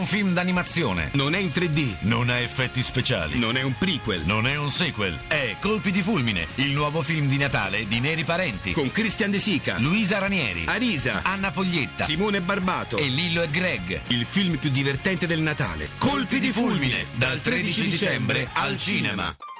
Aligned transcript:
un 0.00 0.06
film 0.06 0.32
d'animazione. 0.32 1.10
Non 1.12 1.34
è 1.34 1.38
in 1.38 1.48
3D. 1.48 1.96
Non 2.00 2.30
ha 2.30 2.38
effetti 2.38 2.80
speciali. 2.80 3.38
Non 3.38 3.58
è 3.58 3.62
un 3.62 3.74
prequel. 3.76 4.22
Non 4.24 4.46
è 4.46 4.56
un 4.56 4.70
sequel. 4.70 5.18
È 5.28 5.56
Colpi 5.60 5.90
di 5.90 6.00
fulmine, 6.00 6.46
il 6.54 6.70
nuovo 6.70 7.02
film 7.02 7.28
di 7.28 7.36
Natale 7.36 7.86
di 7.86 8.00
Neri 8.00 8.24
Parenti. 8.24 8.72
Con 8.72 8.90
Christian 8.90 9.30
De 9.30 9.38
Sica, 9.38 9.78
Luisa 9.78 10.18
Ranieri, 10.18 10.62
Arisa, 10.64 11.20
Anna 11.22 11.50
Foglietta 11.50 12.04
Simone 12.04 12.40
Barbato. 12.40 12.96
e 12.96 13.08
Lillo 13.08 13.42
e 13.42 13.48
Greg. 13.50 14.00
Il 14.08 14.24
film 14.24 14.56
più 14.56 14.70
divertente 14.70 15.26
del 15.26 15.42
Natale. 15.42 15.90
Colpi 15.98 16.40
di 16.40 16.50
fulmine, 16.50 17.04
dal 17.16 17.42
13 17.42 17.82
dicembre 17.82 18.48
al 18.54 18.78
cinema. 18.78 19.24
Radio 19.24 19.59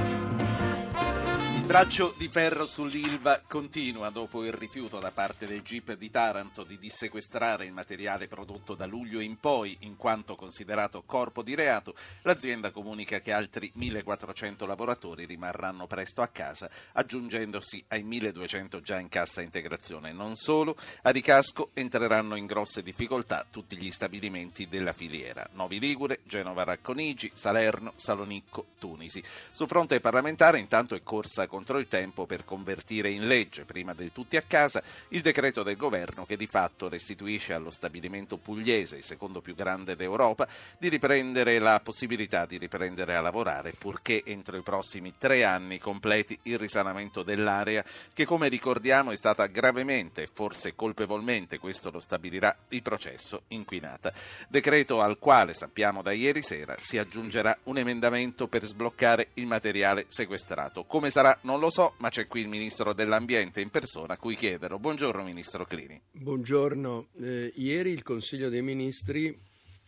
Il 1.61 1.67
braccio 1.67 2.13
di 2.17 2.27
ferro 2.27 2.65
sull'Ilva 2.65 3.43
continua 3.47 4.09
dopo 4.09 4.43
il 4.43 4.51
rifiuto 4.51 4.99
da 4.99 5.11
parte 5.11 5.45
del 5.45 5.61
GIP 5.61 5.95
di 5.95 6.09
Taranto 6.09 6.63
di 6.63 6.77
dissequestrare 6.77 7.65
il 7.65 7.71
materiale 7.71 8.27
prodotto 8.27 8.73
da 8.73 8.87
luglio 8.87 9.19
in 9.19 9.37
poi 9.39 9.77
in 9.81 9.95
quanto 9.95 10.35
considerato 10.35 11.03
corpo 11.05 11.43
di 11.43 11.53
reato. 11.55 11.93
L'azienda 12.23 12.71
comunica 12.71 13.19
che 13.19 13.31
altri 13.31 13.71
1400 13.75 14.65
lavoratori 14.65 15.25
rimarranno 15.25 15.85
presto 15.85 16.21
a 16.21 16.27
casa, 16.27 16.69
aggiungendosi 16.93 17.81
ai 17.89 18.03
1200 18.03 18.81
già 18.81 18.99
in 18.99 19.07
cassa 19.07 19.41
integrazione. 19.41 20.11
Non 20.11 20.35
solo, 20.35 20.75
a 21.03 21.11
ricasco 21.11 21.69
entreranno 21.73 22.35
in 22.35 22.47
grosse 22.47 22.81
difficoltà 22.81 23.45
tutti 23.49 23.77
gli 23.77 23.91
stabilimenti 23.91 24.67
della 24.67 24.93
filiera. 24.93 25.47
Novi 25.53 25.79
Ligure, 25.79 26.21
Genova 26.23 26.63
Racconigi, 26.63 27.31
Salerno, 27.33 27.93
Salonicco, 27.95 28.65
Tunisi. 28.79 29.23
Sul 29.51 29.67
fronte 29.67 30.01
parlamentare 30.01 30.57
intanto 30.59 30.95
è 30.95 31.03
corsa 31.03 31.47
con 31.51 31.59
contro 31.61 31.77
il 31.77 31.87
tempo 31.87 32.25
per 32.25 32.43
convertire 32.43 33.11
in 33.11 33.27
legge, 33.27 33.65
prima 33.65 33.93
del 33.93 34.11
tutti 34.11 34.35
a 34.35 34.41
casa, 34.41 34.81
il 35.09 35.21
decreto 35.21 35.61
del 35.61 35.77
governo 35.77 36.25
che 36.25 36.35
di 36.35 36.47
fatto 36.47 36.89
restituisce 36.89 37.53
allo 37.53 37.69
stabilimento 37.69 38.37
pugliese, 38.37 38.95
il 38.95 39.03
secondo 39.03 39.41
più 39.41 39.53
grande 39.53 39.95
d'Europa, 39.95 40.47
di 40.79 40.89
riprendere 40.89 41.59
la 41.59 41.79
possibilità 41.79 42.47
di 42.47 42.57
riprendere 42.57 43.15
a 43.15 43.21
lavorare 43.21 43.73
purché 43.77 44.23
entro 44.25 44.57
i 44.57 44.63
prossimi 44.63 45.13
tre 45.19 45.43
anni 45.43 45.77
completi 45.77 46.35
il 46.43 46.57
risanamento 46.57 47.21
dell'area 47.21 47.85
che 48.11 48.25
come 48.25 48.47
ricordiamo 48.47 49.11
è 49.11 49.15
stata 49.15 49.45
gravemente, 49.45 50.27
forse 50.33 50.73
colpevolmente, 50.73 51.59
questo 51.59 51.91
lo 51.91 51.99
stabilirà 51.99 52.57
il 52.69 52.81
processo, 52.81 53.43
inquinata. 53.49 54.11
Decreto 54.47 54.99
al 54.99 55.19
quale 55.19 55.53
sappiamo 55.53 56.01
da 56.01 56.11
ieri 56.11 56.41
sera 56.41 56.75
si 56.79 56.97
aggiungerà 56.97 57.55
un 57.65 57.77
emendamento 57.77 58.47
per 58.47 58.65
sbloccare 58.65 59.27
il 59.35 59.45
materiale 59.45 60.05
sequestrato. 60.07 60.85
Come 60.85 61.11
sarà 61.11 61.37
non 61.41 61.59
lo 61.59 61.69
so, 61.69 61.93
ma 61.97 62.09
c'è 62.09 62.27
qui 62.27 62.41
il 62.41 62.47
Ministro 62.47 62.93
dell'Ambiente 62.93 63.61
in 63.61 63.69
persona 63.69 64.13
a 64.13 64.17
cui 64.17 64.35
chiederò. 64.35 64.77
Buongiorno 64.77 65.23
Ministro 65.23 65.65
Clini. 65.65 65.99
Buongiorno. 66.11 67.07
Eh, 67.19 67.53
ieri 67.55 67.91
il 67.91 68.03
Consiglio 68.03 68.49
dei 68.49 68.61
Ministri 68.61 69.37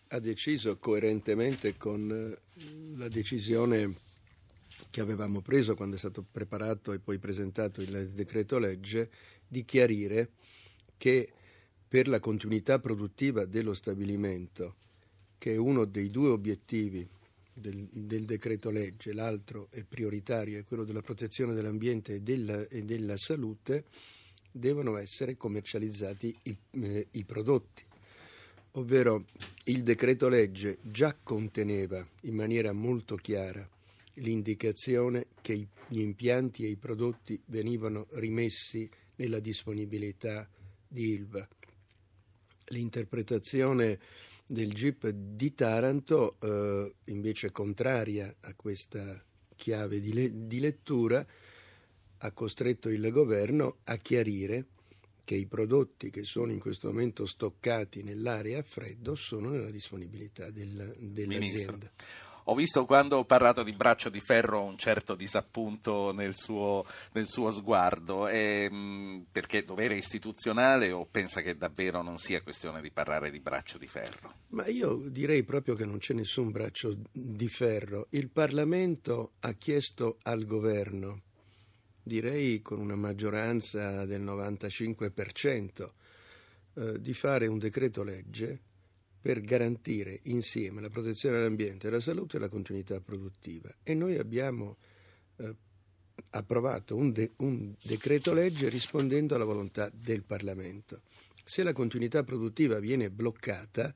ha 0.10 0.20
deciso 0.20 0.78
coerentemente 0.78 1.78
con 1.78 2.10
eh, 2.12 2.98
la 2.98 3.08
decisione 3.08 3.96
che 4.90 5.02
avevamo 5.02 5.42
preso 5.42 5.76
quando 5.76 5.96
è 5.96 6.00
stato 6.00 6.24
preparato 6.30 6.92
e 6.92 7.00
poi 7.00 7.18
presentato 7.18 7.82
il 7.82 8.10
decreto 8.10 8.58
legge 8.60 9.10
di 9.48 9.66
chiarire 9.66 10.32
che 10.98 11.32
per 11.88 12.08
la 12.08 12.20
continuità 12.20 12.80
produttiva 12.80 13.46
dello 13.46 13.74
stabilimento, 13.74 14.76
che 15.38 15.54
è 15.54 15.58
uno 15.58 15.86
dei 15.86 16.10
due 16.10 16.30
obiettivi 16.30 17.08
del, 17.54 17.88
del, 17.92 18.26
decreto 18.26 18.70
legge, 18.70 19.14
l'altro 19.14 19.68
è 19.70 19.84
prioritario, 19.84 20.60
è 20.60 20.64
quello 20.64 20.84
della 20.84 21.02
protezione 21.02 21.54
dell'ambiente 21.54 22.16
e 22.16 22.22
della, 22.22 22.68
e 22.68 22.84
della 22.84 23.18
salute, 23.18 23.86
devono 24.52 24.98
essere 24.98 25.38
commercializzati 25.38 26.36
i, 26.44 26.58
eh, 26.72 27.08
i 27.12 27.24
prodotti. 27.24 27.84
Ovvero 28.76 29.26
il 29.66 29.84
decreto 29.84 30.28
legge 30.28 30.80
già 30.82 31.16
conteneva 31.22 32.06
in 32.22 32.34
maniera 32.34 32.72
molto 32.72 33.16
chiara 33.16 33.68
l'indicazione 34.16 35.28
che 35.42 35.68
gli 35.88 36.00
impianti 36.00 36.66
e 36.66 36.70
i 36.70 36.76
prodotti 36.76 37.40
venivano 37.46 38.08
rimessi 38.12 38.90
nella 39.16 39.40
disponibilità 39.40 40.48
di 40.88 41.10
ILVA. 41.14 41.48
L'interpretazione 42.68 44.00
del 44.54 44.72
GIP 44.72 45.10
di 45.10 45.56
Taranto, 45.56 46.38
eh, 46.40 46.94
invece 47.06 47.52
contraria 47.52 48.36
a 48.42 48.54
questa 48.54 49.20
chiave 49.56 50.00
di, 50.00 50.14
le- 50.14 50.46
di 50.46 50.60
lettura, 50.60 51.26
ha 52.18 52.32
costretto 52.32 52.90
il 52.90 53.10
governo 53.12 53.78
a 53.86 53.98
chiarire 53.98 54.68
che 55.24 55.36
i 55.36 55.48
prodotti 55.48 56.12
che 56.12 56.24
sono 56.24 56.52
in 56.52 56.60
questo 56.60 56.90
momento 56.90 57.26
stoccati 57.26 58.04
nell'area 58.04 58.60
a 58.60 58.64
freddo 58.64 59.16
sono 59.16 59.50
nella 59.50 59.72
disponibilità 59.72 60.52
del, 60.52 60.96
dell'azienda. 61.00 61.32
Ministro. 61.40 61.78
Ho 62.46 62.56
visto 62.56 62.86
quando 62.86 63.18
ho 63.18 63.26
parlato 63.26 63.64
di 63.64 63.72
braccio 63.72 64.10
di 64.10 64.20
ferro 64.20 64.64
un 64.64 64.78
certo 64.78 65.16
disappunto 65.16 66.12
nel 66.12 66.36
suo, 66.36 66.86
nel 67.14 67.26
suo 67.26 67.52
sguardo, 67.52 68.28
e, 68.28 68.70
mh, 68.70 69.28
perché 69.32 69.64
dovere 69.64 69.96
istituzionale 69.96 70.92
o 70.92 71.06
pensa 71.10 71.42
che 71.42 71.56
davvero 71.56 72.02
non 72.02 72.18
sia 72.18 72.42
questione 72.42 72.82
di 72.82 72.92
parlare 72.92 73.32
di 73.32 73.40
braccio 73.40 73.78
di 73.78 73.88
ferro? 73.88 74.34
Ma 74.50 74.68
io 74.68 74.96
direi 75.08 75.44
proprio 75.44 75.76
che 75.76 75.86
non 75.86 76.00
c'è 76.00 76.14
nessun 76.14 76.52
braccio 76.52 76.98
di 77.12 77.48
ferro. 77.48 78.08
Il 78.10 78.30
Parlamento 78.30 79.32
ha 79.40 79.54
chiesto 79.54 80.18
al 80.24 80.46
governo, 80.46 81.22
direi 82.04 82.62
con 82.62 82.80
una 82.80 82.96
maggioranza 82.96 84.06
del 84.06 84.22
95%, 84.22 85.92
eh, 86.76 87.00
di 87.00 87.14
fare 87.14 87.48
un 87.48 87.58
decreto 87.58 88.04
legge 88.04 88.60
per 89.24 89.40
garantire 89.40 90.20
insieme 90.24 90.82
la 90.82 90.90
protezione 90.90 91.38
dell'ambiente, 91.38 91.90
la 91.90 92.02
salute 92.02 92.36
e 92.36 92.40
la 92.42 92.50
continuità 92.50 93.00
produttiva. 93.00 93.74
E 93.82 93.94
noi 93.94 94.18
abbiamo 94.18 94.76
eh, 95.38 95.56
approvato 96.32 96.98
un, 96.98 97.14
de- 97.14 97.32
un 97.38 97.74
decreto 97.82 98.34
legge 98.34 98.68
rispondendo 98.68 99.34
alla 99.34 99.46
volontà 99.46 99.90
del 99.94 100.26
Parlamento. 100.26 101.04
Se 101.46 101.64
la 101.64 101.72
continuità 101.72 102.24
produttiva 102.24 102.80
viene 102.80 103.10
bloccata, 103.10 103.96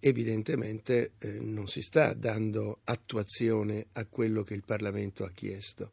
evidentemente 0.00 1.12
eh, 1.16 1.40
non 1.40 1.66
si 1.66 1.80
sta 1.80 2.12
dando 2.12 2.80
attuazione 2.84 3.86
a 3.92 4.04
quello 4.04 4.42
che 4.42 4.52
il 4.52 4.64
Parlamento 4.64 5.24
ha 5.24 5.30
chiesto. 5.30 5.92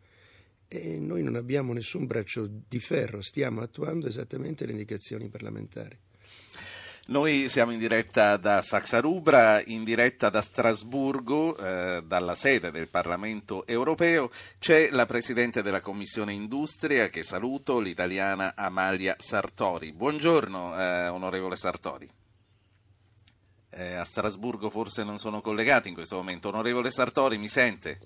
E 0.67 0.99
noi 0.99 1.23
non 1.23 1.35
abbiamo 1.35 1.71
nessun 1.71 2.07
braccio 2.07 2.45
di 2.45 2.79
ferro, 2.81 3.21
stiamo 3.21 3.61
attuando 3.61 4.07
esattamente 4.07 4.65
le 4.65 4.73
indicazioni 4.73 5.29
parlamentari. 5.29 5.97
Noi 7.07 7.49
siamo 7.49 7.71
in 7.71 7.77
diretta 7.77 8.35
da 8.37 8.63
Saxarubra, 8.63 9.61
in 9.63 9.83
diretta 9.83 10.31
da 10.31 10.41
Strasburgo, 10.41 11.55
eh, 11.55 12.01
dalla 12.03 12.33
sede 12.33 12.71
del 12.71 12.87
Parlamento 12.87 13.67
europeo. 13.67 14.31
C'è 14.57 14.89
la 14.89 15.05
Presidente 15.05 15.61
della 15.61 15.81
Commissione 15.81 16.33
Industria, 16.33 17.09
che 17.09 17.21
saluto, 17.21 17.79
l'italiana 17.79 18.53
Amalia 18.55 19.15
Sartori. 19.19 19.93
Buongiorno, 19.93 20.79
eh, 20.79 21.07
onorevole 21.09 21.57
Sartori. 21.57 22.09
Eh, 23.69 23.93
a 23.93 24.03
Strasburgo 24.03 24.71
forse 24.71 25.03
non 25.03 25.19
sono 25.19 25.41
collegati 25.41 25.89
in 25.89 25.93
questo 25.93 26.15
momento. 26.15 26.47
Onorevole 26.47 26.89
Sartori, 26.89 27.37
mi 27.37 27.49
sente? 27.49 27.99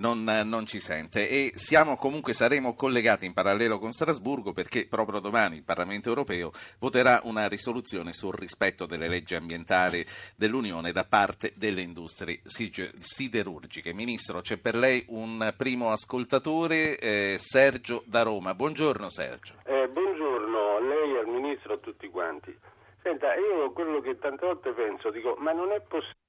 Non, 0.00 0.24
non, 0.24 0.66
ci 0.66 0.80
sente 0.80 1.28
e 1.28 1.52
siamo 1.54 1.96
comunque 1.96 2.32
saremo 2.32 2.74
collegati 2.74 3.26
in 3.26 3.34
parallelo 3.34 3.78
con 3.78 3.92
Strasburgo 3.92 4.52
perché 4.52 4.86
proprio 4.88 5.20
domani 5.20 5.56
il 5.56 5.62
Parlamento 5.62 6.08
europeo 6.08 6.50
voterà 6.78 7.20
una 7.24 7.46
risoluzione 7.46 8.12
sul 8.12 8.34
rispetto 8.34 8.86
delle 8.86 9.08
leggi 9.08 9.34
ambientali 9.34 10.04
dell'Unione 10.36 10.90
da 10.92 11.04
parte 11.04 11.52
delle 11.54 11.82
industrie 11.82 12.40
siderurgiche. 12.44 13.92
Ministro, 13.92 14.40
c'è 14.40 14.56
per 14.56 14.74
lei 14.74 15.04
un 15.08 15.52
primo 15.56 15.92
ascoltatore, 15.92 16.98
eh, 16.98 17.36
Sergio 17.38 18.02
da 18.06 18.22
Roma. 18.22 18.54
Buongiorno 18.54 19.10
Sergio. 19.10 19.54
Eh, 19.64 19.88
buongiorno 19.88 20.76
a 20.76 20.80
lei, 20.80 21.18
al 21.18 21.26
Ministro, 21.26 21.74
a 21.74 21.78
tutti 21.78 22.08
quanti. 22.08 22.56
Senta, 23.02 23.34
io 23.34 23.70
quello 23.72 24.00
che 24.00 24.18
tante 24.18 24.46
volte 24.46 24.72
penso, 24.72 25.10
dico, 25.10 25.36
ma 25.38 25.52
non 25.52 25.70
è 25.72 25.80
possibile 25.80 26.28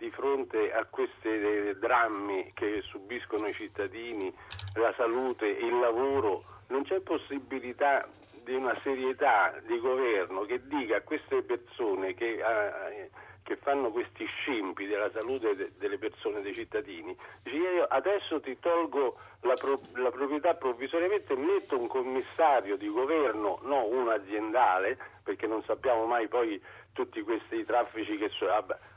di 0.00 0.10
fronte 0.10 0.72
a 0.72 0.86
questi 0.86 1.28
eh, 1.28 1.76
drammi 1.78 2.52
che 2.54 2.80
subiscono 2.80 3.48
i 3.48 3.54
cittadini, 3.54 4.34
la 4.74 4.94
salute, 4.96 5.46
il 5.46 5.78
lavoro, 5.78 6.42
non 6.68 6.84
c'è 6.84 7.00
possibilità 7.00 8.08
di 8.42 8.54
una 8.54 8.74
serietà 8.82 9.54
di 9.66 9.78
governo 9.78 10.46
che 10.46 10.66
dica 10.66 10.96
a 10.96 11.00
queste 11.02 11.42
persone 11.42 12.14
che, 12.14 12.38
eh, 12.38 13.10
che 13.42 13.56
fanno 13.56 13.90
questi 13.90 14.24
scempi 14.24 14.86
della 14.86 15.10
salute 15.10 15.54
de- 15.54 15.72
delle 15.76 15.98
persone, 15.98 16.40
dei 16.40 16.54
cittadini, 16.54 17.14
dice 17.42 17.56
io 17.56 17.84
adesso 17.84 18.40
ti 18.40 18.58
tolgo 18.58 19.18
la, 19.42 19.54
pro- 19.54 19.82
la 19.96 20.10
proprietà 20.10 20.54
provvisoriamente 20.54 21.34
e 21.34 21.36
metto 21.36 21.78
un 21.78 21.88
commissario 21.88 22.78
di 22.78 22.88
governo, 22.88 23.58
no 23.64 23.84
uno 23.84 24.12
aziendale, 24.12 24.96
perché 25.22 25.46
non 25.46 25.62
sappiamo 25.64 26.06
mai 26.06 26.26
poi 26.26 26.60
tutti 26.92 27.22
questi 27.22 27.64
traffici 27.64 28.16
che 28.16 28.30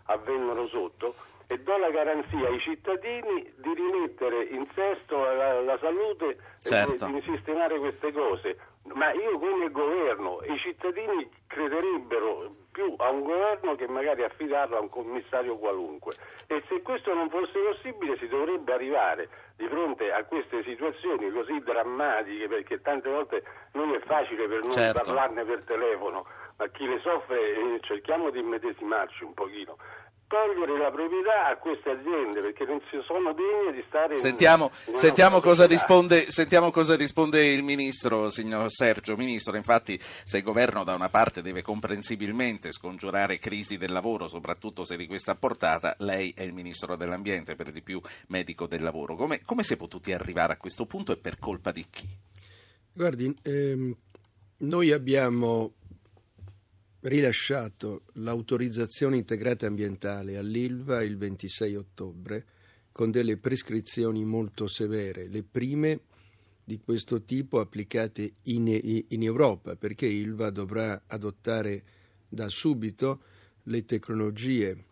avvengono 0.05 0.67
sotto, 0.67 1.15
e 1.47 1.59
do 1.59 1.77
la 1.77 1.89
garanzia 1.89 2.47
ai 2.47 2.59
cittadini 2.59 3.53
di 3.57 3.73
rimettere 3.73 4.43
in 4.45 4.65
sesto 4.73 5.17
la, 5.17 5.61
la 5.61 5.77
salute 5.79 6.37
Certo. 6.59 7.05
e 7.05 7.11
di 7.11 7.21
sistemare 7.21 7.77
queste 7.79 8.11
cose. 8.11 8.57
Ma 8.93 9.11
io 9.11 9.39
come 9.39 9.69
governo, 9.71 10.39
i 10.43 10.57
cittadini 10.59 11.29
crederebbero 11.47 12.53
più 12.71 12.93
a 12.97 13.09
un 13.11 13.23
governo 13.23 13.75
che 13.75 13.87
magari 13.87 14.23
affidarlo 14.23 14.77
a 14.77 14.81
un 14.81 14.89
commissario 14.89 15.57
qualunque. 15.57 16.15
E 16.47 16.63
se 16.67 16.81
questo 16.81 17.13
non 17.13 17.29
fosse 17.29 17.59
possibile 17.59 18.17
si 18.17 18.27
dovrebbe 18.27 18.73
arrivare 18.73 19.29
di 19.55 19.67
fronte 19.67 20.11
a 20.11 20.23
queste 20.25 20.63
situazioni 20.63 21.31
così 21.31 21.59
drammatiche, 21.59 22.47
perché 22.47 22.81
tante 22.81 23.09
volte 23.09 23.43
non 23.73 23.93
è 23.93 23.99
facile 23.99 24.47
per 24.47 24.63
noi 24.63 24.71
Certo. 24.73 25.01
parlarne 25.03 25.45
per 25.45 25.63
telefono, 25.65 26.25
ma 26.57 26.69
chi 26.69 26.85
le 26.85 26.99
soffre 27.01 27.35
eh, 27.35 27.79
cerchiamo 27.81 28.29
di 28.29 28.39
immedesimarci 28.39 29.23
un 29.23 29.33
pochino. 29.33 29.77
Togliere 30.25 30.79
la 30.79 30.89
proprietà 30.89 31.47
a 31.49 31.57
queste 31.57 31.91
aziende 31.91 32.41
perché 32.41 32.65
non 32.65 32.81
si 32.89 32.97
sono 33.05 33.33
degne 33.33 33.71
di 33.71 33.83
stare 33.87 34.15
in- 34.15 34.19
Sentiamo, 34.19 34.71
in 34.85 34.93
una 34.93 34.97
sentiamo 34.97 35.39
cosa 35.41 35.67
risponde, 35.67 36.31
sentiamo 36.31 36.71
cosa 36.71 36.95
risponde 36.95 37.45
il 37.53 37.61
ministro, 37.61 38.31
signor 38.31 38.71
Sergio. 38.71 39.15
Ministro, 39.15 39.55
infatti, 39.55 39.99
se 39.99 40.37
il 40.37 40.43
governo 40.43 40.83
da 40.83 40.95
una 40.95 41.09
parte 41.09 41.43
deve 41.43 41.61
comprensibilmente 41.61 42.71
scongiurare 42.71 43.37
crisi 43.37 43.77
del 43.77 43.91
lavoro, 43.91 44.27
soprattutto 44.27 44.85
se 44.85 44.97
di 44.97 45.05
questa 45.05 45.35
portata, 45.35 45.95
lei 45.99 46.33
è 46.35 46.41
il 46.41 46.53
ministro 46.53 46.95
dell'ambiente, 46.95 47.55
per 47.55 47.71
di 47.71 47.83
più 47.83 48.01
medico 48.29 48.65
del 48.65 48.81
lavoro. 48.81 49.15
Come, 49.15 49.41
come 49.43 49.61
si 49.61 49.73
è 49.73 49.77
potuti 49.77 50.13
arrivare 50.13 50.53
a 50.53 50.57
questo 50.57 50.87
punto 50.87 51.11
e 51.11 51.17
per 51.17 51.37
colpa 51.37 51.71
di 51.71 51.85
chi? 51.91 52.07
Guardi, 52.91 53.35
ehm, 53.43 53.95
noi 54.57 54.91
abbiamo 54.91 55.73
rilasciato 57.03 58.03
l'autorizzazione 58.13 59.17
integrata 59.17 59.65
ambientale 59.65 60.37
all'ILVA 60.37 61.03
il 61.03 61.17
26 61.17 61.75
ottobre 61.75 62.45
con 62.91 63.11
delle 63.11 63.37
prescrizioni 63.37 64.23
molto 64.23 64.67
severe, 64.67 65.27
le 65.27 65.43
prime 65.43 66.01
di 66.63 66.79
questo 66.79 67.23
tipo 67.23 67.59
applicate 67.59 68.35
in, 68.43 68.67
in 69.09 69.23
Europa, 69.23 69.75
perché 69.75 70.05
ILVA 70.05 70.49
dovrà 70.49 71.03
adottare 71.07 71.83
da 72.29 72.47
subito 72.47 73.23
le 73.63 73.83
tecnologie 73.83 74.85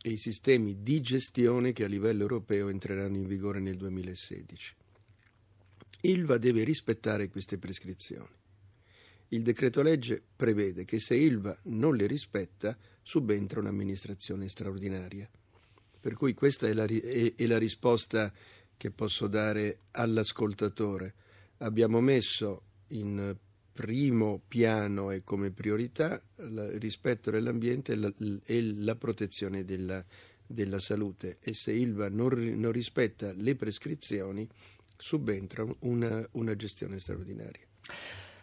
e 0.00 0.10
i 0.10 0.16
sistemi 0.16 0.82
di 0.82 1.00
gestione 1.00 1.72
che 1.72 1.84
a 1.84 1.88
livello 1.88 2.22
europeo 2.22 2.68
entreranno 2.68 3.16
in 3.16 3.26
vigore 3.26 3.60
nel 3.60 3.76
2016. 3.76 4.74
ILVA 6.02 6.38
deve 6.38 6.64
rispettare 6.64 7.28
queste 7.28 7.58
prescrizioni. 7.58 8.37
Il 9.28 9.42
decreto 9.42 9.82
legge 9.82 10.22
prevede 10.36 10.84
che 10.84 10.98
se 10.98 11.14
ILVA 11.14 11.58
non 11.64 11.96
le 11.96 12.06
rispetta 12.06 12.76
subentra 13.02 13.60
un'amministrazione 13.60 14.48
straordinaria. 14.48 15.28
Per 16.00 16.14
cui 16.14 16.32
questa 16.32 16.66
è 16.66 16.72
la, 16.72 16.84
è- 16.84 17.34
è 17.34 17.46
la 17.46 17.58
risposta 17.58 18.32
che 18.76 18.90
posso 18.90 19.26
dare 19.26 19.80
all'ascoltatore. 19.92 21.14
Abbiamo 21.58 22.00
messo 22.00 22.62
in 22.88 23.36
primo 23.72 24.40
piano 24.48 25.10
e 25.10 25.22
come 25.22 25.50
priorità 25.50 26.20
il 26.38 26.78
rispetto 26.78 27.30
dell'ambiente 27.30 27.92
e 27.92 27.96
la, 27.96 28.12
e 28.44 28.74
la 28.74 28.96
protezione 28.96 29.64
della, 29.64 30.02
della 30.46 30.78
salute 30.78 31.36
e 31.40 31.52
se 31.52 31.72
ILVA 31.72 32.08
non, 32.08 32.32
non 32.56 32.72
rispetta 32.72 33.32
le 33.34 33.54
prescrizioni 33.54 34.48
subentra 34.96 35.66
una, 35.80 36.26
una 36.32 36.56
gestione 36.56 36.98
straordinaria. 36.98 37.66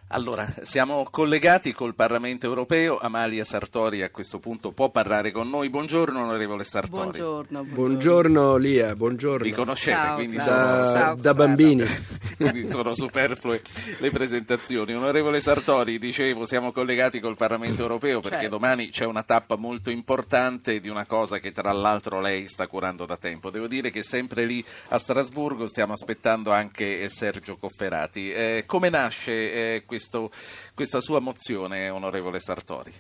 Allora, 0.10 0.48
siamo 0.62 1.08
collegati 1.10 1.74
col 1.74 1.96
Parlamento 1.96 2.46
europeo. 2.46 3.00
Amalia 3.00 3.44
Sartori 3.44 4.04
a 4.04 4.12
questo 4.12 4.38
punto 4.38 4.72
può 4.72 4.92
parlare 4.92 5.32
con 5.32 5.50
noi. 5.50 5.70
Buongiorno, 5.72 6.22
onorevole 6.22 6.64
Sartori. 6.64 7.18
Buongiorno, 7.18 7.64
Buongiorno 7.64 8.56
Lia, 8.58 8.96
buongiorno. 8.96 9.44
Vi 9.44 9.52
conoscete, 9.52 9.98
Ciao, 9.98 10.16
quindi 10.16 10.38
ciao. 10.38 10.86
sono, 10.86 10.94
da, 10.94 11.16
da 11.20 11.34
bambini. 11.34 11.84
quindi 12.38 12.70
sono 12.70 12.94
superflue 12.94 13.62
le 13.98 14.12
presentazioni. 14.12 14.94
Onorevole 14.94 15.42
Sartori, 15.42 15.98
dicevo, 15.98 16.46
siamo 16.46 16.72
collegati 16.72 17.20
col 17.20 17.36
Parlamento 17.36 17.82
europeo 17.82 18.20
perché 18.20 18.42
Certo. 18.42 18.58
domani 18.58 18.90
c'è 18.90 19.06
una 19.06 19.24
tappa 19.24 19.56
molto 19.56 19.90
importante 19.90 20.80
di 20.80 20.88
una 20.88 21.08
cosa 21.08 21.40
che 21.40 21.52
tra 21.52 21.72
l'altro 21.72 22.22
lei 22.22 22.48
sta 22.48 22.68
curando 22.68 23.06
da 23.08 23.18
tempo. 23.18 23.50
Devo 23.50 23.66
dire 23.68 23.90
che 23.90 24.04
sempre 24.04 24.46
lì 24.46 24.64
a 24.90 25.00
Strasburgo 25.00 25.68
stiamo 25.68 25.94
aspettando 25.94 26.52
anche 26.52 27.10
Sergio 27.10 27.58
Cofferati. 27.58 28.32
Eh, 28.32 28.64
come 28.68 28.90
nasce 28.90 29.32
eh, 29.32 29.84
questo- 29.96 30.30
questa 30.74 31.00
sua 31.00 31.20
mozione, 31.20 31.90
onorevole 31.90 32.40
Sartori? 32.40 32.94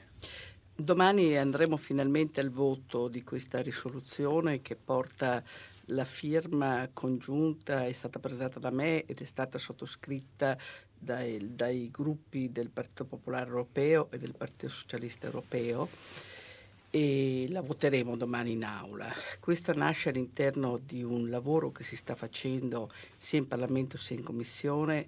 Domani 0.74 1.38
andremo 1.38 1.77
finalmente 1.77 2.39
al 2.39 2.51
voto 2.51 3.07
di 3.07 3.24
questa 3.24 3.62
risoluzione 3.62 4.62
che 4.62 4.75
porta 4.75 5.44
la 5.89 6.06
firma 6.06 6.89
congiunta, 6.94 7.86
è 7.86 7.92
stata 7.92 8.19
presentata 8.19 8.59
da 8.59 8.71
me 8.71 9.03
ed 9.06 9.19
è 9.19 9.25
stata 9.25 9.57
sottoscritta 9.57 10.57
dai, 10.97 11.56
dai 11.56 11.92
gruppi 11.92 12.51
del 12.51 12.69
Partito 12.69 13.06
Popolare 13.06 13.50
Europeo 13.50 14.07
e 14.12 14.18
del 14.18 14.33
Partito 14.33 14.69
Socialista 14.69 15.27
Europeo 15.27 15.89
e 16.89 17.48
la 17.50 17.62
voteremo 17.62 18.15
domani 18.15 18.53
in 18.53 18.63
aula. 18.63 19.13
Questa 19.41 19.74
nasce 19.74 20.09
all'interno 20.09 20.80
di 20.83 21.03
un 21.03 21.30
lavoro 21.30 21.71
che 21.71 21.83
si 21.83 21.98
sta 21.98 22.15
facendo 22.15 22.89
sia 23.18 23.39
in 23.39 23.48
Parlamento 23.48 23.98
sia 23.98 24.15
in 24.15 24.24
Commissione 24.24 25.07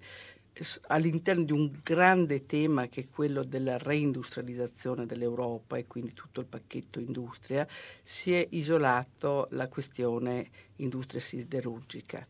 all'interno 0.88 1.44
di 1.44 1.52
un 1.52 1.80
grande 1.84 2.46
tema 2.46 2.88
che 2.88 3.02
è 3.02 3.08
quello 3.10 3.44
della 3.44 3.78
reindustrializzazione 3.78 5.06
dell'Europa 5.06 5.78
e 5.78 5.86
quindi 5.86 6.14
tutto 6.14 6.40
il 6.40 6.46
pacchetto 6.46 7.00
industria, 7.00 7.68
si 8.04 8.34
è 8.34 8.46
isolato 8.52 9.48
la 9.52 9.68
questione 9.68 10.50
industria 10.78 11.22
siderurgica, 11.22 12.26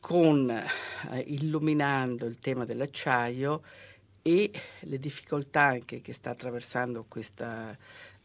con, 0.00 0.50
eh, 0.50 1.18
illuminando 1.26 2.26
il 2.26 2.38
tema 2.38 2.64
dell'acciaio 2.64 3.62
e 4.22 4.50
le 4.80 4.98
difficoltà 4.98 5.62
anche 5.62 6.00
che 6.02 6.12
sta 6.12 6.30
attraversando 6.30 7.04
questa, 7.08 7.76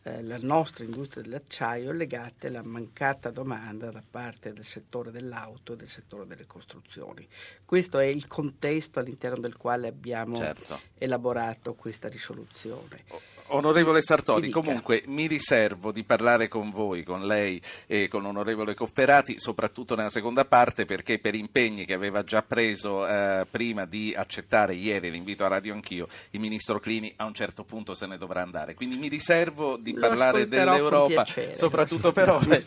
eh, 0.08 0.22
la 0.22 0.38
nostra 0.40 0.84
industria 0.84 1.24
dell'acciaio 1.24 1.92
legate 1.92 2.48
alla 2.48 2.62
mancata 2.64 3.32
domanda 3.32 3.90
da 3.90 4.04
parte 4.08 4.54
del 4.54 4.64
settore 4.64 5.10
dell'auto 5.10 5.74
e 5.74 5.78
del 5.78 5.90
settore 5.90 6.28
delle 6.28 6.46
costruzioni. 6.46 7.28
Questo 7.66 7.98
è 7.98 8.06
il 8.06 8.28
contesto 8.28 9.00
all'interno 9.00 9.40
del 9.40 9.58
quale 9.58 9.88
abbiamo 9.88 10.38
Certo. 10.38 10.80
elaborato 11.00 11.74
questa 11.74 12.08
risoluzione. 12.08 13.04
Onorevole 13.50 14.02
Sartori, 14.02 14.50
comunque 14.50 15.04
mi 15.06 15.28
riservo 15.28 15.92
di 15.92 16.04
parlare 16.04 16.48
con 16.48 16.72
voi, 16.72 17.04
con 17.04 17.28
lei 17.28 17.62
e 17.86 18.08
con 18.08 18.24
l'onorevole 18.24 18.74
Cofferati, 18.74 19.40
soprattutto 19.40 19.96
nella 19.96 20.10
seconda 20.10 20.46
parte, 20.46 20.86
perché 20.86 21.20
per 21.20 21.36
impegni 21.36 21.86
che 21.86 21.94
aveva 21.94 22.24
già 22.24 22.42
preso 22.42 23.08
eh, 23.08 23.46
prima 23.50 23.86
di 23.86 24.16
accettare 24.18 24.74
ieri 24.74 25.12
l'invito 25.12 25.46
a 25.46 25.50
Radio 25.50 25.74
Anch'io, 25.74 26.08
il 26.32 26.40
ministro 26.40 26.80
Clini 26.80 27.14
a 27.18 27.26
un 27.26 27.36
certo 27.36 27.64
punto 27.64 27.94
se 27.94 28.08
ne 28.08 28.18
dovrà 28.18 28.42
andare. 28.42 28.74
Quindi 28.74 28.98
mi 28.98 29.10
riservo 29.10 29.78
di 29.78 29.94
Lo 29.94 30.00
parlare 30.00 30.48
dell'Europa, 30.48 31.24
soprattutto 31.54 32.12
però 32.12 32.40
lei, 32.48 32.66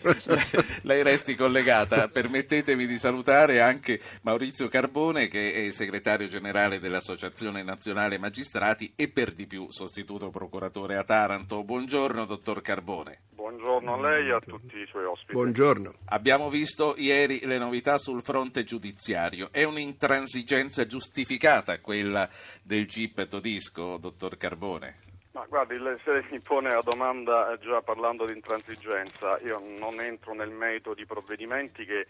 lei 0.82 1.02
resti 1.02 1.34
collegata. 1.34 2.06
Permettetemi 2.06 2.86
di 2.86 2.98
salutare 2.98 3.60
anche 3.60 4.00
Maurizio 4.22 4.68
Carbone, 4.68 5.26
che 5.26 5.54
è 5.54 5.70
segretario 5.72 6.28
generale 6.28 6.78
dell'Associazione 6.78 7.64
Nazionale 7.64 8.16
Magistrati 8.16 8.92
e 8.94 9.08
per 9.08 9.32
di 9.32 9.46
più 9.48 9.66
sostituto 9.70 10.30
procuratore 10.30 10.66
a 10.96 11.04
Taranto. 11.04 11.64
Buongiorno, 11.64 12.26
dottor 12.26 12.60
Carbone. 12.60 13.20
Buongiorno 13.34 13.94
a 13.94 14.00
lei 14.00 14.28
e 14.28 14.32
a 14.32 14.40
tutti 14.40 14.76
i 14.76 14.86
suoi 14.86 15.04
ospiti. 15.04 15.32
Buongiorno. 15.32 15.94
Abbiamo 16.06 16.50
visto 16.50 16.94
ieri 16.98 17.40
le 17.44 17.56
novità 17.56 17.96
sul 17.96 18.22
fronte 18.22 18.64
giudiziario. 18.64 19.48
È 19.50 19.64
un'intransigenza 19.64 20.86
giustificata 20.86 21.80
quella 21.80 22.28
del 22.62 22.86
GIP 22.86 23.26
Todisco, 23.26 23.96
dottor 23.96 24.36
Carbone? 24.36 25.07
Ma 25.32 25.44
guardi, 25.46 25.76
se 26.04 26.24
mi 26.30 26.40
pone 26.40 26.72
la 26.72 26.80
domanda 26.82 27.52
eh, 27.52 27.58
già 27.58 27.82
parlando 27.82 28.26
di 28.26 28.32
intransigenza, 28.32 29.38
io 29.40 29.58
non 29.58 30.00
entro 30.00 30.32
nel 30.34 30.50
merito 30.50 30.94
di 30.94 31.04
provvedimenti 31.04 31.84
che 31.84 32.06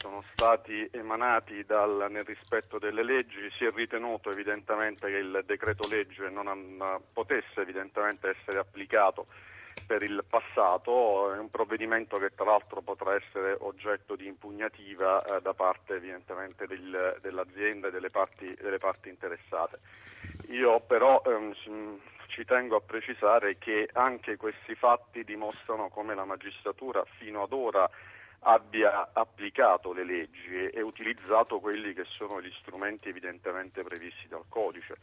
sono 0.00 0.24
stati 0.32 0.88
emanati 0.92 1.64
dal- 1.64 2.06
nel 2.10 2.24
rispetto 2.24 2.78
delle 2.78 3.02
leggi, 3.02 3.50
si 3.56 3.64
è 3.64 3.70
ritenuto 3.70 4.30
evidentemente 4.30 5.08
che 5.08 5.16
il 5.16 5.42
decreto 5.46 5.86
legge 5.86 6.28
non 6.30 7.00
potesse 7.12 7.60
evidentemente 7.60 8.28
essere 8.36 8.58
applicato 8.58 9.26
per 9.86 10.02
il 10.02 10.24
passato, 10.28 11.32
è 11.34 11.38
un 11.38 11.50
provvedimento 11.50 12.18
che 12.18 12.30
tra 12.34 12.46
l'altro 12.46 12.80
potrà 12.80 13.14
essere 13.14 13.56
oggetto 13.60 14.16
di 14.16 14.26
impugnativa 14.26 15.22
eh, 15.22 15.40
da 15.42 15.52
parte 15.52 15.96
evidentemente 15.96 16.66
del- 16.66 17.18
dell'azienda 17.20 17.88
e 17.88 17.90
delle 17.90 18.10
parti, 18.10 18.54
delle 18.60 18.78
parti 18.78 19.10
interessate. 19.10 19.78
Io 20.48 20.80
però 20.80 21.22
ehm, 21.24 21.54
ci 22.34 22.44
tengo 22.44 22.74
a 22.74 22.80
precisare 22.80 23.58
che 23.58 23.88
anche 23.92 24.36
questi 24.36 24.74
fatti 24.74 25.22
dimostrano 25.22 25.88
come 25.88 26.16
la 26.16 26.24
magistratura 26.24 27.04
fino 27.18 27.44
ad 27.44 27.52
ora 27.52 27.88
abbia 28.40 29.10
applicato 29.12 29.92
le 29.92 30.04
leggi 30.04 30.66
e 30.66 30.82
utilizzato 30.82 31.60
quelli 31.60 31.94
che 31.94 32.02
sono 32.04 32.42
gli 32.42 32.52
strumenti 32.58 33.08
evidentemente 33.08 33.84
previsti 33.84 34.26
dal 34.26 34.42
codice. 34.48 34.96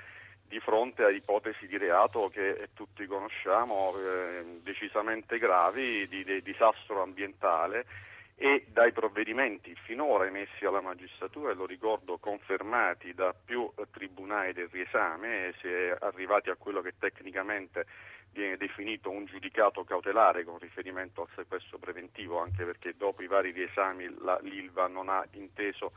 Di 0.45 0.59
fronte 0.59 1.05
a 1.05 1.09
ipotesi 1.09 1.67
di 1.67 1.77
reato 1.77 2.27
che 2.27 2.67
tutti 2.73 3.05
conosciamo 3.05 3.95
eh, 3.95 4.59
decisamente 4.61 5.39
gravi 5.39 6.09
di, 6.09 6.25
di 6.25 6.41
disastro 6.41 7.01
ambientale 7.01 7.85
e 8.43 8.65
dai 8.69 8.91
provvedimenti 8.91 9.75
finora 9.83 10.25
emessi 10.25 10.65
alla 10.65 10.81
magistratura, 10.81 11.51
e 11.51 11.53
lo 11.53 11.67
ricordo 11.67 12.17
confermati 12.17 13.13
da 13.13 13.35
più 13.35 13.71
tribunali 13.91 14.51
del 14.51 14.67
riesame, 14.71 15.53
si 15.61 15.67
è 15.67 15.95
arrivati 15.99 16.49
a 16.49 16.55
quello 16.55 16.81
che 16.81 16.95
tecnicamente 16.97 17.85
viene 18.31 18.57
definito 18.57 19.11
un 19.11 19.25
giudicato 19.25 19.83
cautelare 19.83 20.43
con 20.43 20.57
riferimento 20.57 21.21
al 21.21 21.27
sequestro 21.35 21.77
preventivo, 21.77 22.39
anche 22.39 22.65
perché 22.65 22.95
dopo 22.97 23.21
i 23.21 23.27
vari 23.27 23.51
riesami 23.51 24.09
l'ILVA 24.09 24.87
non 24.87 25.09
ha 25.09 25.23
inteso 25.33 25.91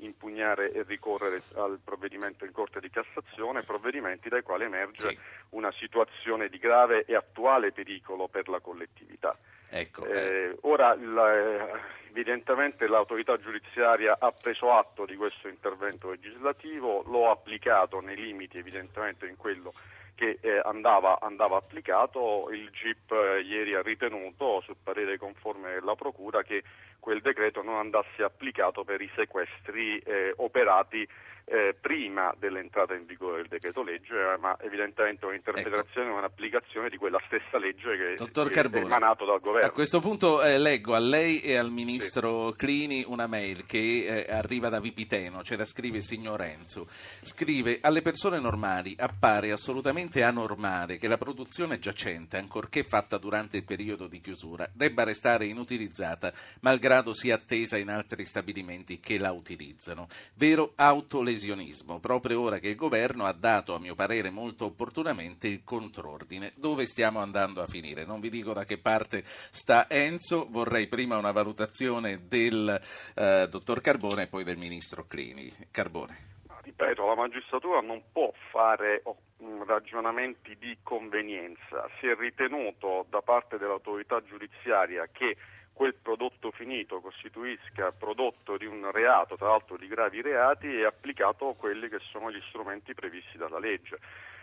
impugnare 0.00 0.72
e 0.72 0.82
ricorrere 0.82 1.42
al 1.54 1.78
provvedimento 1.82 2.44
in 2.44 2.52
Corte 2.52 2.80
di 2.80 2.90
Cassazione, 2.90 3.62
provvedimenti 3.62 4.28
dai 4.28 4.42
quali 4.42 4.64
emerge 4.64 5.08
sì. 5.08 5.18
una 5.50 5.72
situazione 5.72 6.48
di 6.48 6.58
grave 6.58 7.04
e 7.04 7.14
attuale 7.14 7.72
pericolo 7.72 8.28
per 8.28 8.48
la 8.48 8.60
collettività. 8.60 9.36
Ecco, 9.70 10.06
eh. 10.06 10.18
Eh, 10.18 10.58
ora 10.62 10.94
la, 10.94 11.68
evidentemente 12.08 12.86
l'autorità 12.86 13.36
giudiziaria 13.38 14.16
ha 14.18 14.32
preso 14.32 14.72
atto 14.72 15.04
di 15.04 15.14
questo 15.16 15.48
intervento 15.48 16.10
legislativo, 16.10 17.02
lo 17.06 17.28
ha 17.28 17.32
applicato 17.32 18.00
nei 18.00 18.16
limiti 18.16 18.58
evidentemente 18.58 19.26
in 19.26 19.36
quello 19.36 19.72
che 20.18 20.38
eh, 20.40 20.60
andava, 20.64 21.20
andava, 21.20 21.56
applicato, 21.56 22.48
il 22.50 22.68
GIP 22.70 23.12
eh, 23.12 23.40
ieri 23.42 23.74
ha 23.74 23.82
ritenuto, 23.82 24.60
sul 24.62 24.74
parere 24.82 25.16
conforme 25.16 25.74
della 25.74 25.94
Procura, 25.94 26.42
che 26.42 26.64
quel 27.00 27.20
decreto 27.20 27.62
non 27.62 27.76
andasse 27.76 28.22
applicato 28.22 28.84
per 28.84 29.00
i 29.00 29.10
sequestri 29.14 29.98
eh, 29.98 30.32
operati 30.36 31.06
eh, 31.50 31.74
prima 31.80 32.34
dell'entrata 32.38 32.94
in 32.94 33.06
vigore 33.06 33.38
del 33.38 33.48
decreto 33.48 33.82
legge, 33.82 34.14
eh, 34.14 34.36
ma 34.36 34.56
evidentemente 34.60 35.24
un'interpretazione 35.24 36.06
e 36.06 36.10
ecco. 36.10 36.18
un'applicazione 36.18 36.88
di 36.90 36.96
quella 36.96 37.20
stessa 37.26 37.58
legge 37.58 37.96
che, 37.96 38.14
Dottor 38.16 38.50
è 38.50 38.76
emanato 38.76 39.24
dal 39.24 39.40
governo. 39.40 39.66
A 39.66 39.72
questo 39.72 40.00
punto 40.00 40.42
eh, 40.42 40.58
leggo 40.58 40.94
a 40.94 40.98
lei 40.98 41.40
e 41.40 41.56
al 41.56 41.70
ministro 41.70 42.50
sì. 42.50 42.56
Clini 42.56 43.04
una 43.06 43.26
mail 43.26 43.64
che 43.64 44.26
eh, 44.26 44.32
arriva 44.32 44.68
da 44.68 44.78
Vipiteno, 44.78 45.42
ce 45.42 45.56
la 45.56 45.64
scrive 45.64 45.98
il 45.98 46.02
signor 46.02 46.38
Renzo. 46.38 46.86
Scrive: 47.22 47.78
Alle 47.80 48.02
persone 48.02 48.38
normali 48.38 48.94
appare 48.98 49.50
assolutamente 49.50 50.22
anormale 50.22 50.98
che 50.98 51.08
la 51.08 51.16
produzione 51.16 51.78
giacente, 51.78 52.36
ancorché 52.36 52.82
fatta 52.84 53.16
durante 53.16 53.56
il 53.56 53.64
periodo 53.64 54.06
di 54.06 54.18
chiusura, 54.20 54.68
debba 54.72 55.04
restare 55.04 55.46
inutilizzata, 55.46 56.30
malgrado 56.60 57.14
sia 57.14 57.36
attesa 57.36 57.78
in 57.78 57.88
altri 57.88 58.26
stabilimenti 58.26 59.00
che 59.00 59.18
la 59.18 59.32
utilizzano. 59.32 60.08
Vero 60.34 60.72
autolesionismo 60.76 61.36
lesionismo, 61.38 62.00
proprio 62.00 62.40
ora 62.40 62.58
che 62.58 62.68
il 62.68 62.74
governo 62.74 63.24
ha 63.24 63.32
dato, 63.32 63.74
a 63.74 63.78
mio 63.78 63.94
parere 63.94 64.28
molto 64.28 64.64
opportunamente, 64.64 65.46
il 65.46 65.62
contrordine. 65.62 66.52
Dove 66.56 66.84
stiamo 66.84 67.20
andando 67.20 67.62
a 67.62 67.66
finire? 67.66 68.04
Non 68.04 68.20
vi 68.20 68.28
dico 68.28 68.52
da 68.52 68.64
che 68.64 68.78
parte 68.78 69.22
sta 69.24 69.88
Enzo, 69.88 70.48
vorrei 70.50 70.88
prima 70.88 71.16
una 71.16 71.30
valutazione 71.30 72.26
del 72.26 72.80
eh, 73.14 73.46
dottor 73.48 73.80
Carbone 73.80 74.22
e 74.22 74.26
poi 74.26 74.42
del 74.42 74.56
ministro 74.56 75.06
Clini. 75.06 75.48
Carbone. 75.70 76.26
Ripeto, 76.62 77.06
la 77.06 77.14
magistratura 77.14 77.80
non 77.80 78.02
può 78.12 78.30
fare 78.50 79.00
oh, 79.04 79.16
ragionamenti 79.64 80.56
di 80.58 80.76
convenienza. 80.82 81.88
Si 81.98 82.06
è 82.06 82.14
ritenuto 82.18 83.06
da 83.08 83.22
parte 83.22 83.56
dell'autorità 83.56 84.22
giudiziaria 84.22 85.08
che 85.10 85.36
quel 85.78 85.94
prodotto 85.94 86.50
finito 86.50 86.98
costituisca 87.00 87.92
prodotto 87.92 88.56
di 88.56 88.66
un 88.66 88.90
reato, 88.90 89.36
tra 89.36 89.50
l'altro 89.50 89.76
di 89.76 89.86
gravi 89.86 90.20
reati, 90.20 90.66
e 90.66 90.84
applicato 90.84 91.54
quelli 91.56 91.88
che 91.88 92.00
sono 92.10 92.32
gli 92.32 92.42
strumenti 92.48 92.94
previsti 92.94 93.38
dalla 93.38 93.60
legge 93.60 94.00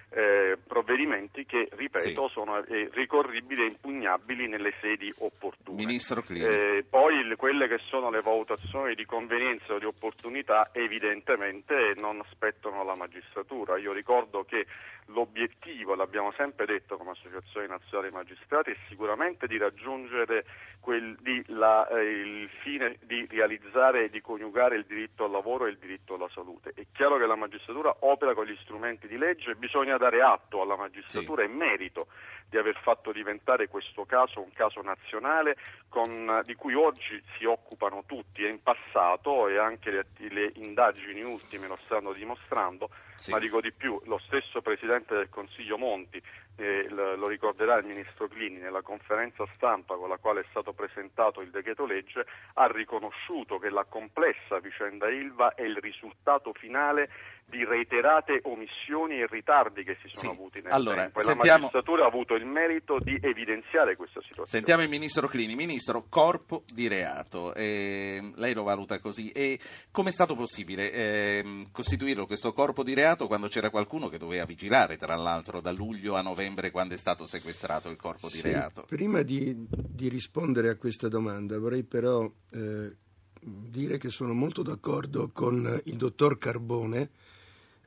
eh, 0.10 0.58
provvedimenti 0.66 1.46
che, 1.46 1.68
ripeto, 1.72 2.28
sì. 2.28 2.34
sono 2.34 2.64
eh, 2.64 2.90
ricorribili 2.94 3.64
e 3.64 3.68
impugnabili 3.68 4.48
nelle 4.48 4.74
sedi 4.80 5.14
opportune. 5.18 5.78
Ministro 5.78 6.24
eh, 6.30 6.86
poi 6.90 7.20
il, 7.20 7.36
quelle 7.36 7.68
che 7.68 7.80
sono 7.90 8.10
le 8.10 8.22
valutazioni 8.22 8.96
di 8.96 9.06
convenienza 9.06 9.74
o 9.74 9.80
di 9.80 9.86
opportunità 9.86 10.70
evidentemente 10.72 11.94
non 11.96 12.22
spettano 12.30 12.82
alla 12.82 12.96
magistratura. 12.96 13.78
Io 13.78 13.92
ricordo 13.92 14.44
che 14.44 14.66
l'obiettivo, 15.08 15.96
l'abbiamo 15.96 16.32
sempre 16.32 16.66
detto 16.66 16.98
come 16.98 17.12
Associazione 17.12 17.68
Nazionale 17.68 18.10
dei 18.10 18.18
Magistrati, 18.18 18.72
è 18.72 18.78
sicuramente 18.88 19.48
di 19.48 19.58
raggiungere 19.58 20.46
quel, 20.80 21.18
di, 21.20 21.44
la, 21.48 21.88
eh, 21.90 22.04
il 22.04 22.50
fine 22.62 22.98
di 23.02 23.26
realizzare 23.30 24.06
e 24.06 24.10
di 24.10 24.22
coniugare 24.22 24.76
il 24.78 24.86
diritto 24.86 25.26
al 25.26 25.32
lavoro 25.32 25.66
e 25.66 25.72
il 25.72 25.78
diritto 25.78 26.16
alla 26.16 26.30
salute. 26.34 26.72
È 26.76 26.86
chiaro 26.94 27.18
che 27.18 27.26
la 27.26 27.36
magistratura 27.36 27.96
opera 28.02 28.34
con 28.34 28.46
gli 28.46 28.58
strumenti 28.62 29.08
di 29.08 29.18
legge 29.18 29.52
e 29.52 29.56
bisogna 29.56 29.95
bisogna 29.96 29.98
dare 29.98 30.22
atto 30.22 30.62
alla 30.62 30.76
magistratura 30.76 31.44
sì. 31.44 31.50
e 31.50 31.54
merito 31.54 32.08
di 32.48 32.58
aver 32.58 32.78
fatto 32.82 33.12
diventare 33.12 33.68
questo 33.68 34.06
caso 34.06 34.40
un 34.40 34.52
caso 34.54 34.82
nazionale 34.82 35.58
con, 35.90 36.42
di 36.46 36.54
cui 36.54 36.76
oggi 36.76 37.22
si 37.38 37.46
occupano 37.46 38.04
tutti 38.06 38.44
e 38.44 38.50
in 38.50 38.62
passato 38.62 39.48
e 39.48 39.58
anche 39.58 39.92
le, 39.92 40.06
le 40.30 40.52
indagini 40.56 41.22
ultime 41.24 41.68
lo 41.68 41.78
stanno 41.86 42.14
dimostrando, 42.14 42.90
sì. 43.16 43.32
ma 43.32 43.40
dico 43.40 43.62
di 43.62 43.72
più, 43.72 44.00
lo 44.06 44.20
stesso 44.20 44.62
Presidente 44.62 45.16
del 45.16 45.30
Consiglio 45.30 45.78
Monti, 45.78 46.22
eh, 46.58 46.88
lo 46.90 47.28
ricorderà 47.28 47.78
il 47.78 47.86
Ministro 47.86 48.28
Clini, 48.28 48.60
nella 48.60 48.82
conferenza 48.82 49.46
stampa 49.56 49.96
con 49.96 50.08
la 50.08 50.18
quale 50.18 50.42
è 50.42 50.46
stato 50.50 50.72
presentato 50.72 51.42
il 51.42 51.50
decreto 51.50 51.86
legge, 51.86 52.26
ha 52.54 52.68
riconosciuto 52.68 53.58
che 53.58 53.70
la 53.70 53.86
complessa 53.86 54.60
vicenda 54.60 55.10
Ilva 55.10 55.56
è 55.56 55.64
il 55.64 55.78
risultato 55.78 56.54
finale 56.54 57.10
di 57.48 57.64
reiterate 57.64 58.40
omissioni 58.44 59.22
e 59.22 59.28
ritardi 59.30 59.84
che 59.84 59.98
si 60.02 60.10
sono 60.12 60.34
sì. 60.34 60.38
avuti 60.38 60.62
nel 60.62 60.72
allora, 60.72 61.02
tempo. 61.02 61.20
Sentiamo... 61.20 61.46
La 61.46 61.58
magistratura 61.58 62.04
ha 62.04 62.08
avuto 62.08 62.34
il 62.34 62.46
merito 62.46 63.00
di 63.00 63.18
evidenziare 63.22 63.96
questa 63.96 64.20
situazione. 64.22 64.50
Sentiamo 64.50 64.82
il 64.82 64.90
Ministro 64.90 65.28
Clini. 65.28 65.56
Ministro, 65.56 66.06
corpo 66.10 66.64
di 66.74 66.88
reato, 66.88 67.54
eh, 67.54 68.32
lei 68.36 68.54
lo 68.54 68.64
valuta 68.64 69.00
così. 69.00 69.30
E 69.30 69.60
come 69.92 70.10
è 70.10 70.12
stato 70.12 70.36
possibile 70.36 70.92
eh, 70.92 71.68
costituirlo 71.72 72.26
questo 72.26 72.52
corpo 72.52 72.84
di 72.84 72.94
reato 72.96 73.28
quando 73.28 73.48
c'era 73.48 73.70
qualcuno 73.70 74.10
che 74.10 74.18
doveva 74.18 74.46
vigilare, 74.46 74.98
tra 74.98 75.16
l'altro, 75.16 75.62
da 75.62 75.72
luglio 75.72 76.16
a 76.16 76.22
novembre 76.22 76.72
quando 76.72 76.96
è 76.96 76.98
stato 76.98 77.28
sequestrato 77.28 77.90
il 77.90 77.98
corpo 77.98 78.28
di 78.28 78.42
reato? 78.42 78.86
Prima 78.88 79.22
di, 79.22 79.56
di, 79.70 80.10
rispondere 80.10 80.70
a 80.70 80.76
questa 80.76 81.08
domanda 81.08 81.60
vorrei 81.60 81.84
però 81.84 82.30
eh, 82.52 82.96
dire 83.40 83.98
che 83.98 84.10
sono 84.10 84.34
molto 84.34 84.64
d'accordo 84.64 85.30
con 85.32 85.82
il 85.86 85.96
dottor 85.96 86.38
Carbone 86.38 87.10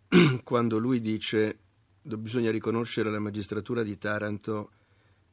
quando 0.43 0.79
lui 0.79 1.01
dice 1.01 1.59
bisogna 2.01 2.51
riconoscere 2.51 3.11
alla 3.11 3.19
magistratura 3.19 3.83
di 3.83 3.99
Taranto 3.99 4.71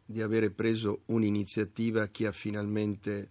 di 0.05 0.21
avere 0.21 0.49
preso 0.49 1.03
un'iniziativa 1.05 2.07
che 2.07 2.27
ha 2.27 2.33
finalmente 2.33 3.29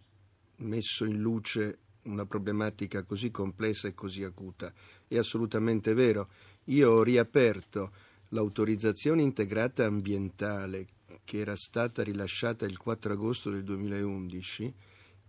messo 0.57 1.05
in 1.05 1.19
luce 1.19 1.79
una 2.05 2.25
problematica 2.25 3.03
così 3.03 3.31
complessa 3.31 3.89
e 3.89 3.95
così 3.95 4.25
acuta. 4.25 4.73
È 5.07 5.19
assolutamente 5.19 5.93
vero. 5.93 6.31
Io 6.65 6.91
ho 6.91 7.03
riaperto 7.03 7.93
l'autorizzazione 8.29 9.21
integrata 9.21 9.85
ambientale 9.85 10.87
che 11.25 11.39
era 11.39 11.57
stata 11.57 12.03
rilasciata 12.03 12.65
il 12.65 12.79
4 12.79 13.13
agosto 13.13 13.51
del 13.51 13.65
2011, 13.65 14.75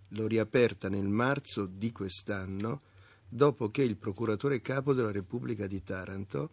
l'ho 0.09 0.27
riaperta 0.27 0.87
nel 0.87 1.07
marzo 1.07 1.65
di 1.65 1.91
quest'anno 1.91 2.81
dopo 3.27 3.69
che 3.69 3.83
il 3.83 3.97
procuratore 3.97 4.61
capo 4.61 4.93
della 4.93 5.11
Repubblica 5.11 5.67
di 5.67 5.83
Taranto 5.83 6.49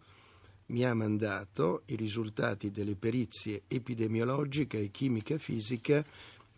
mi 0.67 0.85
ha 0.85 0.93
mandato 0.93 1.83
i 1.87 1.95
risultati 1.95 2.71
delle 2.71 2.95
perizie 2.95 3.63
epidemiologica 3.67 4.77
e 4.77 4.91
chimica 4.91 5.37
fisica 5.37 6.05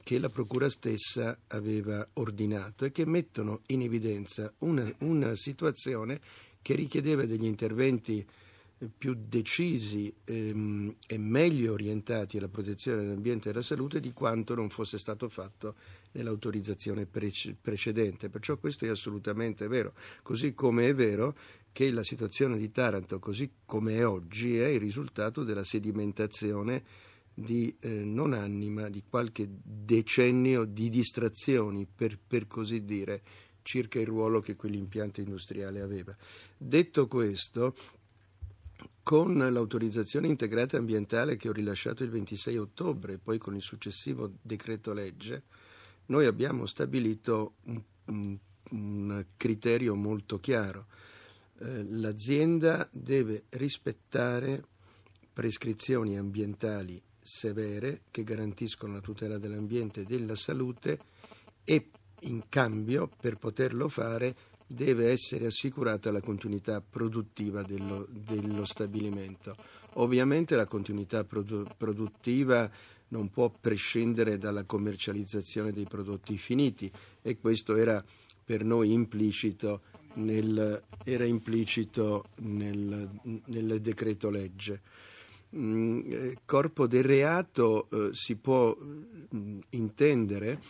che 0.04 0.20
la 0.20 0.30
Procura 0.30 0.70
stessa 0.70 1.38
aveva 1.48 2.08
ordinato 2.14 2.86
e 2.86 2.92
che 2.92 3.06
mettono 3.06 3.62
in 3.68 3.82
evidenza 3.82 4.54
una, 4.60 4.94
una 5.00 5.36
situazione 5.36 6.22
che 6.62 6.76
richiedeva 6.76 7.26
degli 7.26 7.46
interventi 7.46 8.26
più 8.98 9.16
decisi 9.18 10.14
ehm, 10.26 10.96
e 11.08 11.18
meglio 11.18 11.74
orientati 11.74 12.38
alla 12.38 12.48
protezione 12.48 13.02
dell'ambiente 13.02 13.50
e 13.50 13.52
della 13.52 13.64
salute 13.64 14.00
di 14.00 14.12
quanto 14.14 14.54
non 14.54 14.70
fosse 14.70 14.98
stato 14.98 15.30
fatto 15.30 15.76
nell'autorizzazione 16.16 17.06
prece- 17.06 17.56
precedente. 17.60 18.30
Perciò 18.30 18.58
questo 18.58 18.86
è 18.86 18.90
assolutamente 18.90 19.68
vero, 19.68 19.94
così 20.24 20.54
come 20.54 20.88
è 20.88 20.94
vero 20.94 21.36
che 21.72 21.92
la 21.92 22.04
situazione 22.04 22.58
di 22.58 22.72
Taranto, 22.72 23.20
così 23.20 23.52
come 23.66 23.98
è 23.98 24.08
oggi, 24.08 24.58
è 24.58 24.68
il 24.68 24.80
risultato 24.80 25.44
della 25.44 25.64
sedimentazione 25.64 26.84
di 27.34 27.76
eh, 27.82 27.90
non 27.90 28.32
anni, 28.32 28.70
ma 28.70 28.88
di 28.90 29.04
qualche 29.08 29.46
decennio 29.50 30.64
di 30.64 30.90
distrazioni, 30.90 31.86
per, 31.86 32.18
per 32.26 32.48
così 32.48 32.86
dire, 32.86 33.22
circa 33.62 34.00
il 34.00 34.08
ruolo 34.08 34.40
che 34.40 34.56
quell'impianto 34.56 35.20
industriale 35.20 35.82
aveva. 35.82 36.16
Detto 36.58 37.08
questo, 37.08 37.76
con 39.04 39.38
l'autorizzazione 39.38 40.28
integrata 40.28 40.78
ambientale 40.78 41.36
che 41.36 41.50
ho 41.50 41.52
rilasciato 41.52 42.04
il 42.04 42.10
26 42.10 42.58
ottobre 42.58 43.14
e 43.14 43.18
poi 43.18 43.38
con 43.38 43.54
il 43.54 43.62
successivo 43.62 44.32
decreto 44.42 44.94
legge, 44.94 45.44
noi 46.08 46.26
abbiamo 46.26 46.66
stabilito 46.66 47.56
un, 47.66 47.82
un, 48.06 48.38
un 48.72 49.26
criterio 49.38 49.96
molto 49.96 50.40
chiaro. 50.40 50.88
Eh, 51.60 51.84
l'azienda 51.90 52.88
deve 52.92 53.46
rispettare 53.50 54.64
prescrizioni 55.32 56.18
ambientali 56.18 57.02
severe 57.22 58.02
che 58.12 58.24
garantiscono 58.24 58.94
la 58.94 59.02
tutela 59.02 59.38
dell'ambiente 59.38 60.02
e 60.02 60.06
della 60.06 60.36
salute 60.36 61.00
e 61.64 61.90
in 62.22 62.44
cambio 62.50 63.10
per 63.20 63.38
poterlo 63.38 63.90
fare 63.90 64.36
deve 64.68 65.12
essere 65.12 65.48
assicurata 65.48 66.12
la 66.12 66.22
continuità 66.22 66.82
produttiva 66.82 67.62
dello, 67.62 68.08
dello 68.10 68.66
stabilimento. 68.66 69.56
Ovviamente 69.94 70.56
la 70.56 70.66
continuità 70.66 71.24
produ- 71.24 71.76
produttiva 71.76 72.70
non 73.16 73.30
può 73.30 73.50
prescindere 73.50 74.38
dalla 74.38 74.66
commercializzazione 74.66 75.72
dei 75.72 75.86
prodotti 75.86 76.38
finiti 76.38 76.92
e 77.22 77.38
questo 77.38 77.78
era 77.78 78.04
per 78.44 78.66
noi 78.66 78.92
implicito 78.92 79.82
nel, 80.16 80.84
era 81.06 81.24
implicito 81.24 82.26
nel, 82.42 83.10
nel 83.46 83.80
decreto 83.80 84.30
legge. 84.30 84.82
Mm, 85.56 86.12
eh, 86.12 86.38
corpo 86.44 86.88
del 86.88 87.04
reato 87.04 87.88
eh, 87.90 88.14
si 88.14 88.36
può 88.36 88.76
mm, 88.76 89.60
intendere 89.70 90.62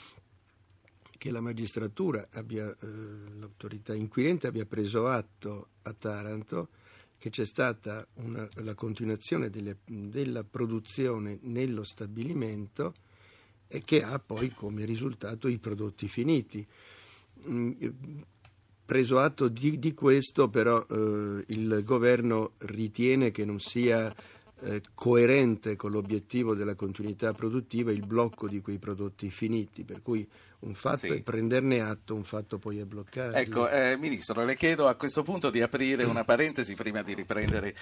che 1.17 1.31
la 1.31 1.41
magistratura 1.41 2.27
abbia, 2.33 2.69
eh, 2.69 2.87
l'autorità 3.39 3.95
inquirente 3.95 4.45
abbia 4.45 4.65
preso 4.65 5.07
atto 5.07 5.69
a 5.81 5.93
Taranto 5.93 6.69
che 7.25 7.31
c'è 7.31 7.45
stata 7.45 8.05
una, 8.17 8.47
la 8.57 8.75
continuazione 8.75 9.49
delle, 9.49 9.77
della 9.83 10.43
produzione 10.43 11.39
nello 11.41 11.83
stabilimento 11.83 12.93
e 13.67 13.81
che 13.83 14.03
ha 14.03 14.19
poi 14.19 14.51
come 14.51 14.85
risultato 14.85 15.47
i 15.47 15.57
prodotti 15.57 16.07
finiti. 16.07 16.63
Mm, 17.47 17.71
preso 18.85 19.17
atto 19.17 19.47
di, 19.47 19.79
di 19.79 19.95
questo, 19.95 20.49
però 20.49 20.85
eh, 20.87 21.45
il 21.47 21.81
governo 21.83 22.51
ritiene 22.59 23.31
che 23.31 23.43
non 23.43 23.59
sia 23.59 24.13
eh, 24.59 24.83
coerente 24.93 25.75
con 25.75 25.89
l'obiettivo 25.89 26.53
della 26.53 26.75
continuità 26.75 27.33
produttiva 27.33 27.91
il 27.91 28.05
blocco 28.05 28.47
di 28.47 28.61
quei 28.61 28.77
prodotti 28.77 29.31
finiti, 29.31 29.83
per 29.83 30.03
cui 30.03 30.29
un 30.65 30.73
fatto 30.73 30.97
sì. 30.97 31.07
è 31.09 31.21
prenderne 31.21 31.79
atto, 31.79 32.15
un 32.15 32.23
fatto 32.23 32.57
poi 32.57 32.79
è 32.79 32.85
bloccare. 32.85 33.39
Ecco, 33.39 33.69
eh, 33.69 33.97
Ministro, 33.97 34.43
le 34.43 34.55
chiedo 34.55 34.87
a 34.87 34.95
questo 34.95 35.23
punto 35.23 35.49
di 35.49 35.61
aprire 35.61 36.03
una 36.03 36.23
parentesi 36.23 36.73
prima 36.73 37.03
di 37.03 37.13
riprendere 37.13 37.75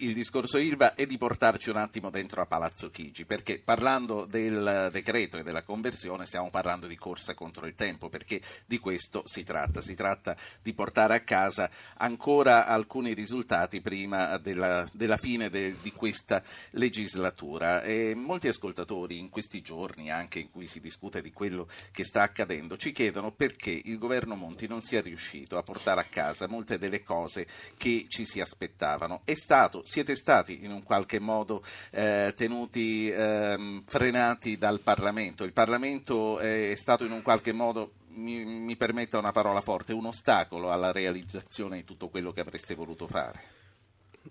il 0.00 0.14
discorso 0.14 0.58
Ilva 0.58 0.94
e 0.94 1.06
di 1.06 1.18
portarci 1.18 1.68
un 1.68 1.76
attimo 1.76 2.10
dentro 2.10 2.40
a 2.40 2.46
Palazzo 2.46 2.90
Chigi, 2.90 3.24
perché 3.26 3.60
parlando 3.62 4.24
del 4.24 4.88
decreto 4.90 5.36
e 5.36 5.42
della 5.42 5.62
conversione 5.62 6.24
stiamo 6.24 6.50
parlando 6.50 6.86
di 6.86 6.96
corsa 6.96 7.34
contro 7.34 7.66
il 7.66 7.74
tempo, 7.74 8.08
perché 8.08 8.40
di 8.66 8.78
questo 8.78 9.22
si 9.26 9.42
tratta. 9.42 9.82
Si 9.82 9.94
tratta 9.94 10.34
di 10.62 10.72
portare 10.72 11.14
a 11.14 11.20
casa 11.20 11.68
ancora 11.98 12.66
alcuni 12.66 13.12
risultati 13.12 13.80
prima 13.82 14.38
della, 14.38 14.88
della 14.92 15.18
fine 15.18 15.50
de, 15.50 15.76
di 15.82 15.92
questa 15.92 16.42
legislatura. 16.70 17.82
E 17.82 18.14
molti 18.14 18.48
ascoltatori 18.48 19.18
in 19.18 19.28
questi 19.28 19.60
giorni, 19.60 20.10
anche 20.10 20.38
in 20.38 20.50
cui 20.50 20.66
si 20.66 20.80
discute 20.80 21.20
di 21.20 21.32
quello 21.32 21.68
che 21.92 22.04
sta 22.04 22.13
sta 22.14 22.22
accadendo, 22.22 22.76
ci 22.76 22.92
chiedono 22.92 23.32
perché 23.32 23.72
il 23.72 23.98
governo 23.98 24.36
Monti 24.36 24.68
non 24.68 24.80
sia 24.80 25.00
riuscito 25.00 25.58
a 25.58 25.64
portare 25.64 26.00
a 26.00 26.04
casa 26.04 26.46
molte 26.46 26.78
delle 26.78 27.02
cose 27.02 27.44
che 27.76 28.04
ci 28.06 28.24
si 28.24 28.40
aspettavano. 28.40 29.22
Stato, 29.32 29.82
siete 29.84 30.14
stati 30.14 30.62
in 30.62 30.70
un 30.70 30.84
qualche 30.84 31.18
modo 31.18 31.64
eh, 31.90 32.32
tenuti 32.36 33.10
eh, 33.10 33.82
frenati 33.84 34.56
dal 34.56 34.78
Parlamento. 34.80 35.42
Il 35.42 35.52
Parlamento 35.52 36.38
è 36.38 36.74
stato 36.76 37.04
in 37.04 37.10
un 37.10 37.20
qualche 37.20 37.52
modo 37.52 37.94
mi, 38.10 38.44
mi, 38.44 38.76
permetta 38.76 39.18
una 39.18 39.32
parola 39.32 39.60
forte, 39.60 39.92
un 39.92 40.06
ostacolo 40.06 40.70
alla 40.70 40.92
realizzazione 40.92 41.78
di 41.78 41.84
tutto 41.84 42.10
quello 42.10 42.30
che 42.30 42.42
avreste 42.42 42.76
voluto 42.76 43.08
fare? 43.08 43.42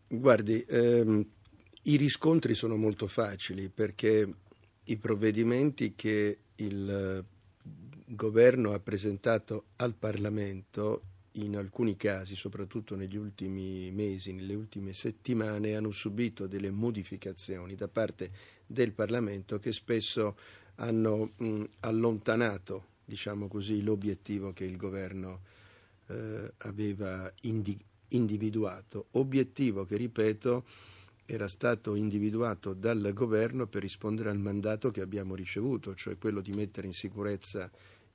Guardi, 0.08 0.64
ehm, 0.70 1.26
i 1.82 1.98
riscontri 1.98 2.56
sono 2.56 2.78
molto 2.78 3.08
facili 3.08 3.68
perché 3.68 4.34
i 4.86 4.96
provvedimenti 4.96 5.96
che 5.96 6.38
il 6.56 7.26
governo 8.06 8.74
ha 8.74 8.80
presentato 8.80 9.66
al 9.78 9.94
Parlamento 9.94 11.02
in 11.38 11.56
alcuni 11.58 11.96
casi, 11.96 12.36
soprattutto 12.36 12.96
negli 12.96 13.16
ultimi 13.16 13.92
mesi, 13.92 14.34
nelle 14.34 14.54
ultime 14.54 14.94
settimane, 14.94 15.76
hanno 15.76 15.92
subito 15.92 16.46
delle 16.48 16.70
modificazioni 16.70 17.76
da 17.76 17.88
parte 17.88 18.32
del 18.66 18.92
Parlamento 18.92 19.60
che 19.60 19.72
spesso 19.74 20.38
hanno 20.76 21.32
mh, 21.38 21.64
allontanato, 21.82 22.86
diciamo 23.06 23.48
così, 23.48 23.82
l'obiettivo 23.82 24.54
che 24.54 24.66
il 24.66 24.78
governo 24.78 25.42
eh, 26.08 26.54
aveva 26.58 27.32
indi- 27.42 27.84
individuato. 28.10 29.08
Obiettivo 29.12 29.86
che, 29.86 29.98
ripeto, 29.98 30.66
era 31.26 31.48
stato 31.48 31.96
individuato 31.96 32.74
dal 32.74 33.12
governo 33.14 33.68
per 33.68 33.82
rispondere 33.82 34.30
al 34.30 34.40
mandato 34.40 34.92
che 34.92 35.02
abbiamo 35.02 35.36
ricevuto, 35.36 35.96
cioè 35.96 36.18
quello 36.18 36.42
di 36.42 36.52
mettere 36.52 36.88
in 36.88 36.94
sicurezza 36.94 37.70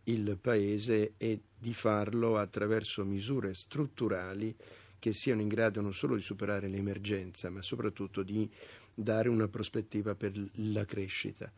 il 0.04 0.38
Paese 0.40 1.14
e 1.16 1.40
di 1.58 1.74
farlo 1.74 2.38
attraverso 2.38 3.04
misure 3.04 3.54
strutturali 3.54 4.54
che 4.98 5.12
siano 5.12 5.40
in 5.40 5.48
grado 5.48 5.80
non 5.80 5.94
solo 5.94 6.14
di 6.14 6.22
superare 6.22 6.68
l'emergenza, 6.68 7.50
ma 7.50 7.62
soprattutto 7.62 8.22
di 8.22 8.50
dare 8.94 9.28
una 9.28 9.48
prospettiva 9.48 10.14
per 10.14 10.32
la 10.54 10.84
crescita. 10.84 11.50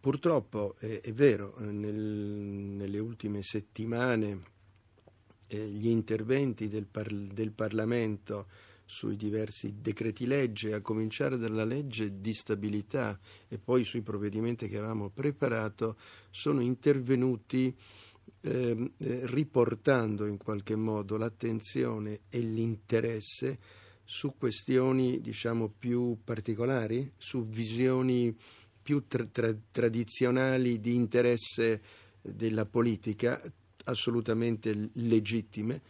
Purtroppo 0.00 0.74
è, 0.78 1.00
è 1.00 1.12
vero, 1.12 1.54
nel, 1.60 1.94
nelle 1.94 2.98
ultime 2.98 3.42
settimane 3.42 4.52
eh, 5.46 5.66
gli 5.68 5.88
interventi 5.88 6.68
del, 6.68 6.86
par- 6.86 7.12
del 7.12 7.52
Parlamento 7.52 8.46
sui 8.84 9.16
diversi 9.16 9.76
decreti 9.80 10.26
legge, 10.26 10.74
a 10.74 10.80
cominciare 10.80 11.36
dalla 11.36 11.64
legge 11.64 12.20
di 12.20 12.32
stabilità 12.32 13.18
e 13.48 13.58
poi 13.58 13.84
sui 13.84 14.02
provvedimenti 14.02 14.68
che 14.68 14.78
avevamo 14.78 15.10
preparato, 15.10 15.96
sono 16.30 16.60
intervenuti 16.60 17.74
ehm, 18.40 18.92
eh, 18.98 19.20
riportando 19.24 20.26
in 20.26 20.36
qualche 20.36 20.76
modo 20.76 21.16
l'attenzione 21.16 22.20
e 22.28 22.40
l'interesse 22.40 23.58
su 24.04 24.34
questioni 24.36 25.20
diciamo 25.20 25.68
più 25.68 26.18
particolari, 26.22 27.12
su 27.16 27.46
visioni 27.46 28.36
più 28.82 29.06
tra- 29.06 29.24
tra- 29.24 29.56
tradizionali 29.70 30.78
di 30.78 30.94
interesse 30.94 31.82
della 32.20 32.66
politica 32.66 33.40
assolutamente 33.84 34.90
legittime 34.94 35.80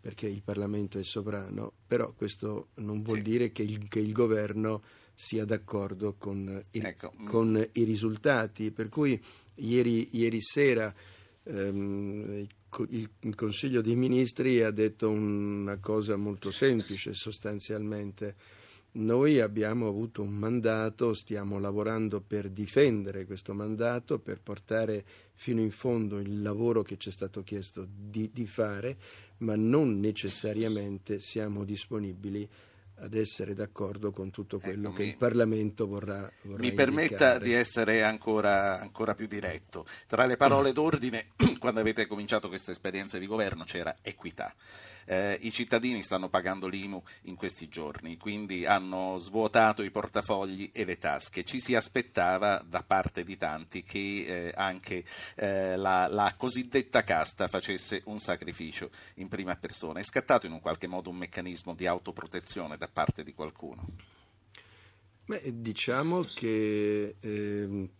perché 0.00 0.26
il 0.26 0.42
Parlamento 0.42 0.98
è 0.98 1.02
sovrano, 1.02 1.72
però 1.88 2.12
questo 2.12 2.68
non 2.74 3.02
vuol 3.02 3.16
sì. 3.18 3.22
dire 3.22 3.50
che 3.50 3.62
il, 3.62 3.88
che 3.88 3.98
il, 3.98 4.12
governo 4.12 4.82
sia 5.14 5.46
d'accordo 5.46 6.14
con, 6.18 6.62
il, 6.72 6.84
ecco. 6.84 7.12
con 7.24 7.66
i 7.72 7.82
risultati. 7.82 8.70
Per 8.70 8.90
cui 8.90 9.20
ieri, 9.54 10.08
ieri 10.12 10.40
sera 10.40 10.94
ehm, 11.44 12.46
il, 12.90 13.10
il 13.20 13.34
Consiglio 13.34 13.80
dei 13.80 13.96
Ministri 13.96 14.62
ha 14.62 14.70
detto 14.70 15.08
una 15.08 15.78
cosa 15.78 16.16
molto 16.16 16.50
semplice 16.50 17.14
sostanzialmente 17.14 18.36
noi 18.90 19.40
abbiamo 19.40 19.86
avuto 19.86 20.22
un 20.22 20.32
mandato, 20.32 21.12
stiamo 21.12 21.58
lavorando 21.58 22.20
per 22.20 22.48
difendere 22.48 23.26
questo 23.26 23.52
mandato, 23.52 24.18
per 24.18 24.40
portare 24.40 25.04
fino 25.34 25.60
in 25.60 25.70
fondo 25.70 26.18
il 26.18 26.40
lavoro 26.40 26.82
che 26.82 26.96
ci 26.96 27.10
è 27.10 27.12
stato 27.12 27.42
chiesto 27.42 27.86
di, 27.88 28.30
di 28.32 28.46
fare, 28.46 28.96
ma 29.38 29.56
non 29.56 30.00
necessariamente 30.00 31.18
siamo 31.18 31.64
disponibili 31.64 32.48
ad 33.00 33.14
essere 33.14 33.54
d'accordo 33.54 34.10
con 34.10 34.30
tutto 34.30 34.58
quello 34.58 34.88
ecco, 34.88 34.96
che 34.96 35.02
mi, 35.02 35.08
il 35.10 35.16
Parlamento 35.16 35.86
vorrà, 35.86 36.30
vorrà 36.42 36.60
Mi 36.60 36.72
permetta 36.72 37.32
indicare. 37.32 37.44
di 37.44 37.52
essere 37.52 38.02
ancora, 38.02 38.80
ancora, 38.80 39.14
più 39.14 39.26
diretto. 39.26 39.86
Tra 40.06 40.26
le 40.26 40.36
parole 40.36 40.72
d'ordine, 40.72 41.28
quando 41.58 41.80
avete 41.80 42.06
cominciato 42.06 42.48
questa 42.48 42.72
esperienza 42.72 43.18
di 43.18 43.26
governo, 43.26 43.64
c'era 43.64 43.96
equità. 44.02 44.54
Eh, 45.10 45.38
I 45.40 45.52
cittadini 45.52 46.02
stanno 46.02 46.28
pagando 46.28 46.66
l'IMU 46.66 47.02
in 47.22 47.34
questi 47.34 47.68
giorni, 47.68 48.18
quindi 48.18 48.66
hanno 48.66 49.16
svuotato 49.16 49.82
i 49.82 49.90
portafogli 49.90 50.70
e 50.72 50.84
le 50.84 50.98
tasche. 50.98 51.44
Ci 51.44 51.60
si 51.60 51.74
aspettava 51.74 52.62
da 52.66 52.82
parte 52.82 53.24
di 53.24 53.38
tanti 53.38 53.82
che 53.84 53.98
eh, 53.98 54.52
anche 54.54 55.04
eh, 55.36 55.76
la, 55.76 56.08
la 56.08 56.34
cosiddetta 56.36 57.04
casta 57.04 57.48
facesse 57.48 58.02
un 58.04 58.18
sacrificio 58.18 58.90
in 59.14 59.28
prima 59.28 59.56
persona. 59.56 60.00
È 60.00 60.04
scattato 60.04 60.44
in 60.44 60.52
un 60.52 60.60
qualche 60.60 60.86
modo 60.86 61.08
un 61.08 61.16
meccanismo 61.16 61.74
di 61.74 61.86
autoprotezione 61.86 62.76
da 62.76 62.87
parte 62.88 63.22
di 63.22 63.32
qualcuno? 63.34 63.86
Beh, 65.24 65.60
diciamo 65.60 66.22
che 66.22 67.16
eh, 67.20 67.90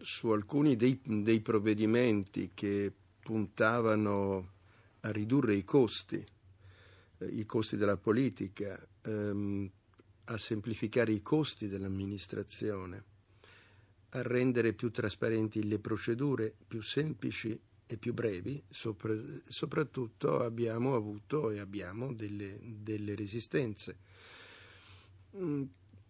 su 0.00 0.28
alcuni 0.30 0.74
dei, 0.74 1.00
dei, 1.04 1.40
provvedimenti 1.40 2.50
che 2.52 2.92
puntavano 3.20 4.52
a 5.00 5.10
ridurre 5.12 5.54
i 5.54 5.62
costi, 5.62 6.24
eh, 7.18 7.26
i 7.26 7.46
costi 7.46 7.76
della 7.76 7.96
politica, 7.96 8.84
ehm, 9.02 9.70
a 10.24 10.38
semplificare 10.38 11.12
i 11.12 11.22
costi 11.22 11.68
dell'amministrazione, 11.68 13.04
a 14.10 14.22
rendere 14.22 14.72
più 14.72 14.90
trasparenti 14.90 15.62
le 15.66 15.78
procedure, 15.78 16.54
più 16.66 16.82
semplici 16.82 17.58
e 17.86 17.96
più 17.96 18.14
brevi, 18.14 18.62
sopra, 18.68 19.14
soprattutto 19.46 20.40
abbiamo 20.40 20.94
avuto 20.94 21.50
e 21.50 21.58
abbiamo 21.58 22.12
delle, 22.12 22.58
delle 22.62 23.14
resistenze. 23.14 23.98
Mm, 25.36 25.64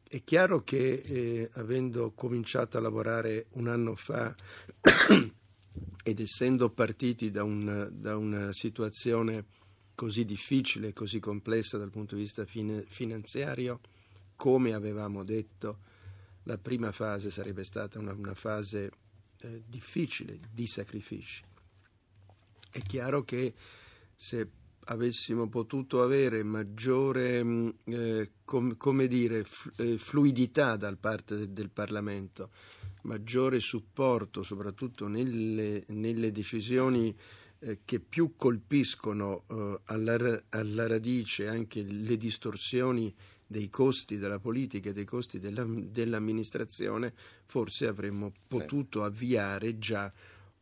è 0.06 0.22
chiaro 0.22 0.62
che 0.62 0.92
eh, 0.94 1.50
avendo 1.54 2.12
cominciato 2.12 2.76
a 2.76 2.80
lavorare 2.80 3.46
un 3.52 3.68
anno 3.68 3.94
fa 3.94 4.34
ed 6.04 6.20
essendo 6.20 6.70
partiti 6.70 7.30
da, 7.30 7.42
un, 7.42 7.88
da, 7.90 8.16
una 8.16 8.52
situazione 8.52 9.46
così 9.94 10.24
difficile, 10.24 10.92
così 10.92 11.20
complessa 11.20 11.78
dal 11.78 11.90
punto 11.90 12.14
di 12.14 12.20
vista 12.20 12.44
fin- 12.44 12.84
finanziario, 12.86 13.80
come 14.36 14.74
avevamo 14.74 15.24
detto, 15.24 15.78
la 16.42 16.58
prima 16.58 16.92
fase 16.92 17.30
sarebbe 17.30 17.64
stata 17.64 17.98
una, 17.98 18.12
una 18.12 18.34
fase 18.34 18.90
eh, 19.38 19.62
difficile 19.66 20.38
di 20.52 20.66
sacrifici. 20.66 21.42
È 22.70 22.78
chiaro 22.80 23.24
che 23.24 23.54
se 24.14 24.48
avessimo 24.86 25.48
potuto 25.48 26.02
avere 26.02 26.42
maggiore 26.42 27.42
mm, 27.42 27.68
eh, 27.84 28.30
com, 28.44 28.76
come 28.76 29.06
dire, 29.06 29.46
eh, 29.76 29.98
fluidità 29.98 30.76
da 30.76 30.94
parte 30.96 31.36
del, 31.36 31.50
del, 31.50 31.70
Parlamento, 31.70 32.50
maggiore 33.02 33.60
supporto 33.60 34.42
soprattutto 34.42 35.06
nelle, 35.06 35.84
nelle 35.88 36.30
decisioni 36.30 37.14
eh, 37.60 37.80
che 37.84 38.00
più 38.00 38.34
colpiscono 38.36 39.44
eh, 39.48 39.80
alla, 39.84 40.42
alla, 40.50 40.86
radice 40.86 41.48
anche 41.48 41.82
le 41.82 42.16
distorsioni 42.16 43.14
dei 43.46 43.68
costi 43.68 44.18
della 44.18 44.38
politica 44.38 44.90
e 44.90 44.92
dei 44.92 45.04
costi 45.04 45.38
della, 45.38 45.64
dell'amministrazione, 45.64 47.12
forse 47.46 47.86
avremmo 47.86 48.32
potuto 48.46 49.00
sì. 49.00 49.06
avviare 49.06 49.78
già 49.78 50.12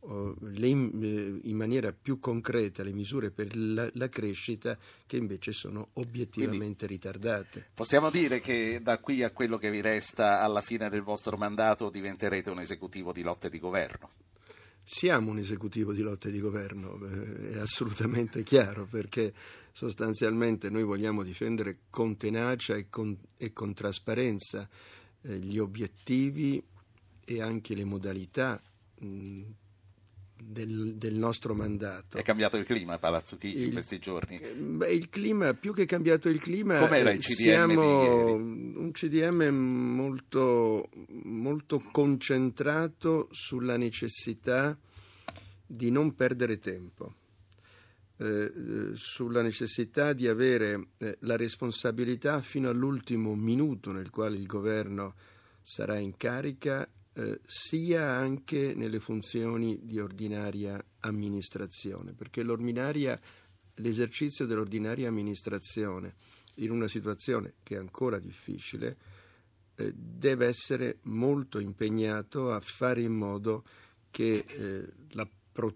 le, 0.05 0.67
eh, 0.67 1.39
in 1.43 1.55
maniera 1.55 1.93
più 1.93 2.19
concreta 2.19 2.83
le 2.83 2.91
misure 2.91 3.31
per 3.31 3.55
la, 3.55 3.89
la 3.93 4.09
crescita 4.09 4.77
che 5.05 5.17
invece 5.17 5.51
sono 5.51 5.89
obiettivamente 5.93 6.85
Quindi, 6.85 7.05
ritardate. 7.05 7.69
Possiamo 7.73 8.09
dire 8.09 8.39
che 8.39 8.79
da 8.81 8.99
qui 8.99 9.23
a 9.23 9.31
quello 9.31 9.57
che 9.57 9.71
vi 9.71 9.81
resta 9.81 10.41
alla 10.41 10.61
fine 10.61 10.89
del 10.89 11.01
vostro 11.01 11.37
mandato 11.37 11.89
diventerete 11.89 12.49
un 12.49 12.59
esecutivo 12.59 13.11
di 13.11 13.21
lotte 13.21 13.49
di 13.49 13.59
governo? 13.59 14.09
Siamo 14.85 15.31
un 15.31 15.37
esecutivo 15.37 15.93
di 15.93 16.01
lotte 16.01 16.29
di 16.29 16.41
governo, 16.41 16.99
eh, 17.05 17.51
è 17.51 17.57
assolutamente 17.59 18.43
chiaro, 18.43 18.85
perché 18.85 19.33
sostanzialmente 19.71 20.69
noi 20.69 20.83
vogliamo 20.83 21.23
difendere 21.23 21.79
con 21.89 22.17
tenacia 22.17 22.75
e 22.75 22.89
con, 22.89 23.17
e 23.37 23.53
con 23.53 23.73
trasparenza 23.73 24.67
eh, 25.21 25.37
gli 25.37 25.57
obiettivi 25.57 26.61
e 27.23 27.41
anche 27.41 27.73
le 27.73 27.85
modalità 27.85 28.61
del, 30.41 30.95
del, 30.95 31.15
nostro 31.15 31.53
mandato. 31.53 32.17
È 32.17 32.21
cambiato 32.21 32.57
il 32.57 32.65
clima 32.65 32.93
a 32.93 32.99
Palazzo 32.99 33.37
Chigi 33.37 33.65
in 33.65 33.71
questi 33.71 33.99
giorni? 33.99 34.39
Beh, 34.39 34.91
il 34.91 35.09
clima, 35.09 35.53
più 35.53 35.73
che 35.73 35.85
cambiato 35.85 36.29
il 36.29 36.39
clima, 36.39 36.79
Com'era 36.79 37.11
il 37.11 37.19
CDM 37.19 37.35
siamo 37.35 38.33
un 38.33 38.91
CDM 38.91 39.43
molto, 39.49 40.89
molto 41.23 41.79
concentrato 41.91 43.29
sulla 43.31 43.77
necessità 43.77 44.77
di 45.65 45.89
non 45.91 46.15
perdere 46.15 46.59
tempo. 46.59 47.15
Eh, 48.17 48.25
eh 48.25 48.51
sulla 48.93 49.41
necessità 49.41 50.13
di 50.13 50.27
avere 50.27 50.89
eh, 50.97 51.17
la 51.21 51.35
responsabilità 51.35 52.41
fino 52.41 52.69
all'ultimo 52.69 53.33
minuto 53.33 53.91
nel 53.91 54.11
quale 54.11 54.37
il 54.37 54.45
governo 54.45 55.15
sarà 55.63 55.97
in 55.97 56.15
carica 56.15 56.87
eh, 57.15 57.39
sia 57.45 58.09
anche 58.09 58.73
nelle 58.75 58.99
funzioni 58.99 59.79
di 59.83 59.99
ordinaria 59.99 60.83
amministrazione, 61.01 62.13
perché 62.13 62.43
l'esercizio 63.75 64.45
dell'ordinaria 64.45 65.07
amministrazione 65.07 66.15
in 66.55 66.71
una 66.71 66.87
situazione 66.87 67.55
che 67.63 67.75
è 67.75 67.79
ancora 67.79 68.19
difficile 68.19 68.97
eh, 69.75 69.91
deve 69.95 70.47
essere 70.47 70.99
molto 71.03 71.59
impegnato 71.59 72.51
a 72.51 72.59
fare 72.59 73.01
in 73.01 73.13
modo 73.13 73.63
che 74.11 74.45
eh, 74.47 74.87
la 75.11 75.27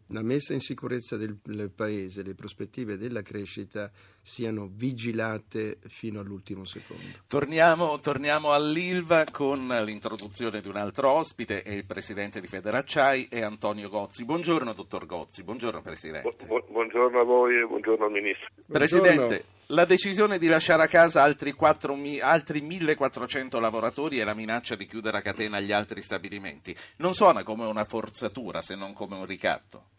la 0.08 0.23
messa 0.23 0.54
in 0.54 0.60
sicurezza 0.60 1.17
del, 1.17 1.38
del, 1.43 1.69
paese, 1.69 2.23
le 2.23 2.34
prospettive 2.34 2.97
della 2.97 3.21
crescita 3.21 3.91
siano 4.28 4.68
vigilate 4.70 5.78
fino 5.88 6.20
all'ultimo 6.20 6.66
secondo. 6.66 7.02
Torniamo, 7.28 7.98
torniamo 8.02 8.52
all'Ilva 8.52 9.24
con 9.32 9.66
l'introduzione 9.86 10.60
di 10.60 10.68
un 10.68 10.76
altro 10.76 11.10
ospite, 11.12 11.62
è 11.62 11.72
il 11.72 11.86
presidente 11.86 12.42
di 12.42 12.48
Federacciai, 12.48 13.30
è 13.30 13.40
Antonio 13.40 13.88
Gozzi. 13.88 14.26
Buongiorno 14.26 14.74
dottor 14.74 15.06
Gozzi, 15.06 15.44
buongiorno 15.44 15.82
presidente. 15.82 16.46
Bu- 16.46 16.62
buongiorno 16.70 17.22
a 17.22 17.24
voi 17.24 17.58
e 17.58 17.66
buongiorno 17.66 18.04
al 18.04 18.12
ministro. 18.12 18.50
Presidente, 18.70 19.16
buongiorno. 19.16 19.44
la 19.68 19.86
decisione 19.86 20.38
di 20.38 20.48
lasciare 20.48 20.84
a 20.84 20.88
casa 20.88 21.24
altri, 21.24 21.54
4, 21.54 21.98
altri 22.20 22.60
1400 22.60 23.62
lavoratori 23.62 24.20
e 24.20 24.26
la 24.26 24.34
minaccia 24.34 24.76
di 24.76 24.88
chiudere 24.88 25.20
a 25.20 25.22
catena 25.22 25.62
gli 25.62 25.72
altri 25.72 26.02
stabilimenti 26.02 26.76
non 26.98 27.13
suona 27.13 27.44
come 27.44 27.66
una 27.66 27.86
forzatura 27.86 28.62
se 28.62 28.76
non 28.76 28.92
come 28.92 29.16
un 29.16 29.26
ricatto? 29.26 29.96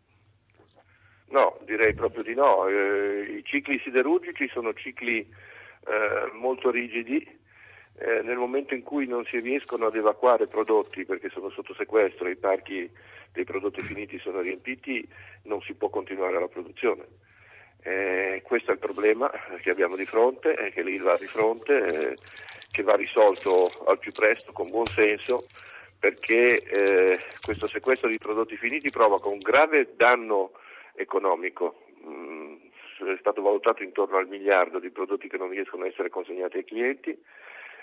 No, 1.30 1.58
direi 1.64 1.94
proprio 1.94 2.22
di 2.22 2.34
no. 2.34 2.66
Eh, 2.68 3.36
I 3.38 3.44
cicli 3.44 3.78
siderurgici 3.80 4.48
sono 4.48 4.72
cicli 4.72 5.18
eh, 5.20 6.30
molto 6.32 6.70
rigidi. 6.70 7.36
Eh, 8.00 8.22
nel 8.22 8.36
momento 8.36 8.74
in 8.74 8.82
cui 8.82 9.06
non 9.06 9.24
si 9.24 9.40
riescono 9.40 9.86
ad 9.86 9.96
evacuare 9.96 10.46
prodotti 10.46 11.04
perché 11.04 11.28
sono 11.30 11.50
sotto 11.50 11.74
sequestro 11.74 12.28
e 12.28 12.32
i 12.32 12.36
parchi 12.36 12.88
dei 13.32 13.44
prodotti 13.44 13.82
finiti 13.82 14.18
sono 14.20 14.40
riempiti, 14.40 15.06
non 15.44 15.60
si 15.62 15.74
può 15.74 15.88
continuare 15.88 16.38
la 16.38 16.46
produzione. 16.46 17.06
Eh, 17.82 18.40
questo 18.44 18.70
è 18.70 18.74
il 18.74 18.80
problema 18.80 19.30
che 19.60 19.70
abbiamo 19.70 19.96
di 19.96 20.06
fronte, 20.06 20.54
eh, 20.54 20.70
che 20.70 20.82
l'ILVA 20.82 21.14
ha 21.14 21.18
di 21.18 21.26
fronte, 21.26 21.86
eh, 21.86 22.14
che 22.70 22.82
va 22.82 22.94
risolto 22.94 23.68
al 23.86 23.98
più 23.98 24.12
presto 24.12 24.52
con 24.52 24.70
buon 24.70 24.86
senso 24.86 25.44
perché 25.98 27.18
questo 27.42 27.66
sequestro 27.66 28.08
di 28.08 28.18
prodotti 28.18 28.56
finiti 28.56 28.88
provoca 28.88 29.28
un 29.28 29.38
grave 29.38 29.94
danno 29.96 30.52
economico. 30.98 31.86
Mm, 32.06 32.56
è 32.98 33.16
stato 33.20 33.42
valutato 33.42 33.82
intorno 33.82 34.16
al 34.16 34.28
miliardo 34.28 34.78
di 34.78 34.90
prodotti 34.90 35.28
che 35.28 35.38
non 35.38 35.50
riescono 35.50 35.84
a 35.84 35.86
essere 35.86 36.10
consegnati 36.10 36.58
ai 36.58 36.64
clienti 36.64 37.16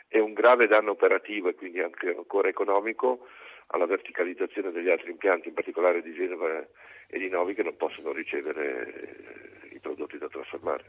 e 0.07 0.19
un 0.19 0.33
grave 0.33 0.67
danno 0.67 0.91
operativo 0.91 1.49
e 1.49 1.55
quindi 1.55 1.79
anche 1.79 2.09
ancora 2.15 2.49
economico 2.49 3.27
alla 3.67 3.85
verticalizzazione 3.85 4.71
degli 4.71 4.89
altri 4.89 5.11
impianti, 5.11 5.47
in 5.47 5.53
particolare 5.53 6.01
di 6.01 6.13
Genova 6.13 6.65
e 7.07 7.17
di 7.17 7.29
Novi, 7.29 7.53
che 7.53 7.63
non 7.63 7.75
possono 7.75 8.11
ricevere 8.11 9.63
i 9.71 9.79
prodotti 9.79 10.17
da 10.17 10.27
trasformare. 10.27 10.85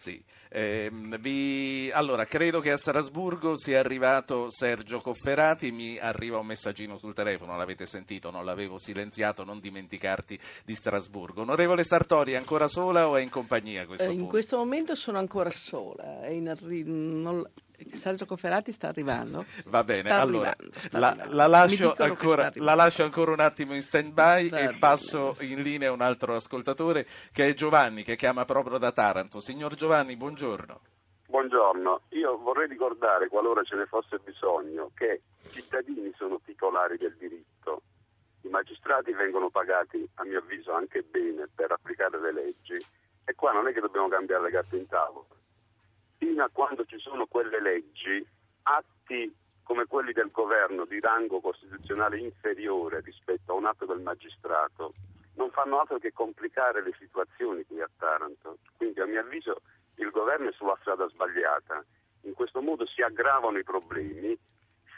Sì. 0.00 0.18
Eh, 0.48 0.90
vi... 1.20 1.90
Allora, 1.92 2.24
credo 2.24 2.60
che 2.60 2.72
a 2.72 2.78
Strasburgo 2.78 3.58
sia 3.58 3.80
arrivato 3.80 4.50
Sergio 4.50 5.02
Cofferati, 5.02 5.70
mi 5.72 5.98
arriva 5.98 6.38
un 6.38 6.46
messaggino 6.46 6.96
sul 6.96 7.12
telefono, 7.12 7.54
l'avete 7.54 7.84
sentito, 7.84 8.30
non 8.30 8.46
l'avevo 8.46 8.78
silenziato, 8.78 9.44
non 9.44 9.60
dimenticarti 9.60 10.40
di 10.64 10.74
Strasburgo. 10.74 11.42
Onorevole 11.42 11.84
Sartori, 11.84 12.32
è 12.32 12.36
ancora 12.36 12.66
sola 12.66 13.08
o 13.08 13.16
è 13.16 13.20
in 13.20 13.28
compagnia 13.28 13.82
a 13.82 13.86
questo 13.86 14.04
eh, 14.04 14.08
punto? 14.08 14.22
In 14.22 14.30
questo 14.30 14.56
momento 14.56 14.94
sono 14.94 15.18
ancora 15.18 15.50
sola, 15.50 16.20
arri... 16.22 16.82
non... 16.86 17.46
Sergio 17.94 18.26
Cofferati 18.26 18.72
sta 18.72 18.88
arrivando. 18.88 19.44
Va 19.66 19.82
bene, 19.84 20.10
sta 20.10 20.20
allora 20.20 20.50
arrivando, 20.50 20.78
sta 20.78 20.98
la, 20.98 21.16
la, 21.28 21.46
lascio 21.46 21.94
ancora, 21.96 22.52
la, 22.54 22.74
lascio 22.74 23.04
ancora, 23.04 23.32
un 23.32 23.40
attimo 23.40 23.74
in 23.74 23.82
stand 23.82 24.12
by 24.12 24.48
e 24.48 24.76
passo 24.78 25.36
in 25.40 25.62
linea 25.62 25.90
un 25.92 26.00
altro 26.00 26.36
ascoltatore 26.36 27.06
che 27.32 27.48
è 27.48 27.54
Giovanni 27.54 28.02
che 28.02 28.16
chiama 28.16 28.44
proprio 28.44 28.78
da 28.78 28.92
Taranto. 28.92 29.40
Signor 29.40 29.74
Giovanni, 29.74 29.89
buongiorno. 30.14 30.80
Buongiorno, 31.26 32.02
io 32.10 32.38
vorrei 32.38 32.68
ricordare, 32.68 33.26
qualora 33.26 33.64
ce 33.64 33.74
ne 33.74 33.86
fosse 33.86 34.18
bisogno, 34.18 34.92
che 34.94 35.22
i 35.42 35.48
cittadini 35.50 36.12
sono 36.16 36.40
titolari 36.44 36.96
del 36.96 37.16
diritto. 37.16 37.82
I 38.42 38.48
magistrati 38.50 39.12
vengono 39.12 39.50
pagati, 39.50 40.08
a 40.14 40.24
mio 40.24 40.38
avviso, 40.38 40.72
anche 40.72 41.02
bene 41.02 41.48
per 41.52 41.72
applicare 41.72 42.20
le 42.20 42.32
leggi 42.32 42.76
e 43.24 43.34
qua 43.34 43.50
non 43.50 43.66
è 43.66 43.72
che 43.72 43.80
dobbiamo 43.80 44.06
cambiare 44.06 44.44
le 44.44 44.50
carte 44.50 44.76
in 44.76 44.86
tavola 44.86 45.26
fino 46.18 46.44
a 46.44 46.50
quando 46.52 46.84
ci 46.84 46.98
sono 46.98 47.26
quelle 47.26 47.60
leggi, 47.60 48.24
atti 48.62 49.34
come 49.64 49.86
quelli 49.86 50.12
del 50.12 50.30
governo 50.30 50.84
di 50.84 51.00
rango 51.00 51.40
costituzionale 51.40 52.18
inferiore 52.18 53.00
rispetto 53.00 53.50
a 53.50 53.56
un 53.56 53.66
atto 53.66 53.86
del 53.86 53.98
magistrato 53.98 54.94
non 55.34 55.50
fanno 55.50 55.80
altro 55.80 55.98
che 55.98 56.12
complicare 56.12 56.82
le 56.82 56.94
situazioni 56.98 57.64
qui 57.64 57.80
a 57.80 57.88
Taranto. 57.96 58.58
Quindi 58.76 59.00
a 59.00 59.06
mio 59.06 59.20
avviso 59.20 59.62
il 59.96 60.10
governo 60.10 60.48
è 60.48 60.52
sulla 60.52 60.76
strada 60.80 61.08
sbagliata. 61.08 61.84
In 62.22 62.34
questo 62.34 62.60
modo 62.60 62.86
si 62.86 63.02
aggravano 63.02 63.58
i 63.58 63.64
problemi, 63.64 64.38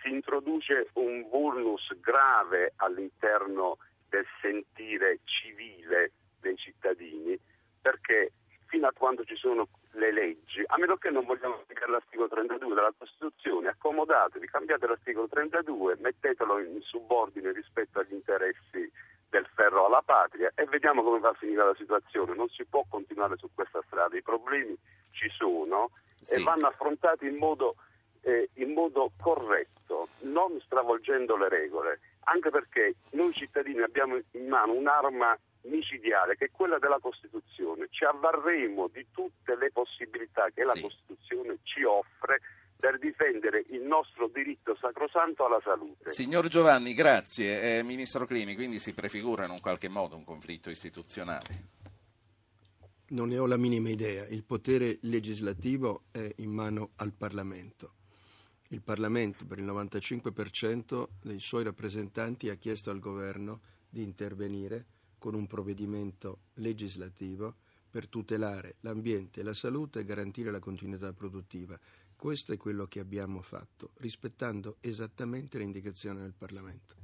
si 0.02 0.10
introduce 0.10 0.88
un 0.94 1.28
vulnus 1.28 1.88
grave 2.00 2.72
all'interno 2.76 3.78
del 4.08 4.26
sentire 4.40 5.20
civile 5.24 6.12
dei 6.40 6.56
cittadini 6.56 7.38
perché 7.80 8.32
fino 8.66 8.86
a 8.86 8.92
quando 8.92 9.24
ci 9.24 9.36
sono 9.36 9.68
le 9.92 10.12
leggi, 10.12 10.62
a 10.66 10.78
meno 10.78 10.96
che 10.96 11.10
non 11.10 11.26
vogliamo 11.26 11.54
applicare 11.54 11.90
l'articolo 11.90 12.28
32 12.28 12.74
della 12.74 12.94
Costituzione, 12.96 13.68
accomodatevi, 13.68 14.46
cambiate 14.46 14.86
l'articolo 14.86 15.28
32, 15.28 15.96
mettetelo 16.00 16.58
in 16.58 16.80
subordine 16.80 17.52
rispetto 17.52 17.98
agli 17.98 18.14
interessi 18.14 18.90
del 19.32 19.48
ferro 19.54 19.86
alla 19.86 20.02
patria 20.04 20.52
e 20.54 20.66
vediamo 20.66 21.02
come 21.02 21.18
va 21.18 21.30
a 21.30 21.34
finire 21.34 21.64
la 21.64 21.74
situazione. 21.74 22.34
Non 22.34 22.50
si 22.50 22.66
può 22.66 22.84
continuare 22.86 23.36
su 23.38 23.48
questa 23.54 23.82
strada, 23.86 24.14
i 24.14 24.22
problemi 24.22 24.76
ci 25.10 25.28
sono 25.30 25.90
sì. 26.20 26.34
e 26.34 26.42
vanno 26.42 26.66
affrontati 26.66 27.26
in 27.26 27.36
modo, 27.36 27.76
eh, 28.20 28.50
in 28.56 28.74
modo 28.74 29.10
corretto, 29.18 30.08
non 30.20 30.60
stravolgendo 30.60 31.34
le 31.36 31.48
regole, 31.48 32.00
anche 32.24 32.50
perché 32.50 32.96
noi 33.12 33.32
cittadini 33.32 33.80
abbiamo 33.80 34.20
in 34.32 34.48
mano 34.48 34.74
un'arma 34.74 35.36
micidiale 35.62 36.36
che 36.36 36.46
è 36.46 36.50
quella 36.50 36.78
della 36.78 36.98
Costituzione. 37.00 37.86
Ci 37.88 38.04
avvarremo 38.04 38.88
di 38.88 39.06
tutte 39.12 39.56
le 39.56 39.70
possibilità 39.72 40.50
che 40.54 40.62
la 40.62 40.74
sì. 40.74 40.82
Costituzione 40.82 41.58
ci 41.62 41.82
offre 41.84 42.40
per 42.82 42.98
difendere 42.98 43.64
il 43.68 43.82
nostro 43.82 44.26
diritto 44.26 44.74
sacrosanto 44.74 45.44
alla 45.44 45.60
salute. 45.62 46.10
Signor 46.10 46.48
Giovanni, 46.48 46.94
grazie. 46.94 47.78
Eh, 47.78 47.82
Ministro 47.84 48.26
Clini, 48.26 48.56
quindi 48.56 48.80
si 48.80 48.92
prefigura 48.92 49.44
in 49.44 49.52
un 49.52 49.60
qualche 49.60 49.88
modo 49.88 50.16
un 50.16 50.24
conflitto 50.24 50.68
istituzionale? 50.68 51.68
Non 53.10 53.28
ne 53.28 53.38
ho 53.38 53.46
la 53.46 53.56
minima 53.56 53.88
idea. 53.88 54.26
Il 54.26 54.42
potere 54.42 54.98
legislativo 55.02 56.06
è 56.10 56.28
in 56.38 56.50
mano 56.50 56.90
al 56.96 57.12
Parlamento. 57.12 57.92
Il 58.70 58.82
Parlamento 58.82 59.46
per 59.46 59.60
il 59.60 59.64
95% 59.64 61.06
dei 61.22 61.38
suoi 61.38 61.62
rappresentanti 61.62 62.48
ha 62.48 62.56
chiesto 62.56 62.90
al 62.90 62.98
governo 62.98 63.60
di 63.88 64.02
intervenire 64.02 64.86
con 65.18 65.34
un 65.34 65.46
provvedimento 65.46 66.46
legislativo 66.54 67.54
per 67.92 68.08
tutelare 68.08 68.76
l'ambiente 68.80 69.40
e 69.40 69.42
la 69.44 69.52
salute 69.52 70.00
e 70.00 70.04
garantire 70.04 70.50
la 70.50 70.58
continuità 70.58 71.12
produttiva. 71.12 71.78
Questo 72.22 72.52
è 72.52 72.56
quello 72.56 72.86
che 72.86 73.00
abbiamo 73.00 73.42
fatto, 73.42 73.94
rispettando 73.96 74.76
esattamente 74.80 75.58
le 75.58 75.64
indicazioni 75.64 76.20
del 76.20 76.36
Parlamento. 76.38 76.94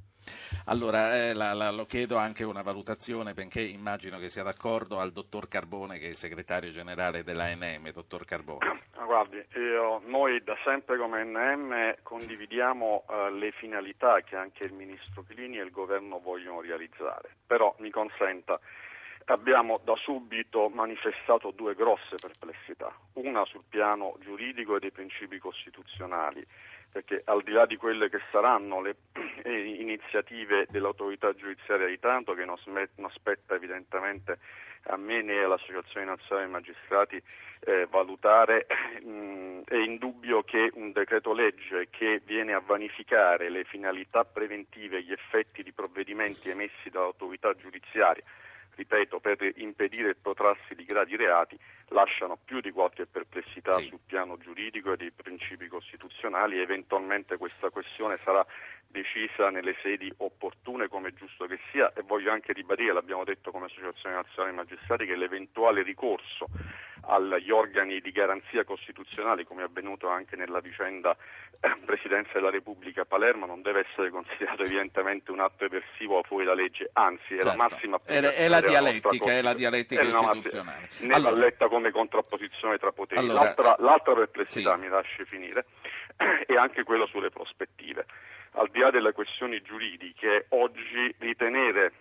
Allora, 0.67 1.13
eh, 1.13 1.33
la, 1.33 1.51
la, 1.51 1.71
lo 1.71 1.85
chiedo 1.85 2.15
anche 2.15 2.45
una 2.45 2.61
valutazione, 2.61 3.33
benché 3.33 3.59
immagino 3.59 4.17
che 4.17 4.29
sia 4.29 4.43
d'accordo 4.43 4.97
al 4.97 5.11
dottor 5.11 5.49
Carbone, 5.49 5.99
che 5.99 6.05
è 6.05 6.07
il 6.07 6.15
segretario 6.15 6.71
generale 6.71 7.25
dell'ANM. 7.25 7.91
Dottor 7.91 8.23
Carbone. 8.23 8.83
Guardi, 9.05 9.43
io, 9.55 10.01
noi 10.05 10.41
da 10.41 10.55
sempre 10.63 10.97
come 10.97 11.19
ANM 11.19 11.95
condividiamo 12.01 13.03
uh, 13.05 13.33
le 13.33 13.51
finalità 13.51 14.21
che 14.21 14.37
anche 14.37 14.63
il 14.63 14.71
Ministro 14.71 15.23
Clini 15.23 15.57
e 15.57 15.63
il 15.63 15.71
Governo 15.71 16.19
vogliono 16.19 16.61
realizzare, 16.61 17.35
però 17.45 17.75
mi 17.79 17.89
consenta, 17.89 18.57
abbiamo 19.29 19.79
da 19.83 19.95
subito 19.95 20.69
manifestato 20.69 21.51
due 21.51 21.75
grosse 21.75 22.15
perplessità, 22.19 22.93
una 23.13 23.45
sul 23.45 23.63
piano 23.67 24.15
giuridico 24.21 24.75
e 24.75 24.79
dei 24.79 24.91
principi 24.91 25.37
costituzionali 25.39 26.45
perché 26.91 27.21
al 27.25 27.43
di 27.43 27.51
là 27.51 27.67
di 27.67 27.77
quelle 27.77 28.09
che 28.09 28.19
saranno 28.31 28.81
le 28.81 28.95
iniziative 29.45 30.65
dell'autorità 30.69 31.33
giudiziaria 31.33 31.85
di 31.85 31.99
Taranto, 31.99 32.33
che 32.33 32.45
non 32.45 32.57
spetta 33.11 33.53
evidentemente 33.53 34.39
a 34.83 34.97
me 34.97 35.21
né 35.21 35.43
all'Associazione 35.43 36.07
Nazionale 36.07 36.47
dei 36.47 36.55
Magistrati 36.55 37.21
eh, 37.59 37.87
valutare, 37.91 38.65
mh, 39.03 39.61
è 39.65 39.75
indubbio 39.75 40.41
che 40.41 40.71
un 40.73 40.91
decreto 40.91 41.31
legge 41.31 41.89
che 41.91 42.21
viene 42.25 42.53
a 42.53 42.63
vanificare 42.65 43.49
le 43.49 43.65
finalità 43.65 44.25
preventive 44.25 44.97
e 44.97 45.03
gli 45.03 45.11
effetti 45.11 45.61
di 45.61 45.71
provvedimenti 45.71 46.49
emessi 46.49 46.89
dall'autorità 46.89 47.53
giudiziaria 47.53 48.23
ripeto, 48.79 49.19
per 49.19 49.37
impedire 49.57 50.09
il 50.09 50.15
protrarsi 50.15 50.73
di 50.73 50.85
gradi 50.85 51.17
reati, 51.17 51.59
lasciano 51.89 52.37
più 52.43 52.61
di 52.61 52.71
qualche 52.71 53.05
perplessità 53.05 53.73
sì. 53.73 53.87
sul 53.87 53.99
piano 54.05 54.37
giuridico 54.37 54.93
e 54.93 54.97
dei 54.97 55.11
principi 55.11 55.67
costituzionali 55.67 56.57
e 56.57 56.61
eventualmente 56.61 57.35
questa 57.35 57.69
questione 57.69 58.17
sarà 58.23 58.45
decisa 58.89 59.49
nelle 59.49 59.75
sedi 59.81 60.11
opportune 60.17 60.87
come 60.87 61.09
è 61.09 61.13
giusto 61.13 61.45
che 61.45 61.59
sia 61.71 61.93
e 61.93 62.01
voglio 62.01 62.31
anche 62.31 62.53
ribadire, 62.53 62.93
l'abbiamo 62.93 63.23
detto 63.23 63.51
come 63.51 63.65
Associazione 63.65 64.15
Nazionale 64.15 64.55
Magistrati, 64.55 65.05
che 65.05 65.15
l'eventuale 65.15 65.83
ricorso 65.83 66.47
agli 67.01 67.49
organi 67.49 68.01
di 68.01 68.11
garanzia 68.11 68.63
costituzionale, 68.63 69.45
come 69.45 69.61
è 69.61 69.65
avvenuto 69.65 70.09
anche 70.09 70.35
nella 70.35 70.59
vicenda 70.59 71.15
eh, 71.61 71.75
Presidenza 71.85 72.33
della 72.33 72.49
Repubblica 72.49 73.05
Palermo, 73.05 73.45
non 73.45 73.61
deve 73.61 73.85
essere 73.89 74.09
considerato 74.09 74.63
evidentemente 74.63 75.31
un 75.31 75.39
atto 75.39 75.65
eversivo 75.65 76.21
fuori 76.23 76.45
da 76.45 76.53
legge, 76.53 76.89
anzi 76.93 77.33
è 77.33 77.37
certo. 77.37 77.45
la 77.45 77.55
massima 77.55 77.99
è, 78.05 78.19
è 78.19 78.47
la 78.47 78.61
dialettica, 78.61 79.31
è 79.31 79.41
la 79.41 79.53
dialettica 79.53 80.01
istituzionale. 80.01 80.89
Né 81.01 81.13
allora, 81.13 81.31
va 81.31 81.37
letta 81.37 81.67
come 81.67 81.91
contrapposizione 81.91 82.77
tra 82.77 82.91
poteri. 82.91 83.21
Allora, 83.21 83.43
l'altra, 83.43 83.75
l'altra, 83.79 84.13
perplessità, 84.13 84.73
sì. 84.73 84.79
mi 84.79 84.87
lasci 84.87 85.25
finire, 85.25 85.65
è 86.45 86.55
anche 86.55 86.83
quella 86.83 87.05
sulle 87.07 87.29
prospettive. 87.29 88.05
Al 88.53 88.69
di 88.71 88.79
là 88.79 88.89
delle 88.89 89.11
questioni 89.11 89.61
giuridiche, 89.61 90.47
oggi 90.49 91.13
ritenere 91.19 91.93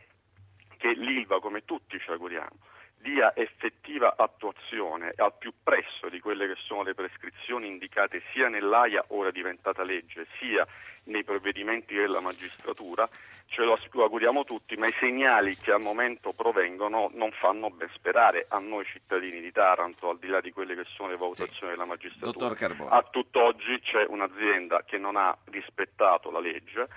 che 0.78 0.92
l'ILVA, 0.92 1.40
come 1.40 1.64
tutti 1.64 1.98
ci 1.98 2.11
auguriamo, 2.11 2.56
dia 3.00 3.34
effettiva 3.34 4.14
attuazione 4.16 5.12
al 5.16 5.34
più 5.38 5.52
presto 5.62 6.08
di 6.08 6.20
quelle 6.20 6.46
che 6.46 6.56
sono 6.56 6.82
le 6.82 6.94
prescrizioni 6.94 7.68
indicate 7.68 8.22
sia 8.32 8.48
nell'AIA, 8.48 9.06
ora 9.08 9.30
diventata 9.30 9.82
legge, 9.82 10.26
sia 10.38 10.66
nei 11.04 11.24
provvedimenti 11.24 11.94
della 11.94 12.20
magistratura, 12.20 13.08
ce 13.46 13.62
lo 13.64 13.78
auguriamo 14.02 14.44
tutti, 14.44 14.76
ma 14.76 14.87
i 14.87 14.94
segnali 15.00 15.56
che 15.56 15.72
al 15.72 15.80
momento 15.80 16.32
provengono 16.32 17.11
non 17.14 17.30
fanno 17.32 17.70
ben 17.70 17.88
sperare 17.94 18.44
a 18.48 18.58
noi 18.58 18.84
cittadini 18.84 19.40
di 19.40 19.50
Taranto, 19.50 20.11
al 20.11 20.18
di 20.18 20.28
là 20.28 20.40
di 20.40 20.52
quelle 20.52 20.74
che 20.74 20.84
sono 20.84 21.11
le 21.11 21.16
valutazioni 21.16 21.56
sì. 21.56 21.66
della 21.66 21.87
magistratura. 21.87 22.54
A 22.88 23.02
tutt'oggi 23.02 23.80
c'è 23.80 24.04
un'azienda 24.06 24.84
che 24.84 24.98
non 24.98 25.16
ha 25.16 25.37
rispettato 25.46 26.30
la 26.30 26.40
legge 26.40 26.88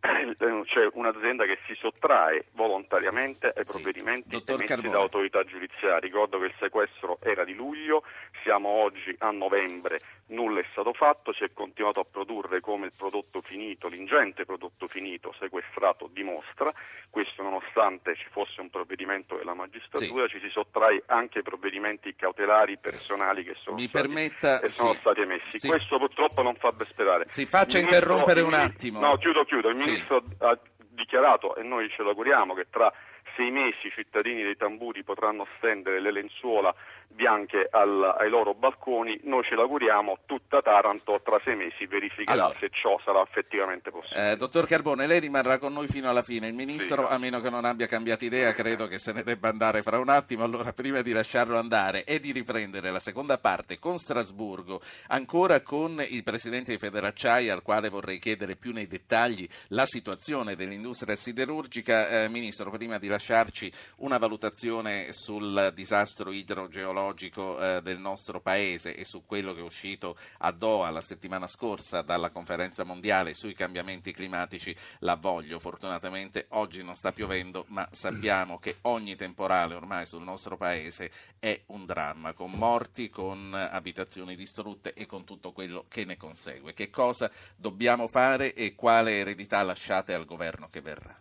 c'è 0.00 0.88
un'azienda 0.92 1.44
che 1.44 1.58
si 1.66 1.74
sottrae 1.74 2.46
volontariamente 2.52 3.52
ai 3.54 3.64
provvedimenti 3.64 4.42
sì. 4.44 4.52
emessi 4.52 4.80
dall'autorità 4.82 5.42
giudiziaria. 5.44 5.98
Ricordo 5.98 6.38
che 6.38 6.46
il 6.46 6.54
sequestro 6.58 7.18
era 7.22 7.44
di 7.44 7.54
luglio, 7.54 8.04
siamo 8.42 8.68
oggi 8.68 9.14
a 9.18 9.30
novembre, 9.30 10.00
nulla 10.28 10.60
è 10.60 10.66
stato 10.72 10.92
fatto, 10.92 11.32
si 11.32 11.44
è 11.44 11.52
continuato 11.52 12.00
a 12.00 12.04
produrre 12.04 12.60
come 12.60 12.86
il 12.86 12.92
prodotto 12.96 13.40
finito, 13.40 13.88
l'ingente 13.88 14.44
prodotto 14.44 14.88
finito 14.88 15.34
sequestrato 15.38 16.08
dimostra, 16.12 16.72
questo 17.10 17.42
nonostante 17.42 18.14
ci 18.16 18.26
fosse 18.30 18.60
un 18.60 18.70
provvedimento 18.70 19.36
della 19.36 19.54
magistratura, 19.54 20.26
sì. 20.26 20.38
ci 20.38 20.40
si 20.40 20.50
sottrae 20.50 21.02
anche 21.06 21.38
ai 21.38 21.44
provvedimenti 21.44 22.14
cautelari 22.14 22.78
personali 22.78 23.44
che 23.44 23.54
sono, 23.62 23.78
stati, 23.78 23.92
permetta, 23.92 24.60
che 24.60 24.70
sono 24.70 24.92
sì. 24.92 24.98
stati 24.98 25.20
emessi. 25.20 25.66
Questo 25.66 25.98
purtroppo 25.98 26.42
non 26.42 26.54
fa 26.56 26.72
ben 26.72 26.86
sperare. 26.86 27.24
Si 27.28 27.46
faccia 27.46 27.78
interrompere 27.78 28.40
un 28.40 28.54
attimo. 28.54 29.00
No, 29.00 29.16
chiudo, 29.16 29.44
chiudo. 29.44 29.68
Il 29.68 29.76
ministro 29.76 30.22
ha 30.38 30.58
dichiarato, 30.76 31.54
e 31.56 31.62
noi 31.62 31.88
ce 31.90 32.02
lo 32.02 32.10
auguriamo, 32.10 32.54
che 32.54 32.66
tra 32.68 32.92
sei 33.38 33.52
mesi 33.52 33.86
i 33.86 33.92
cittadini 33.94 34.42
dei 34.42 34.56
tamburi 34.56 35.04
potranno 35.04 35.46
stendere 35.56 36.00
le 36.00 36.10
lenzuola 36.10 36.74
bianche 37.06 37.68
al, 37.70 38.16
ai 38.18 38.28
loro 38.28 38.52
balconi, 38.52 39.18
noi 39.22 39.42
ce 39.44 39.54
l'auguriamo, 39.54 40.18
tutta 40.26 40.60
Taranto 40.60 41.20
tra 41.24 41.40
sei 41.42 41.56
mesi 41.56 41.86
verificherà 41.86 42.44
allora, 42.44 42.58
se 42.58 42.68
ciò 42.70 43.00
sarà 43.02 43.22
effettivamente 43.22 43.90
possibile. 43.90 44.32
Eh, 44.32 44.36
dottor 44.36 44.66
Carbone, 44.66 45.06
lei 45.06 45.20
rimarrà 45.20 45.58
con 45.58 45.72
noi 45.72 45.86
fino 45.86 46.08
alla 46.08 46.22
fine, 46.22 46.48
il 46.48 46.54
Ministro, 46.54 47.06
sì. 47.06 47.12
a 47.12 47.18
meno 47.18 47.40
che 47.40 47.48
non 47.48 47.64
abbia 47.64 47.86
cambiato 47.86 48.24
idea, 48.24 48.52
credo 48.52 48.86
che 48.88 48.98
se 48.98 49.12
ne 49.12 49.22
debba 49.22 49.48
andare 49.48 49.82
fra 49.82 49.98
un 49.98 50.08
attimo, 50.08 50.44
allora 50.44 50.72
prima 50.72 51.00
di 51.00 51.12
lasciarlo 51.12 51.58
andare 51.58 52.04
e 52.04 52.20
di 52.20 52.32
riprendere 52.32 52.90
la 52.90 53.00
seconda 53.00 53.38
parte 53.38 53.78
con 53.78 53.98
Strasburgo, 53.98 54.80
ancora 55.08 55.62
con 55.62 56.04
il 56.06 56.22
Presidente 56.22 56.72
di 56.72 56.78
Federacciaia, 56.78 57.54
al 57.54 57.62
quale 57.62 57.88
vorrei 57.88 58.18
chiedere 58.18 58.56
più 58.56 58.72
nei 58.72 58.86
dettagli 58.86 59.48
la 59.68 59.86
situazione 59.86 60.56
dell'industria 60.56 61.16
siderurgica, 61.16 62.24
eh, 62.24 62.28
Ministro, 62.28 62.70
prima 62.70 62.98
di 62.98 63.08
lasciarci 63.28 63.70
una 63.96 64.16
valutazione 64.16 65.12
sul 65.12 65.70
disastro 65.74 66.32
idrogeologico 66.32 67.60
eh, 67.60 67.82
del 67.82 67.98
nostro 67.98 68.40
paese 68.40 68.96
e 68.96 69.04
su 69.04 69.26
quello 69.26 69.52
che 69.52 69.60
è 69.60 69.62
uscito 69.62 70.16
a 70.38 70.50
Doha 70.50 70.88
la 70.88 71.02
settimana 71.02 71.46
scorsa 71.46 72.00
dalla 72.00 72.30
conferenza 72.30 72.84
mondiale 72.84 73.34
sui 73.34 73.52
cambiamenti 73.52 74.12
climatici 74.12 74.74
la 75.00 75.16
voglio. 75.16 75.58
Fortunatamente 75.58 76.46
oggi 76.50 76.82
non 76.82 76.96
sta 76.96 77.12
piovendo, 77.12 77.66
ma 77.68 77.86
sappiamo 77.92 78.58
che 78.58 78.78
ogni 78.82 79.14
temporale 79.14 79.74
ormai 79.74 80.06
sul 80.06 80.22
nostro 80.22 80.56
paese 80.56 81.10
è 81.38 81.64
un 81.66 81.84
dramma, 81.84 82.32
con 82.32 82.52
morti, 82.52 83.10
con 83.10 83.52
abitazioni 83.52 84.36
distrutte 84.36 84.94
e 84.94 85.04
con 85.04 85.24
tutto 85.24 85.52
quello 85.52 85.84
che 85.86 86.06
ne 86.06 86.16
consegue. 86.16 86.72
Che 86.72 86.88
cosa 86.88 87.30
dobbiamo 87.56 88.08
fare 88.08 88.54
e 88.54 88.74
quale 88.74 89.18
eredità 89.18 89.62
lasciate 89.62 90.14
al 90.14 90.24
governo 90.24 90.68
che 90.70 90.80
verrà? 90.80 91.14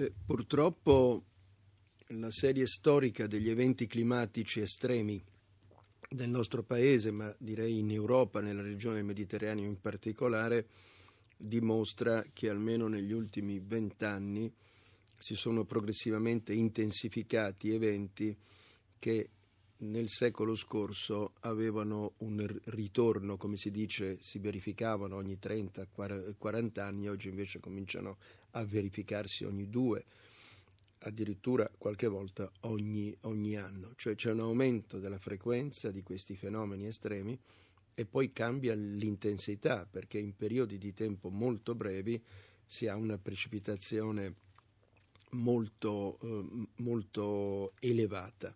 Eh, 0.00 0.12
purtroppo 0.26 1.24
la 2.12 2.30
serie 2.30 2.66
storica 2.66 3.26
degli 3.26 3.50
eventi 3.50 3.86
climatici 3.86 4.60
estremi 4.60 5.22
del 6.08 6.30
nostro 6.30 6.62
paese, 6.62 7.10
ma 7.10 7.34
direi 7.38 7.80
in 7.80 7.90
Europa, 7.90 8.40
nella 8.40 8.62
regione 8.62 8.96
del 8.96 9.04
Mediterraneo 9.04 9.66
in 9.66 9.78
particolare, 9.78 10.68
dimostra 11.36 12.24
che 12.32 12.48
almeno 12.48 12.88
negli 12.88 13.12
ultimi 13.12 13.60
vent'anni 13.60 14.50
si 15.18 15.34
sono 15.34 15.64
progressivamente 15.64 16.54
intensificati 16.54 17.74
eventi 17.74 18.34
che 18.98 19.28
nel 19.80 20.08
secolo 20.08 20.56
scorso 20.56 21.34
avevano 21.40 22.14
un 22.18 22.58
ritorno, 22.64 23.36
come 23.36 23.56
si 23.56 23.70
dice, 23.70 24.16
si 24.20 24.38
verificavano 24.38 25.16
ogni 25.16 25.36
30-40 25.40 26.80
anni, 26.80 27.08
oggi 27.08 27.28
invece 27.28 27.60
cominciano 27.60 28.16
a 28.52 28.64
verificarsi 28.64 29.44
ogni 29.44 29.68
due, 29.68 30.04
addirittura 31.00 31.70
qualche 31.76 32.06
volta 32.06 32.50
ogni, 32.60 33.16
ogni 33.22 33.56
anno. 33.56 33.92
Cioè 33.96 34.14
c'è 34.14 34.32
un 34.32 34.40
aumento 34.40 34.98
della 34.98 35.18
frequenza 35.18 35.90
di 35.90 36.02
questi 36.02 36.34
fenomeni 36.34 36.86
estremi 36.86 37.38
e 37.94 38.04
poi 38.04 38.32
cambia 38.32 38.74
l'intensità 38.74 39.86
perché 39.90 40.18
in 40.18 40.36
periodi 40.36 40.78
di 40.78 40.92
tempo 40.92 41.30
molto 41.30 41.74
brevi 41.74 42.22
si 42.64 42.86
ha 42.86 42.94
una 42.94 43.18
precipitazione 43.18 44.34
molto, 45.30 46.18
eh, 46.20 46.66
molto 46.76 47.72
elevata 47.80 48.54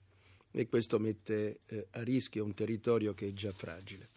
e 0.50 0.68
questo 0.68 0.98
mette 0.98 1.60
eh, 1.66 1.86
a 1.92 2.02
rischio 2.02 2.44
un 2.44 2.54
territorio 2.54 3.14
che 3.14 3.28
è 3.28 3.32
già 3.32 3.52
fragile. 3.52 4.10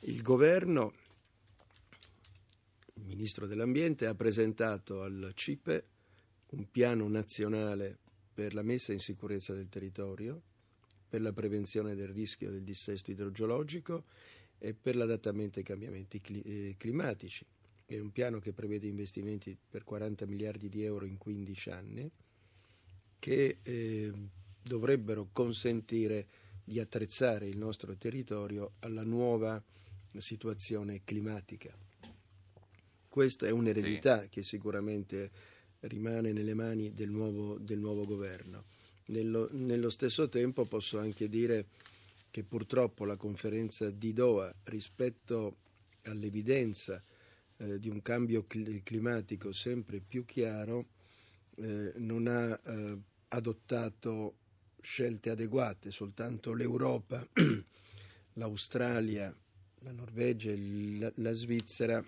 Il 0.00 0.22
governo, 0.22 0.92
il 2.94 3.04
ministro 3.04 3.46
dell'Ambiente, 3.46 4.06
ha 4.06 4.14
presentato 4.14 5.02
al 5.02 5.32
CIPE 5.34 5.86
un 6.54 6.70
piano 6.70 7.08
nazionale 7.08 7.98
per 8.32 8.54
la 8.54 8.62
messa 8.62 8.92
in 8.92 9.00
sicurezza 9.00 9.52
del 9.52 9.68
territorio, 9.68 10.40
per 11.08 11.20
la 11.20 11.32
prevenzione 11.32 11.94
del 11.94 12.08
rischio 12.08 12.50
del 12.50 12.62
dissesto 12.62 13.10
idrogeologico 13.10 14.04
e 14.58 14.74
per 14.74 14.96
l'adattamento 14.96 15.58
ai 15.58 15.64
cambiamenti 15.64 16.20
eh, 16.44 16.74
climatici. 16.78 17.44
È 17.86 17.98
un 17.98 18.10
piano 18.10 18.38
che 18.38 18.52
prevede 18.52 18.86
investimenti 18.86 19.56
per 19.68 19.84
40 19.84 20.26
miliardi 20.26 20.68
di 20.68 20.84
euro 20.84 21.04
in 21.04 21.18
15 21.18 21.70
anni 21.70 22.10
che 23.18 23.58
eh, 23.62 24.12
dovrebbero 24.62 25.28
consentire 25.32 26.26
di 26.64 26.80
attrezzare 26.80 27.46
il 27.46 27.58
nostro 27.58 27.94
territorio 27.96 28.72
alla 28.80 29.02
nuova 29.02 29.62
situazione 30.16 31.02
climatica. 31.04 31.76
Questa 33.08 33.46
è 33.46 33.50
un'eredità 33.50 34.22
sì. 34.22 34.28
che 34.28 34.42
sicuramente 34.42 35.30
rimane 35.86 36.32
nelle 36.32 36.54
mani 36.54 36.92
del 36.92 37.10
nuovo, 37.10 37.58
del 37.58 37.78
nuovo 37.78 38.04
governo. 38.04 38.64
Nello, 39.06 39.48
nello, 39.52 39.90
stesso 39.90 40.28
tempo 40.28 40.64
posso 40.64 40.98
anche 40.98 41.28
dire 41.28 41.66
che 42.30 42.42
purtroppo 42.42 43.04
la 43.04 43.16
conferenza 43.16 43.90
di 43.90 44.12
Doha 44.12 44.52
rispetto 44.64 45.56
all'evidenza 46.04 47.02
eh, 47.58 47.78
di 47.78 47.88
un 47.88 48.00
cambio 48.02 48.46
climatico 48.46 49.52
sempre 49.52 50.00
più 50.00 50.24
chiaro 50.24 50.86
eh, 51.56 51.92
non 51.96 52.26
ha 52.26 52.60
eh, 52.64 52.98
adottato 53.28 54.36
scelte 54.80 55.30
adeguate, 55.30 55.90
soltanto 55.90 56.52
l'Europa, 56.52 57.26
l'Australia, 58.34 59.34
la 59.80 59.92
Norvegia 59.92 60.50
e 60.50 60.58
la, 60.98 61.12
la 61.16 61.32
Svizzera 61.32 62.04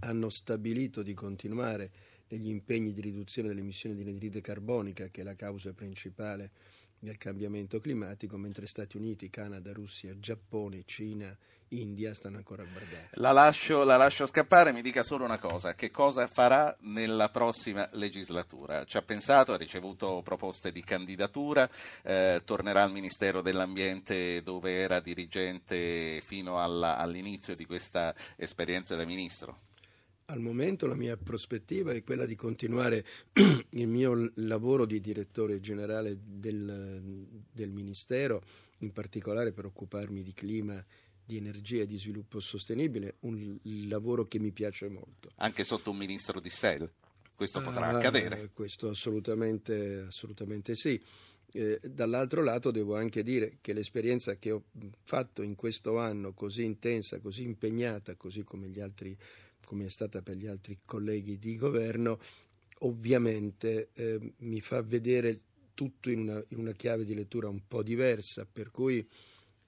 hanno 0.00 0.28
stabilito 0.28 1.02
di 1.02 1.14
continuare 1.14 1.90
negli 2.28 2.48
impegni 2.48 2.92
di 2.92 3.00
riduzione 3.00 3.48
delle 3.48 3.60
emissioni 3.60 3.94
di 3.94 4.02
anidride 4.02 4.40
carbonica, 4.40 5.08
che 5.08 5.20
è 5.20 5.24
la 5.24 5.34
causa 5.34 5.72
principale 5.72 6.50
del 6.98 7.16
cambiamento 7.16 7.78
climatico, 7.80 8.36
mentre 8.36 8.66
Stati 8.66 8.96
Uniti, 8.96 9.30
Canada, 9.30 9.72
Russia, 9.72 10.18
Giappone, 10.18 10.82
Cina, 10.84 11.36
India 11.68 12.14
stanno 12.14 12.38
ancora 12.38 12.62
a 12.62 12.66
guardare. 12.66 13.10
La 13.12 13.32
lascio, 13.32 13.84
la 13.84 13.96
lascio, 13.96 14.26
scappare, 14.26 14.72
mi 14.72 14.82
dica 14.82 15.02
solo 15.02 15.24
una 15.24 15.38
cosa, 15.38 15.74
che 15.74 15.90
cosa 15.90 16.26
farà 16.26 16.74
nella 16.80 17.28
prossima 17.28 17.86
legislatura? 17.92 18.84
Ci 18.84 18.96
ha 18.96 19.02
pensato, 19.02 19.52
ha 19.52 19.56
ricevuto 19.56 20.22
proposte 20.22 20.72
di 20.72 20.82
candidatura, 20.82 21.68
eh, 22.02 22.42
tornerà 22.44 22.82
al 22.82 22.92
Ministero 22.92 23.42
dell'Ambiente 23.42 24.42
dove 24.42 24.78
era 24.78 25.00
dirigente 25.00 26.20
fino 26.22 26.60
alla, 26.60 26.96
all'inizio 26.96 27.54
di 27.54 27.66
questa 27.66 28.14
esperienza 28.36 28.96
da 28.96 29.04
Ministro? 29.04 29.67
Al 30.30 30.40
momento 30.40 30.86
la 30.86 30.94
mia 30.94 31.16
prospettiva 31.16 31.92
è 31.92 32.04
quella 32.04 32.26
di 32.26 32.34
continuare 32.34 33.02
il 33.70 33.88
mio 33.88 34.30
lavoro 34.34 34.84
di 34.84 35.00
direttore 35.00 35.58
generale 35.58 36.18
del, 36.22 37.24
del 37.50 37.70
Ministero, 37.70 38.42
in 38.80 38.92
particolare 38.92 39.52
per 39.52 39.64
occuparmi 39.64 40.22
di 40.22 40.34
clima 40.34 40.84
di 41.24 41.38
energia 41.38 41.84
e 41.84 41.86
di 41.86 41.98
sviluppo 41.98 42.40
sostenibile, 42.40 43.14
un 43.20 43.58
lavoro 43.88 44.26
che 44.26 44.38
mi 44.38 44.50
piace 44.50 44.90
molto. 44.90 45.30
Anche 45.36 45.64
sotto 45.64 45.92
un 45.92 45.96
ministro 45.96 46.40
di 46.40 46.50
SEL? 46.50 46.92
Questo 47.34 47.62
potrà 47.62 47.86
ah, 47.86 47.96
accadere? 47.96 48.50
Questo 48.52 48.90
assolutamente, 48.90 50.04
assolutamente 50.08 50.74
sì. 50.74 51.02
Eh, 51.52 51.80
dall'altro 51.82 52.42
lato 52.42 52.70
devo 52.70 52.96
anche 52.96 53.22
dire 53.22 53.56
che 53.62 53.72
l'esperienza 53.72 54.36
che 54.36 54.50
ho 54.50 54.64
fatto 55.04 55.40
in 55.40 55.54
questo 55.54 55.96
anno 55.98 56.34
così 56.34 56.64
intensa, 56.64 57.18
così 57.18 57.44
impegnata, 57.44 58.14
così 58.16 58.44
come 58.44 58.68
gli 58.68 58.80
altri 58.80 59.16
come 59.68 59.84
è 59.84 59.90
stata 59.90 60.22
per 60.22 60.36
gli 60.36 60.46
altri 60.46 60.78
colleghi 60.86 61.38
di 61.38 61.54
governo, 61.54 62.18
ovviamente 62.78 63.90
eh, 63.92 64.32
mi 64.38 64.62
fa 64.62 64.80
vedere 64.80 65.40
tutto 65.74 66.08
in 66.08 66.20
una, 66.20 66.42
in 66.48 66.58
una 66.60 66.72
chiave 66.72 67.04
di 67.04 67.12
lettura 67.12 67.50
un 67.50 67.60
po' 67.68 67.82
diversa, 67.82 68.46
per 68.50 68.70
cui 68.70 69.06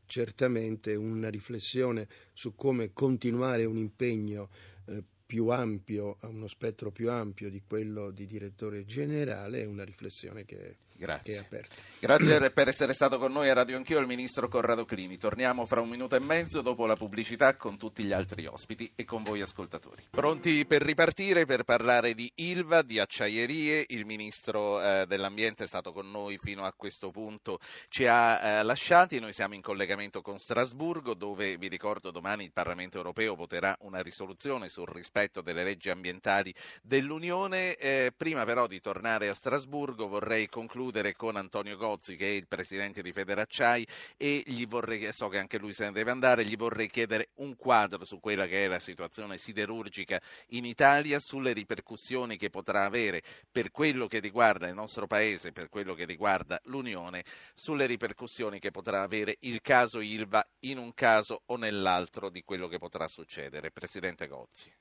certamente 0.06 0.94
una 0.94 1.28
riflessione 1.28 2.08
su 2.32 2.54
come 2.54 2.94
continuare 2.94 3.66
un 3.66 3.76
impegno 3.76 4.48
eh, 4.86 5.04
più 5.26 5.48
ampio, 5.48 6.16
a 6.20 6.28
uno 6.28 6.46
spettro 6.46 6.90
più 6.90 7.10
ampio 7.10 7.50
di 7.50 7.60
quello 7.66 8.10
di 8.10 8.24
direttore 8.24 8.86
generale, 8.86 9.60
è 9.60 9.66
una 9.66 9.84
riflessione 9.84 10.46
che, 10.46 10.78
che, 11.22 11.34
è 11.34 11.38
aperta. 11.38 11.74
Grazie 11.98 12.50
per 12.50 12.68
essere 12.68 12.92
stato 12.92 13.18
con 13.18 13.32
noi 13.32 13.48
a 13.48 13.54
Radio 13.54 13.76
Anch'io, 13.76 13.98
il 13.98 14.06
ministro 14.06 14.48
Corrado 14.48 14.84
Clini. 14.84 15.16
Torniamo 15.16 15.66
fra 15.66 15.80
un 15.80 15.88
minuto 15.88 16.16
e 16.16 16.20
mezzo 16.20 16.62
dopo 16.62 16.86
la 16.86 16.96
pubblicità 16.96 17.56
con 17.56 17.76
tutti 17.76 18.04
gli 18.04 18.12
altri 18.12 18.46
ospiti 18.46 18.90
e 18.94 19.04
con 19.04 19.22
voi 19.22 19.40
ascoltatori. 19.40 20.08
Pronti 20.10 20.64
per 20.66 20.82
ripartire 20.82 21.44
per 21.46 21.64
parlare 21.64 22.14
di 22.14 22.30
Ilva, 22.36 22.82
di 22.82 22.98
acciaierie. 22.98 23.84
Il 23.88 24.06
ministro 24.06 24.82
eh, 24.82 25.06
dell'Ambiente 25.06 25.64
è 25.64 25.66
stato 25.66 25.92
con 25.92 26.10
noi 26.10 26.38
fino 26.38 26.64
a 26.64 26.72
questo 26.72 27.10
punto, 27.10 27.58
ci 27.88 28.06
ha 28.06 28.40
eh, 28.40 28.62
lasciati. 28.62 29.20
Noi 29.20 29.32
siamo 29.32 29.54
in 29.54 29.62
collegamento 29.62 30.22
con 30.22 30.38
Strasburgo, 30.38 31.14
dove 31.14 31.56
vi 31.56 31.68
ricordo 31.68 32.10
domani 32.10 32.44
il 32.44 32.52
Parlamento 32.52 32.96
europeo 32.96 33.34
voterà 33.34 33.76
una 33.80 34.00
risoluzione 34.00 34.68
sul 34.68 34.86
rispetto 34.86 35.30
rispetto 35.30 35.40
delle 35.40 35.64
leggi 35.64 35.90
ambientali 35.90 36.54
dell'Unione. 36.82 37.74
Eh, 37.76 38.12
prima 38.16 38.44
però 38.44 38.66
di 38.66 38.80
tornare 38.80 39.28
a 39.28 39.34
Strasburgo 39.34 40.08
vorrei 40.08 40.48
concludere 40.48 40.88
con 41.16 41.36
Antonio 41.36 41.76
Gozzi 41.76 42.16
che 42.16 42.26
è 42.26 42.30
il 42.30 42.46
presidente 42.48 43.02
di 43.02 43.12
Federacciai 43.12 43.86
e 44.16 44.42
gli 44.44 44.66
vorrei, 44.66 45.12
so 45.12 45.28
che 45.28 45.38
anche 45.38 45.58
lui 45.58 45.72
se 45.72 45.84
ne 45.84 45.92
deve 45.92 46.10
andare, 46.10 46.44
gli 46.44 46.56
vorrei 46.56 46.88
chiedere 46.88 47.28
un 47.36 47.56
quadro 47.56 48.04
su 48.04 48.18
quella 48.20 48.46
che 48.46 48.64
è 48.64 48.68
la 48.68 48.78
situazione 48.78 49.38
siderurgica 49.38 50.20
in 50.48 50.64
Italia, 50.64 51.18
sulle 51.20 51.52
ripercussioni 51.52 52.36
che 52.36 52.50
potrà 52.50 52.84
avere 52.84 53.22
per 53.50 53.70
quello 53.70 54.06
che 54.06 54.18
riguarda 54.18 54.66
il 54.66 54.74
nostro 54.74 55.06
Paese, 55.06 55.52
per 55.52 55.68
quello 55.68 55.94
che 55.94 56.04
riguarda 56.04 56.60
l'Unione, 56.64 57.22
sulle 57.54 57.86
ripercussioni 57.86 58.58
che 58.58 58.70
potrà 58.70 59.02
avere 59.02 59.36
il 59.40 59.60
caso 59.60 60.00
Ilva 60.00 60.44
in 60.60 60.78
un 60.78 60.92
caso 60.94 61.42
o 61.46 61.56
nell'altro 61.56 62.28
di 62.28 62.42
quello 62.42 62.68
che 62.68 62.78
potrà 62.78 63.08
succedere. 63.08 63.70
Presidente 63.70 64.26
Gozzi. 64.26 64.72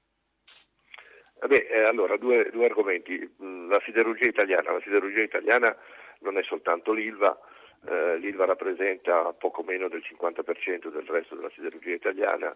Beh, 1.47 1.67
eh, 1.71 1.83
allora, 1.83 2.17
due, 2.17 2.49
due, 2.51 2.65
argomenti. 2.65 3.17
Mm, 3.41 3.69
la 3.69 3.81
siderurgia 3.85 4.27
italiana. 4.27 4.73
La 4.73 4.81
siderurgia 4.81 5.21
italiana 5.21 5.75
non 6.19 6.37
è 6.37 6.43
soltanto 6.43 6.91
l'ILVA, 6.91 7.39
eh, 7.87 8.17
l'ILVA 8.17 8.45
rappresenta 8.45 9.33
poco 9.33 9.63
meno 9.63 9.87
del 9.87 10.03
50% 10.03 10.89
del 10.89 11.05
resto 11.07 11.35
della 11.35 11.49
siderurgia 11.49 11.93
italiana, 11.93 12.55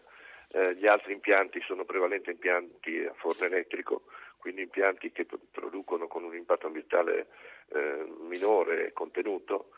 eh, 0.50 0.76
gli 0.76 0.88
altri 0.88 1.14
impianti 1.14 1.62
sono 1.62 1.86
prevalenti 1.86 2.30
impianti 2.30 3.04
a 3.04 3.14
forno 3.14 3.46
elettrico, 3.46 4.04
quindi 4.38 4.62
impianti 4.62 5.12
che 5.12 5.26
producono 5.52 6.08
con 6.08 6.24
un 6.24 6.36
impatto 6.36 6.68
ambientale 6.68 7.28
eh, 7.70 8.06
minore 8.28 8.88
e 8.88 8.94
contenuto. 8.94 9.70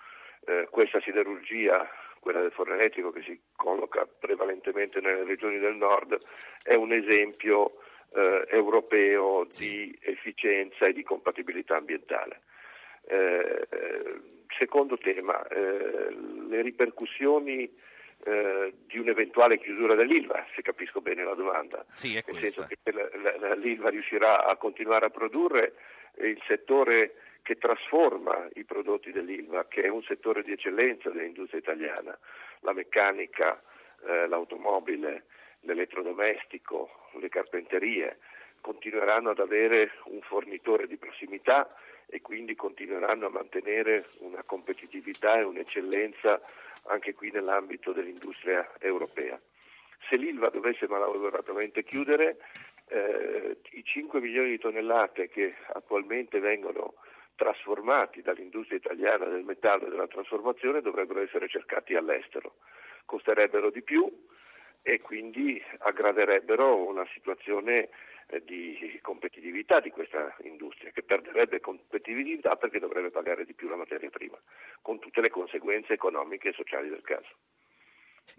Eh, 0.48 0.67
questa 0.69 1.00
siderurgia 1.02 1.88
quella 2.26 2.41
del 2.41 2.52
forno 2.52 2.74
elettrico 2.74 3.12
che 3.12 3.21
si 3.21 3.39
colloca 3.56 4.08
prevalentemente 4.08 5.00
nelle 5.00 5.26
regioni 5.26 5.60
del 5.60 5.76
nord, 5.76 6.17
è 6.63 6.74
un 6.74 6.91
esempio 6.91 7.78
eh, 8.15 8.48
europeo 8.50 9.45
di 9.56 9.95
efficienza 10.02 10.88
e 10.88 10.93
di 10.93 11.04
compatibilità 11.04 11.76
ambientale. 11.76 12.41
Eh, 13.07 13.67
secondo 14.57 14.97
tema, 14.97 15.45
eh, 15.47 16.15
le 16.47 16.62
ripercussioni 16.62 17.69
eh, 18.23 18.73
di 18.87 18.97
un'eventuale 18.97 19.60
chiusura 19.60 19.95
dell'ILVA, 19.95 20.45
se 20.56 20.62
capisco 20.62 21.01
bene 21.01 21.23
la 21.23 21.33
domanda. 21.33 21.85
Sì, 21.89 22.15
è 22.15 22.23
Nel 22.25 22.47
senso 22.47 22.67
che 22.67 22.91
la, 22.91 23.10
la, 23.39 23.53
l'ILVA 23.56 23.89
riuscirà 23.89 24.45
a 24.45 24.56
continuare 24.56 25.06
a 25.08 25.10
produrre 25.10 25.73
il 26.19 26.41
settore 26.47 27.15
che 27.43 27.58
trasforma 27.58 28.47
i 28.56 28.63
prodotti 28.63 29.12
dell'ILVA, 29.12 29.67
che 29.67 29.83
è 29.83 29.89
un 29.89 30.01
settore 30.03 30.41
di 30.41 30.53
eccellenza 30.53 31.10
dell'industria 31.10 31.60
italiana, 31.60 32.17
la 32.62 32.73
meccanica, 32.73 33.62
eh, 34.08 34.27
l'automobile, 34.27 35.25
l'elettrodomestico, 35.62 37.10
le 37.19 37.29
carpenterie 37.29 38.17
continueranno 38.62 39.29
ad 39.29 39.39
avere 39.39 39.91
un 40.06 40.21
fornitore 40.21 40.87
di 40.87 40.97
prossimità 40.97 41.67
e 42.08 42.21
quindi 42.21 42.56
continueranno 42.56 43.27
a 43.27 43.29
mantenere 43.29 44.08
una 44.19 44.43
competitività 44.43 45.37
e 45.37 45.43
un'eccellenza 45.43 46.41
anche 46.87 47.13
qui 47.13 47.31
nell'ambito 47.31 47.91
dell'industria 47.91 48.69
europea. 48.79 49.39
Se 50.08 50.15
l'Ilva 50.15 50.49
dovesse 50.49 50.87
malauguratamente 50.87 51.83
chiudere, 51.83 52.37
eh, 52.87 53.58
i 53.71 53.83
5 53.83 54.19
milioni 54.19 54.51
di 54.51 54.60
tonnellate 54.60 55.29
che 55.29 55.56
attualmente 55.73 56.39
vengono 56.39 56.93
trasformati 57.35 58.21
dall'industria 58.21 58.77
italiana 58.77 59.25
del 59.25 59.43
metallo 59.43 59.87
e 59.87 59.89
della 59.89 60.08
trasformazione 60.08 60.81
dovrebbero 60.81 61.21
essere 61.21 61.47
cercati 61.47 61.95
all'estero. 61.95 62.56
Costerebbero 63.06 63.69
di 63.71 63.81
più 63.81 64.10
e 64.81 65.01
quindi 65.01 65.62
aggraverebbero 65.79 66.87
una 66.87 67.06
situazione 67.13 67.89
di 68.44 69.00
competitività 69.02 69.80
di 69.80 69.92
questa 69.92 70.36
industria, 70.44 70.92
che 70.92 71.04
perderebbe 71.04 71.60
competitività 71.60 72.56
perché 72.56 72.80
dovrebbe 72.80 73.12
pagare 73.12 73.46
di 73.46 73.54
più 73.54 73.67
la 73.67 73.76
materia 73.76 74.10
prima, 74.10 74.38
con 74.82 75.00
tutte 75.00 75.21
le 75.21 75.30
conseguenze 75.30 75.94
economiche 75.94 76.50
e 76.50 76.54
sociali 76.54 76.90
del 76.90 77.02
caso. 77.02 77.36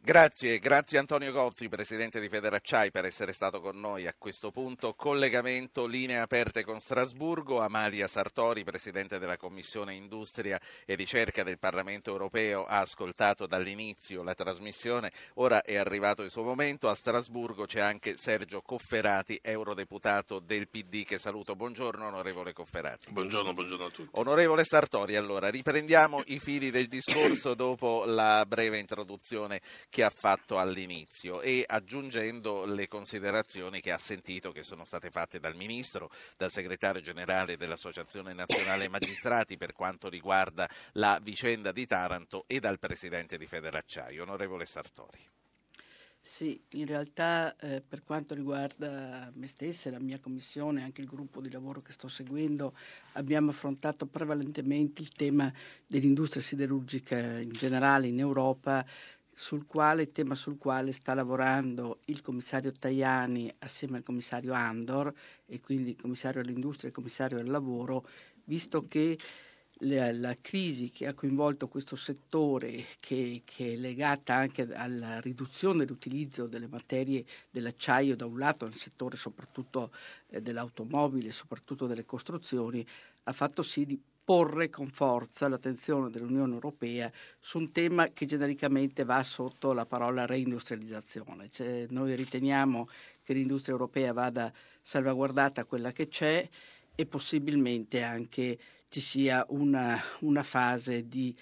Grazie, 0.07 0.61
grazie 0.61 0.99
Antonio 0.99 1.33
Gozzi, 1.33 1.69
Presidente 1.69 2.21
di 2.21 2.29
Federacciai, 2.29 2.93
per 2.93 3.05
essere 3.07 3.33
stato 3.33 3.61
con 3.61 3.81
noi 3.81 4.07
a 4.07 4.15
questo 4.17 4.53
punto. 4.53 4.95
Collegamento, 4.95 5.85
linee 5.85 6.19
aperte 6.19 6.63
con 6.63 6.79
Strasburgo. 6.79 7.59
Amalia 7.61 8.07
Sartori, 8.07 8.63
Presidente 8.63 9.19
della 9.19 9.37
Commissione 9.37 9.95
Industria 9.95 10.61
e 10.85 10.95
Ricerca 10.95 11.43
del 11.43 11.59
Parlamento 11.59 12.11
Europeo, 12.11 12.67
ha 12.67 12.79
ascoltato 12.83 13.49
dall'inizio 13.49 14.23
la 14.23 14.35
trasmissione. 14.35 15.11
Ora 15.35 15.63
è 15.63 15.75
arrivato 15.75 16.23
il 16.23 16.31
suo 16.31 16.45
momento. 16.45 16.89
A 16.89 16.95
Strasburgo 16.95 17.65
c'è 17.65 17.81
anche 17.81 18.17
Sergio 18.17 18.63
Cofferati, 18.63 19.41
Eurodeputato 19.43 20.39
del 20.39 20.69
PD, 20.69 21.05
che 21.05 21.19
saluto. 21.19 21.57
Buongiorno, 21.57 22.07
onorevole 22.07 22.53
Cofferati. 22.53 23.11
Buongiorno, 23.11 23.53
buongiorno 23.55 23.87
a 23.87 23.91
tutti. 23.91 24.11
Onorevole 24.13 24.63
Sartori, 24.63 25.17
allora 25.17 25.49
riprendiamo 25.49 26.23
i 26.27 26.39
fili 26.39 26.71
del 26.71 26.87
discorso 26.87 27.55
dopo 27.55 28.05
la 28.07 28.45
breve 28.47 28.79
introduzione 28.79 29.61
che 29.89 30.03
ha 30.03 30.11
fatto 30.11 30.59
all'inizio 30.59 31.41
e 31.41 31.65
aggiungendo 31.67 32.65
le 32.65 32.89
considerazioni 32.89 33.81
che 33.81 33.93
ha 33.93 33.99
sentito 33.99 34.53
che 34.53 34.63
sono 34.63 34.85
state 34.85 35.11
fatte 35.11 35.39
dal 35.39 35.57
Ministro, 35.57 36.11
dal 36.37 36.51
Segretario 36.51 37.01
Generale 37.01 37.57
dell'Associazione 37.57 38.33
Nazionale 38.33 38.89
Magistrati 38.89 39.57
per 39.57 39.73
quanto 39.73 40.09
riguarda 40.09 40.69
la 40.93 41.19
vicenda 41.23 41.73
di 41.73 41.87
Taranto 41.87 42.45
e 42.47 42.61
dal 42.61 42.79
Presidente 42.79 43.39
di 43.39 43.47
Federacciaio, 43.47 44.23
onorevole 44.23 44.67
Sartori. 44.67 45.35
Sì, 46.27 46.61
in 46.71 46.87
realtà 46.87 47.57
eh, 47.57 47.81
per 47.87 48.03
quanto 48.03 48.35
riguarda 48.35 49.31
me 49.33 49.47
stessa 49.47 49.93
la 49.93 50.01
mia 50.01 50.19
commissione, 50.19 50.83
anche 50.83 51.01
il 51.01 51.07
gruppo 51.07 51.41
di 51.41 51.49
lavoro 51.49 51.83
che 51.83 51.93
sto 51.93 52.09
seguendo, 52.09 52.75
abbiamo 53.13 53.53
affrontato 53.53 54.07
prevalentemente 54.07 55.03
il 55.03 55.13
tema 55.13 55.51
dell'industria 55.87 56.43
siderurgica 56.43 57.39
in 57.39 57.53
generale 57.53 58.09
in 58.09 58.19
Europa 58.19 58.85
sul 59.39 59.67
quale, 59.67 60.13
tema 60.13 60.35
sul 60.35 60.57
quale 60.57 60.93
sta 60.93 61.13
lavorando 61.13 61.99
il 62.07 62.23
commissario 62.23 62.73
Tajani 62.73 63.55
assieme 63.59 63.99
al 63.99 64.03
commissario 64.03 64.55
Andor 64.55 65.13
e 65.45 65.61
quindi 65.61 65.91
il 65.91 66.01
commissario 66.01 66.41
all'industria 66.41 66.85
e 66.85 66.89
il 66.89 66.95
commissario 66.95 67.39
al 67.39 67.47
lavoro, 67.47 68.09
visto 68.45 68.89
che 68.89 69.19
la, 69.81 70.11
la, 70.11 70.35
crisi 70.41 70.89
che 70.89 71.07
ha 71.07 71.13
coinvolto 71.13 71.69
questo 71.69 71.97
settore, 71.97 72.87
che, 72.99 73.43
che, 73.45 73.75
è 73.75 73.77
legata 73.77 74.35
anche 74.35 74.63
alla 74.73 75.21
riduzione 75.21 75.85
dell'utilizzo 75.85 76.47
delle 76.47 76.67
materie 76.67 77.23
dell'acciaio 77.51 78.17
da 78.17 78.25
un 78.25 78.39
lato 78.39 78.65
nel 78.65 78.77
settore 78.77 79.19
soprattutto 79.19 79.93
eh, 80.29 80.41
dell'automobile, 80.41 81.31
soprattutto 81.31 81.87
delle 81.87 82.07
costruzioni, 82.07 82.87
ha 83.25 83.33
fatto 83.33 83.63
sì 83.63 83.85
di 83.85 84.01
porre 84.27 84.69
con 84.71 84.89
forza 84.89 85.47
l'attenzione 85.47 86.11
dell'Unione 86.11 86.53
Europea 86.53 87.13
su 87.39 87.59
un 87.59 87.71
tema 87.71 88.09
che 88.09 88.27
genericamente 88.27 89.05
va 89.05 89.23
sotto 89.23 89.73
la 89.73 89.87
parola 89.87 90.27
reindustrializzazione. 90.27 91.49
Cioè, 91.49 91.87
noi 91.91 92.17
riteniamo 92.17 92.89
che 93.23 93.35
l'industria 93.35 93.75
europea 93.75 94.13
vada 94.13 94.53
salvaguardata 94.83 95.65
quella 95.65 95.93
che 95.93 96.09
c'è 96.09 96.47
e 96.97 97.07
possibilmente 97.07 98.03
anche 98.03 98.59
ci 98.89 99.01
sia 99.01 99.47
una, 99.51 99.97
una 100.23 100.43
fase 100.43 101.07
di 101.07 101.33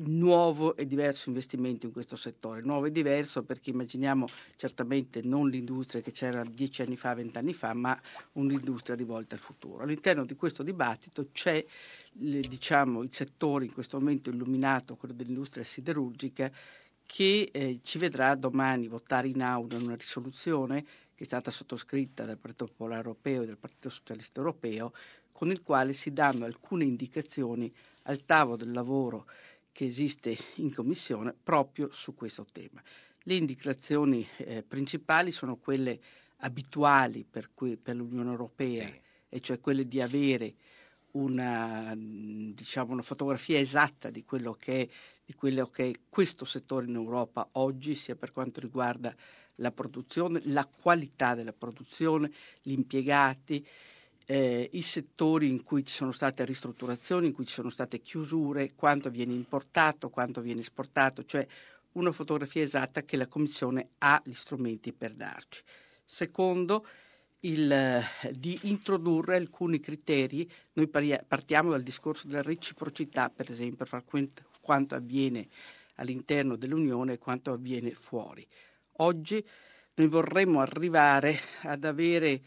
nuovo 0.00 0.76
e 0.76 0.86
diverso 0.86 1.28
investimento 1.28 1.86
in 1.86 1.92
questo 1.92 2.16
settore. 2.16 2.60
Nuovo 2.62 2.86
e 2.86 2.92
diverso 2.92 3.42
perché 3.42 3.70
immaginiamo 3.70 4.26
certamente 4.56 5.22
non 5.22 5.48
l'industria 5.48 6.02
che 6.02 6.12
c'era 6.12 6.44
dieci 6.44 6.82
anni 6.82 6.96
fa, 6.96 7.14
vent'anni 7.14 7.52
fa, 7.52 7.74
ma 7.74 7.98
un'industria 8.32 8.94
rivolta 8.94 9.34
al 9.34 9.40
futuro. 9.40 9.82
All'interno 9.82 10.24
di 10.24 10.36
questo 10.36 10.62
dibattito 10.62 11.28
c'è 11.32 11.64
le, 12.12 12.40
diciamo, 12.40 13.02
il 13.02 13.10
settore 13.12 13.64
in 13.64 13.72
questo 13.72 13.98
momento 13.98 14.30
illuminato, 14.30 14.96
quello 14.96 15.14
dell'industria 15.14 15.64
siderurgica, 15.64 16.50
che 17.04 17.48
eh, 17.50 17.80
ci 17.82 17.98
vedrà 17.98 18.34
domani 18.34 18.86
votare 18.86 19.28
in 19.28 19.40
aula 19.40 19.78
una 19.78 19.96
risoluzione 19.96 20.84
che 21.14 21.24
è 21.24 21.26
stata 21.26 21.50
sottoscritta 21.50 22.24
dal 22.24 22.38
Partito 22.38 22.66
Popolare 22.66 23.02
Europeo 23.02 23.42
e 23.42 23.46
dal 23.46 23.56
Partito 23.56 23.88
Socialista 23.88 24.38
Europeo, 24.38 24.92
con 25.32 25.50
il 25.50 25.62
quale 25.62 25.92
si 25.92 26.12
danno 26.12 26.44
alcune 26.44 26.84
indicazioni 26.84 27.72
al 28.02 28.24
tavolo 28.24 28.56
del 28.56 28.72
lavoro 28.72 29.26
che 29.78 29.84
esiste 29.84 30.36
in 30.56 30.74
Commissione 30.74 31.32
proprio 31.40 31.88
su 31.92 32.12
questo 32.12 32.44
tema. 32.50 32.82
Le 33.22 33.34
indicazioni 33.36 34.26
eh, 34.38 34.64
principali 34.64 35.30
sono 35.30 35.54
quelle 35.54 36.00
abituali 36.38 37.24
per, 37.24 37.50
cui, 37.54 37.76
per 37.76 37.94
l'Unione 37.94 38.28
Europea, 38.28 38.86
sì. 38.86 39.00
e 39.28 39.40
cioè 39.40 39.60
quelle 39.60 39.86
di 39.86 40.00
avere 40.00 40.54
una, 41.12 41.94
diciamo, 41.96 42.90
una 42.92 43.02
fotografia 43.02 43.60
esatta 43.60 44.10
di 44.10 44.24
quello, 44.24 44.54
che 44.54 44.80
è, 44.80 44.88
di 45.24 45.34
quello 45.34 45.68
che 45.68 45.90
è 45.90 46.00
questo 46.08 46.44
settore 46.44 46.86
in 46.86 46.96
Europa 46.96 47.48
oggi, 47.52 47.94
sia 47.94 48.16
per 48.16 48.32
quanto 48.32 48.58
riguarda 48.58 49.14
la 49.56 49.70
produzione, 49.70 50.40
la 50.46 50.66
qualità 50.66 51.36
della 51.36 51.52
produzione, 51.52 52.32
gli 52.62 52.72
impiegati, 52.72 53.64
eh, 54.30 54.68
i 54.72 54.82
settori 54.82 55.48
in 55.48 55.62
cui 55.62 55.86
ci 55.86 55.94
sono 55.94 56.12
state 56.12 56.44
ristrutturazioni, 56.44 57.28
in 57.28 57.32
cui 57.32 57.46
ci 57.46 57.54
sono 57.54 57.70
state 57.70 58.00
chiusure, 58.00 58.74
quanto 58.74 59.08
viene 59.08 59.32
importato, 59.32 60.10
quanto 60.10 60.42
viene 60.42 60.60
esportato, 60.60 61.24
cioè 61.24 61.46
una 61.92 62.12
fotografia 62.12 62.62
esatta 62.62 63.04
che 63.04 63.16
la 63.16 63.26
Commissione 63.26 63.88
ha 63.98 64.20
gli 64.22 64.34
strumenti 64.34 64.92
per 64.92 65.14
darci. 65.14 65.62
Secondo, 66.04 66.86
il, 67.40 67.72
eh, 67.72 68.04
di 68.32 68.58
introdurre 68.64 69.36
alcuni 69.36 69.80
criteri, 69.80 70.46
noi 70.74 70.88
partiamo 70.88 71.70
dal 71.70 71.82
discorso 71.82 72.28
della 72.28 72.42
reciprocità, 72.42 73.30
per 73.30 73.50
esempio, 73.50 73.86
fra 73.86 74.04
quanto 74.60 74.94
avviene 74.94 75.48
all'interno 75.94 76.56
dell'Unione 76.56 77.14
e 77.14 77.18
quanto 77.18 77.50
avviene 77.50 77.92
fuori. 77.92 78.46
Oggi 78.98 79.42
noi 79.94 80.06
vorremmo 80.06 80.60
arrivare 80.60 81.38
ad 81.62 81.84
avere 81.84 82.42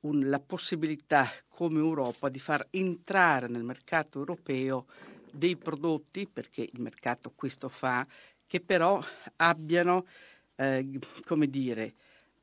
un, 0.00 0.28
la 0.28 0.40
possibilità 0.40 1.28
come 1.48 1.78
Europa 1.78 2.28
di 2.28 2.38
far 2.38 2.66
entrare 2.70 3.48
nel 3.48 3.64
mercato 3.64 4.18
europeo 4.18 4.86
dei 5.30 5.56
prodotti, 5.56 6.26
perché 6.26 6.62
il 6.62 6.80
mercato 6.80 7.32
questo 7.34 7.68
fa, 7.68 8.06
che 8.46 8.60
però 8.60 9.00
abbiano, 9.36 10.06
eh, 10.56 10.98
come 11.24 11.48
dire, 11.48 11.94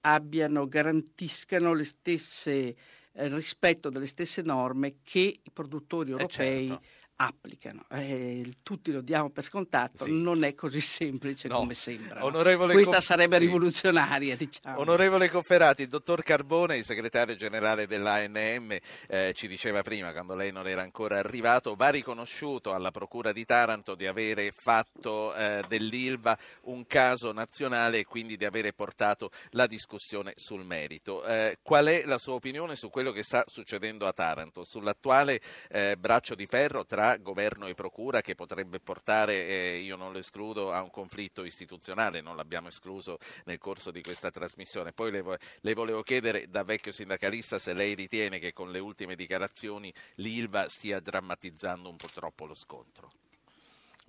abbiano, 0.01 0.67
garantiscano 0.67 1.73
le 1.73 1.83
stesse, 1.85 2.75
eh, 3.13 3.27
rispetto 3.29 3.89
delle 3.89 4.07
stesse 4.07 4.41
norme 4.41 4.97
che 5.01 5.39
i 5.41 5.51
produttori 5.51 6.09
eh, 6.09 6.13
europei 6.13 6.67
certo 6.67 6.94
applicano. 7.17 7.85
Eh, 7.91 8.57
tutti 8.61 8.91
lo 8.91 9.01
diamo 9.01 9.29
per 9.29 9.43
scontato, 9.43 10.03
sì. 10.03 10.11
non 10.11 10.43
è 10.43 10.53
così 10.53 10.81
semplice 10.81 11.47
no. 11.47 11.57
come 11.57 11.73
sembra. 11.73 12.25
Onorevole 12.25 12.73
Questa 12.73 12.95
Co- 12.95 13.01
sarebbe 13.01 13.37
sì. 13.37 13.45
rivoluzionaria, 13.45 14.35
diciamo. 14.35 14.79
Onorevole 14.79 15.29
Cofferati, 15.29 15.83
il 15.83 15.87
dottor 15.87 16.23
Carbone, 16.23 16.77
il 16.77 16.83
segretario 16.83 17.35
generale 17.35 17.87
dell'ANM, 17.87 18.77
eh, 19.07 19.33
ci 19.33 19.47
diceva 19.47 19.81
prima, 19.81 20.11
quando 20.11 20.35
lei 20.35 20.51
non 20.51 20.67
era 20.67 20.81
ancora 20.81 21.19
arrivato, 21.19 21.75
va 21.75 21.89
riconosciuto 21.89 22.73
alla 22.73 22.91
Procura 22.91 23.31
di 23.31 23.45
Taranto 23.45 23.95
di 23.95 24.07
avere 24.07 24.51
fatto 24.51 25.33
eh, 25.35 25.63
dell'ILVA 25.67 26.37
un 26.63 26.85
caso 26.85 27.31
nazionale 27.31 27.99
e 27.99 28.05
quindi 28.05 28.35
di 28.35 28.45
avere 28.45 28.73
portato 28.73 29.29
la 29.51 29.67
discussione 29.67 30.33
sul 30.35 30.65
merito. 30.65 31.23
Eh, 31.25 31.59
qual 31.61 31.85
è 31.85 32.03
la 32.05 32.17
sua 32.17 32.33
opinione 32.33 32.75
su 32.75 32.89
quello 32.89 33.11
che 33.11 33.23
sta 33.23 33.43
succedendo 33.47 34.05
a 34.05 34.11
Taranto, 34.11 34.65
sull'attuale 34.65 35.39
eh, 35.69 35.95
braccio 35.97 36.35
di 36.35 36.45
ferro 36.45 36.85
tra 36.85 37.04
tra 37.05 37.17
governo 37.17 37.67
e 37.67 37.75
procura 37.75 38.21
che 38.21 38.33
potrebbe 38.33 38.79
portare, 38.79 39.45
eh, 39.45 39.77
io 39.77 39.95
non 39.95 40.11
lo 40.11 40.17
escludo, 40.17 40.71
a 40.71 40.81
un 40.81 40.89
conflitto 40.89 41.43
istituzionale, 41.43 42.21
non 42.21 42.35
l'abbiamo 42.35 42.69
escluso 42.69 43.19
nel 43.45 43.59
corso 43.59 43.91
di 43.91 44.01
questa 44.01 44.31
trasmissione. 44.31 44.91
Poi 44.91 45.11
le, 45.11 45.23
le 45.61 45.73
volevo 45.73 46.01
chiedere 46.01 46.49
da 46.49 46.63
vecchio 46.63 46.91
sindacalista 46.91 47.59
se 47.59 47.73
lei 47.73 47.93
ritiene 47.93 48.39
che 48.39 48.53
con 48.53 48.71
le 48.71 48.79
ultime 48.79 49.15
dichiarazioni 49.15 49.93
l'ILVA 50.15 50.67
stia 50.67 50.99
drammatizzando 50.99 51.89
un 51.89 51.95
po' 51.95 52.09
troppo 52.11 52.45
lo 52.45 52.55
scontro. 52.55 53.11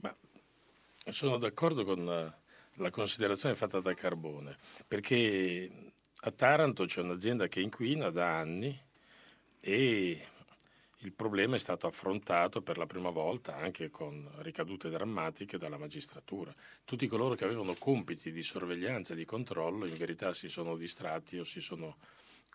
Ma 0.01 0.15
sono 1.11 1.37
d'accordo 1.37 1.85
con 1.85 2.35
la 2.79 2.91
considerazione 2.91 3.55
fatta 3.55 3.81
da 3.81 3.93
Carbone, 3.95 4.57
perché 4.87 5.71
a 6.15 6.31
Taranto 6.31 6.87
c'è 6.87 7.03
un'azienda 7.03 7.47
che 7.47 7.61
inquina 7.61 8.11
da 8.11 8.39
anni 8.39 8.79
e 9.61 10.29
il 11.07 11.13
problema 11.13 11.55
è 11.55 11.59
stato 11.61 11.87
affrontato 11.87 12.63
per 12.63 12.79
la 12.79 12.87
prima 12.87 13.11
volta 13.11 13.55
anche 13.57 13.91
con 13.91 14.29
ricadute 14.39 14.91
drammatiche 14.91 15.57
dalla 15.57 15.79
magistratura. 15.79 16.53
Tutti 16.85 17.07
coloro 17.07 17.37
che 17.37 17.45
avevano 17.45 17.75
compiti 17.79 18.33
di 18.33 18.43
sorveglianza 18.43 19.13
e 19.13 19.17
di 19.17 19.25
controllo 19.25 19.87
in 19.87 19.97
verità 19.97 20.35
si 20.35 20.49
sono 20.49 20.77
distratti 20.77 21.39
o 21.39 21.45
si 21.45 21.61
sono 21.61 21.99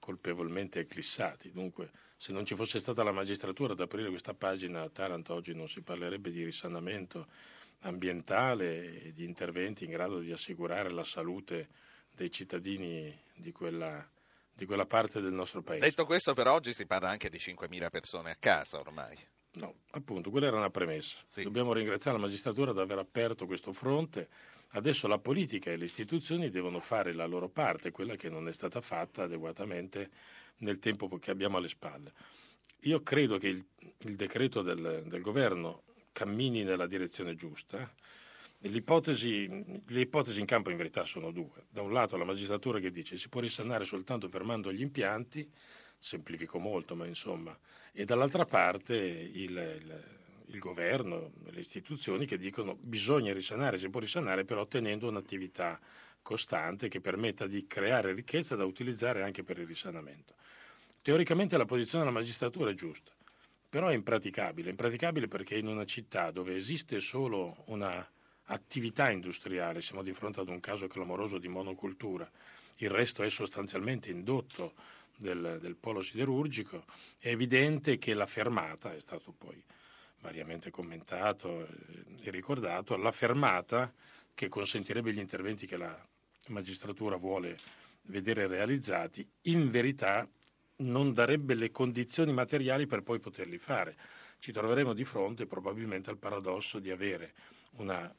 colpevolmente 0.02 0.82
eclissati. 0.82 1.52
Dunque, 1.54 1.92
se 2.18 2.34
non 2.34 2.44
ci 2.46 2.56
fosse 2.56 2.80
stata 2.80 3.04
la 3.04 3.14
magistratura 3.14 3.72
ad 3.72 3.80
aprire 3.80 4.10
questa 4.10 4.34
pagina, 4.34 4.82
a 4.82 4.90
Taranto 4.90 5.34
oggi 5.34 5.54
non 5.56 5.70
si 5.70 5.82
parlerebbe 5.82 6.30
di 6.30 6.44
risanamento 6.44 7.28
ambientale 7.84 9.02
e 9.02 9.14
di 9.14 9.24
interventi 9.24 9.86
in 9.86 9.92
grado 9.92 10.20
di 10.20 10.34
assicurare 10.34 10.92
la 10.92 11.06
salute 11.06 11.70
dei 12.14 12.30
cittadini 12.30 13.18
di 13.34 13.54
quella 13.54 14.06
di 14.54 14.66
quella 14.66 14.86
parte 14.86 15.22
del 15.22 15.34
nostro 15.34 15.62
paese. 15.62 15.86
Detto 15.86 16.06
questo, 16.06 16.34
per 16.34 16.48
oggi 16.48 16.74
si 16.74 16.86
parla 16.86 17.10
anche 17.10 17.30
di 17.30 17.38
5.000 17.38 17.90
persone 17.90 18.32
a 18.32 18.36
casa 18.40 18.80
ormai. 18.80 19.18
No, 19.54 19.76
appunto, 19.92 20.30
quella 20.30 20.48
era 20.48 20.58
una 20.58 20.70
premessa. 20.70 21.18
Sì. 21.28 21.44
Dobbiamo 21.44 21.74
ringraziare 21.74 22.18
la 22.18 22.24
magistratura 22.24 22.72
di 22.72 22.80
aver 22.80 23.00
aperto 23.00 23.46
questo 23.46 23.74
fronte. 23.74 24.30
Adesso 24.74 25.08
la 25.08 25.20
politica 25.20 25.72
e 25.72 25.76
le 25.76 25.86
istituzioni 25.86 26.50
devono 26.50 26.80
fare 26.80 27.12
la 27.14 27.26
loro 27.26 27.50
parte, 27.50 27.92
quella 27.92 28.16
che 28.16 28.30
non 28.30 28.48
è 28.48 28.54
stata 28.54 28.80
fatta 28.80 29.24
adeguatamente 29.24 30.10
nel 30.58 30.80
tempo 30.80 31.10
che 31.18 31.32
abbiamo 31.32 31.58
alle 31.58 31.68
spalle. 31.68 32.14
Io 32.82 33.02
credo 33.02 33.38
che 33.38 33.48
il, 33.48 33.66
il 34.00 34.16
decreto 34.16 34.62
del, 34.62 35.04
del 35.06 35.22
governo 35.22 35.84
cammini 36.14 36.64
nella 36.64 36.88
direzione 36.88 37.36
giusta 37.36 37.94
L'ipotesi, 38.66 39.82
le 39.88 40.00
ipotesi 40.02 40.40
in 40.40 40.46
campo 40.46 40.70
in 40.70 40.78
verità 40.78 41.04
sono 41.04 41.32
due. 41.32 41.66
Da 41.70 41.82
un 41.82 41.92
lato 41.92 42.16
la 42.16 42.26
magistratura 42.26 42.80
che 42.80 42.92
dice 42.92 43.18
si 43.18 43.28
può 43.28 43.42
risanare 43.42 43.86
soltanto 43.86 44.30
fermando 44.30 44.72
gli 44.72 44.82
impianti, 44.82 45.50
semplifico 45.98 46.60
molto, 46.60 46.96
ma 46.96 47.08
insomma, 47.08 47.58
e 47.92 48.06
dall'altra 48.06 48.46
parte 48.46 48.96
il, 48.96 49.52
il, 49.52 50.04
il 50.46 50.60
governo, 50.60 51.32
le 51.50 51.60
istituzioni 51.60 52.28
che 52.28 52.38
dicono 52.38 52.76
bisogna 52.80 53.34
risanare, 53.34 53.80
si 53.80 53.90
può 53.90 54.00
risanare 54.00 54.46
però 54.46 54.68
tenendo 54.68 55.08
un'attività 55.08 55.80
costante 56.22 56.88
che 56.88 57.02
permetta 57.02 57.48
di 57.48 57.66
creare 57.66 58.14
ricchezza 58.14 58.56
da 58.56 58.66
utilizzare 58.66 59.24
anche 59.24 59.44
per 59.44 59.58
il 59.58 59.66
risanamento. 59.66 60.36
Teoricamente 61.02 61.58
la 61.58 61.66
posizione 61.66 62.04
della 62.04 62.16
magistratura 62.16 62.70
è 62.70 62.76
giusta, 62.76 63.12
però 63.68 63.88
è 63.88 63.96
impraticabile, 63.96 64.68
è 64.68 64.72
impraticabile 64.72 65.28
perché 65.28 65.58
in 65.58 65.66
una 65.66 65.86
città 65.86 66.30
dove 66.30 66.56
esiste 66.56 67.00
solo 67.00 67.64
una 67.68 68.08
attività 68.52 69.10
industriale, 69.10 69.82
siamo 69.82 70.04
di 70.04 70.14
fronte 70.14 70.42
ad 70.42 70.50
un 70.50 70.60
caso 70.60 70.88
clamoroso 70.88 71.38
di 71.38 71.48
monocultura, 71.48 72.30
il 72.78 72.90
resto 72.90 73.24
è 73.24 73.30
sostanzialmente 73.30 74.10
indotto 74.10 74.74
del, 75.16 75.60
del 75.62 75.76
polo 75.76 76.02
siderurgico, 76.02 76.84
è 77.18 77.30
evidente 77.30 77.98
che 77.98 78.14
la 78.14 78.26
fermata, 78.26 78.94
è 78.94 79.00
stato 79.00 79.34
poi 79.38 79.62
variamente 80.20 80.70
commentato 80.70 81.68
e 82.22 82.30
ricordato, 82.30 82.98
la 82.98 83.12
fermata 83.12 83.92
che 84.34 84.50
consentirebbe 84.50 85.14
gli 85.14 85.20
interventi 85.20 85.66
che 85.66 85.78
la 85.78 86.08
magistratura 86.48 87.16
vuole 87.16 87.58
vedere 88.04 88.48
realizzati, 88.48 89.26
in 89.44 89.70
verità 89.70 90.28
non 90.78 91.14
darebbe 91.14 91.54
le 91.54 91.72
condizioni 91.72 92.34
materiali 92.34 92.88
per 92.88 93.02
poi 93.04 93.20
poterli 93.20 93.58
fare. 93.58 93.96
Ci 94.40 94.52
troveremo 94.52 94.94
di 94.94 95.06
fronte 95.06 95.46
probabilmente 95.46 96.10
al 96.10 96.18
paradosso 96.18 96.80
di 96.80 96.90
avere 96.90 97.34
una 97.74 98.12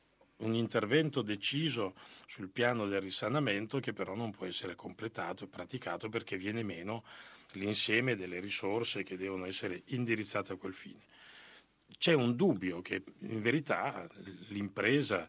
un 0.43 0.55
intervento 0.55 1.22
deciso 1.22 1.95
sul 2.26 2.49
piano 2.49 2.86
del 2.86 3.01
risanamento 3.01 3.80
che 3.80 3.93
però 3.93 4.14
non 4.14 4.30
può 4.30 4.47
essere 4.47 4.74
completato 4.74 5.45
e 5.45 5.49
praticato 5.49 6.09
perché 6.09 6.36
viene 6.36 6.62
meno 6.62 7.05
l'insieme 7.53 8.16
delle 8.16 8.40
risorse 8.40 9.03
che 9.03 9.16
devono 9.16 9.47
essere 9.47 9.82
indirizzate 9.86 10.53
a 10.53 10.57
quel 10.57 10.74
fine. 10.74 11.01
C'è 11.99 12.12
un 12.14 12.34
dubbio 12.36 12.80
che 12.80 13.03
in 13.20 13.40
verità 13.43 14.09
l'impresa 14.49 15.28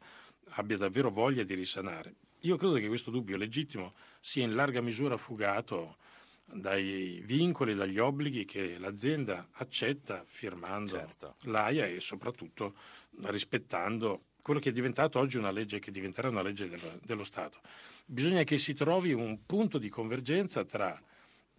abbia 0.55 0.77
davvero 0.77 1.09
voglia 1.09 1.43
di 1.43 1.53
risanare. 1.53 2.15
Io 2.41 2.57
credo 2.57 2.75
che 2.75 2.87
questo 2.87 3.11
dubbio 3.11 3.37
legittimo 3.37 3.93
sia 4.19 4.43
in 4.43 4.55
larga 4.55 4.81
misura 4.81 5.17
fugato 5.17 5.97
dai 6.45 7.21
vincoli, 7.23 7.73
dagli 7.73 7.99
obblighi 7.99 8.45
che 8.45 8.77
l'azienda 8.77 9.47
accetta 9.53 10.23
firmando 10.25 10.91
certo. 10.97 11.35
l'AIA 11.43 11.85
e 11.87 11.99
soprattutto 11.99 12.75
rispettando 13.23 14.23
quello 14.43 14.59
che 14.59 14.69
è 14.69 14.73
diventato 14.73 15.17
oggi 15.19 15.37
una 15.37 15.51
legge, 15.51 15.79
che 15.79 15.89
diventerà 15.89 16.27
una 16.27 16.41
legge 16.43 16.67
dello, 16.67 16.99
dello 17.03 17.23
Stato. 17.23 17.61
Bisogna 18.05 18.43
che 18.43 18.57
si 18.59 18.73
trovi 18.73 19.13
un 19.13 19.45
punto 19.45 19.79
di 19.79 19.89
convergenza 19.89 20.65
tra 20.65 21.01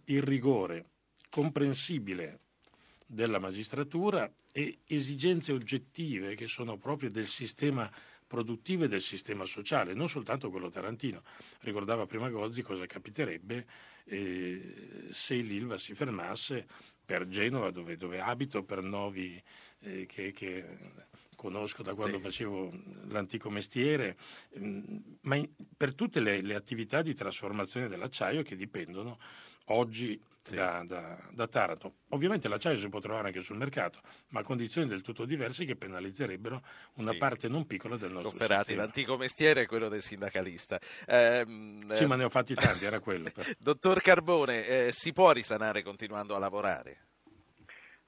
il 0.05 0.21
rigore 0.21 0.85
comprensibile 1.29 2.39
della 3.07 3.39
magistratura 3.39 4.31
e 4.51 4.77
esigenze 4.85 5.51
oggettive 5.51 6.35
che 6.35 6.47
sono 6.47 6.77
proprie 6.77 7.09
del 7.09 7.27
sistema 7.27 7.91
produttivo 8.27 8.83
e 8.83 8.87
del 8.87 9.01
sistema 9.01 9.45
sociale, 9.45 9.93
non 9.93 10.07
soltanto 10.07 10.49
quello 10.49 10.69
tarantino. 10.69 11.23
Ricordava 11.61 12.05
prima 12.05 12.29
Gozzi 12.29 12.61
cosa 12.61 12.85
capiterebbe 12.85 13.65
eh, 14.05 15.07
se 15.09 15.35
l'Ilva 15.35 15.77
si 15.77 15.93
fermasse 15.95 16.67
per 17.03 17.27
Genova, 17.27 17.71
dove, 17.71 17.97
dove 17.97 18.19
abito, 18.19 18.63
per 18.63 18.81
Novi, 18.81 19.41
eh, 19.79 20.05
che, 20.05 20.31
che, 20.31 20.77
conosco 21.45 21.83
da 21.83 21.93
quando 21.93 22.17
sì. 22.17 22.23
facevo 22.23 22.71
l'antico 23.09 23.51
mestiere, 23.51 24.17
mm, 24.57 24.97
ma 25.21 25.35
in, 25.35 25.47
per 25.77 25.93
tutte 25.93 26.19
le, 26.19 26.41
le, 26.41 26.55
attività 26.55 27.03
di 27.03 27.13
trasformazione 27.13 27.87
dell'acciaio 27.87 28.41
che 28.41 28.55
dipendono 28.55 29.19
oggi 29.65 30.19
sì. 30.41 30.55
da, 30.55 30.83
da, 30.87 31.19
da, 31.29 31.47
Taranto. 31.47 31.97
Ovviamente 32.09 32.47
l'acciaio 32.47 32.77
si 32.77 32.89
può 32.89 32.99
trovare 32.99 33.27
anche 33.27 33.41
sul 33.41 33.57
mercato, 33.57 33.99
ma 34.29 34.39
a 34.39 34.43
condizioni 34.43 34.87
del 34.87 35.01
tutto 35.01 35.25
diverse 35.25 35.65
che 35.65 35.75
penalizzerebbero 35.75 36.61
una 36.95 37.11
sì. 37.11 37.17
parte 37.17 37.47
non 37.47 37.67
piccola 37.67 37.95
del 37.95 38.11
nostro 38.11 38.31
Cooperati, 38.31 38.69
sistema. 38.69 38.81
L'antico 38.81 39.17
mestiere 39.17 39.61
è 39.61 39.65
quello 39.67 39.87
del 39.87 40.01
sindacalista. 40.01 40.79
Eh, 41.05 41.43
sì, 41.91 42.03
eh... 42.03 42.07
ma 42.07 42.15
ne 42.15 42.23
ho 42.23 42.29
fatti 42.29 42.55
tanti, 42.55 42.85
era 42.85 42.99
quello. 42.99 43.31
Dottor 43.59 44.01
Carbone, 44.01 44.65
eh, 44.65 44.91
si 44.91 45.13
può 45.13 45.31
risanare 45.31 45.83
continuando 45.83 46.35
a 46.35 46.39
lavorare? 46.39 47.05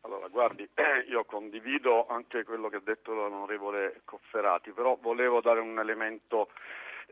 Allora, 0.07 0.29
guardi, 0.29 0.65
io 1.09 1.25
condivido 1.25 2.07
anche 2.07 2.45
quello 2.45 2.69
che 2.69 2.77
ha 2.77 2.81
detto 2.81 3.13
l'onorevole 3.13 4.03
Cofferati, 4.05 4.71
però 4.71 4.97
volevo 5.01 5.41
dare 5.41 5.59
un 5.59 5.77
elemento 5.79 6.47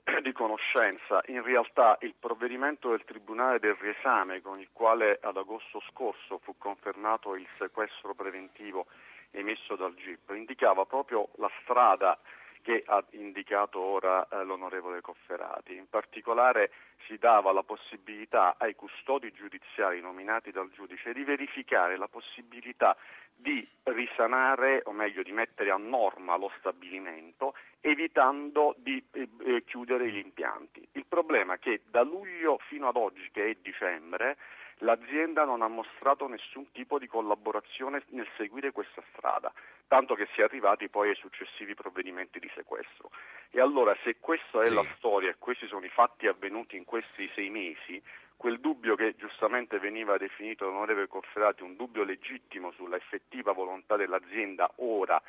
di 0.24 0.32
conoscenza. 0.32 1.22
In 1.26 1.44
realtà 1.44 1.98
il 2.02 2.16
provvedimento 2.18 2.92
del 2.92 3.04
Tribunale 3.04 3.60
del 3.60 3.76
riesame 3.76 4.42
con 4.42 4.62
il 4.62 4.70
quale 4.72 5.20
ad 5.22 5.36
agosto 5.36 5.82
scorso 5.90 6.38
fu 6.38 6.56
confermato 6.58 7.36
il 7.36 7.46
sequestro 7.58 8.14
preventivo 8.14 8.86
emesso 9.32 9.76
dal 9.76 9.94
GIP 9.96 10.30
indicava 10.30 10.86
proprio 10.86 11.28
la 11.36 11.52
strada 11.62 12.18
che 12.66 12.82
ha 12.84 13.04
indicato 13.12 13.80
ora 13.80 14.28
eh, 14.28 14.44
l'onorevole 14.44 15.00
Cofferati. 15.00 15.76
In 15.76 15.88
particolare 15.88 16.72
si 17.06 17.16
dava 17.20 17.52
la 17.52 17.62
possibilità 17.62 18.56
ai 18.58 18.74
custodi 18.74 19.32
giudiziari 19.34 20.02
nominati 20.02 20.50
dal 20.50 20.72
giudice 20.72 21.14
di 21.14 21.24
verificare 21.24 21.96
la 21.96 22.08
possibilità 22.08 22.98
di 23.36 23.68
risanare, 23.84 24.82
o 24.86 24.94
meglio 24.94 25.22
di 25.22 25.32
mettere 25.32 25.70
a 25.70 25.78
norma 25.78 26.38
lo 26.38 26.52
stabilimento, 26.58 27.54
evitando 27.82 28.74
di 28.80 29.04
eh, 29.12 29.30
eh 29.46 29.64
chiudere 29.64 30.10
gli 30.10 30.18
impianti. 30.18 30.88
Il 30.94 31.06
problema 31.08 31.54
è 31.54 31.60
che 31.60 31.82
da 31.86 32.02
luglio 32.02 32.58
fino 32.68 32.88
ad 32.88 32.96
oggi, 32.96 33.30
che 33.32 33.46
è 33.46 33.56
dicembre, 33.62 34.38
l'azienda 34.80 35.46
non 35.46 35.62
ha 35.62 35.68
mostrato 35.68 36.28
nessun 36.28 36.72
tipo 36.72 37.00
di 37.00 37.08
collaborazione 37.08 38.04
nel 38.10 38.28
seguire 38.36 38.72
questa 38.72 39.02
strada, 39.14 39.54
tanto 39.88 40.16
che 40.16 40.28
si 40.34 40.42
è 40.42 40.44
arrivati 40.44 40.90
poi 40.90 41.10
ai 41.10 41.16
successivi 41.16 41.76
provvedimenti 41.76 42.40
di 42.40 42.52
sequestro. 42.54 43.12
E 43.52 43.62
allora 43.62 43.96
se 44.04 44.18
questa 44.20 44.60
è 44.60 44.66
sì. 44.66 44.74
la 44.74 44.86
storia 44.98 45.30
e 45.30 45.36
questi 45.38 45.68
sono 45.68 45.86
i 45.86 45.90
fatti 45.90 46.28
avvenuti 46.28 46.76
in 46.76 46.84
questi 46.84 47.30
sei 47.34 47.50
mesi, 47.50 48.02
quel 48.38 48.60
dubbio 48.60 48.96
che 48.96 49.16
giustamente 49.18 49.80
veniva 49.80 50.18
definito 50.18 50.66
dall'onorevole 50.66 51.08
Cofferati 51.08 51.64
un 51.64 51.76
dubbio 51.76 52.04
legittimo 52.04 52.72
sulla 52.72 52.96
effettiva 52.96 53.52
volontà 53.54 53.96
dell'azienda 53.96 54.72
ora 54.78 55.22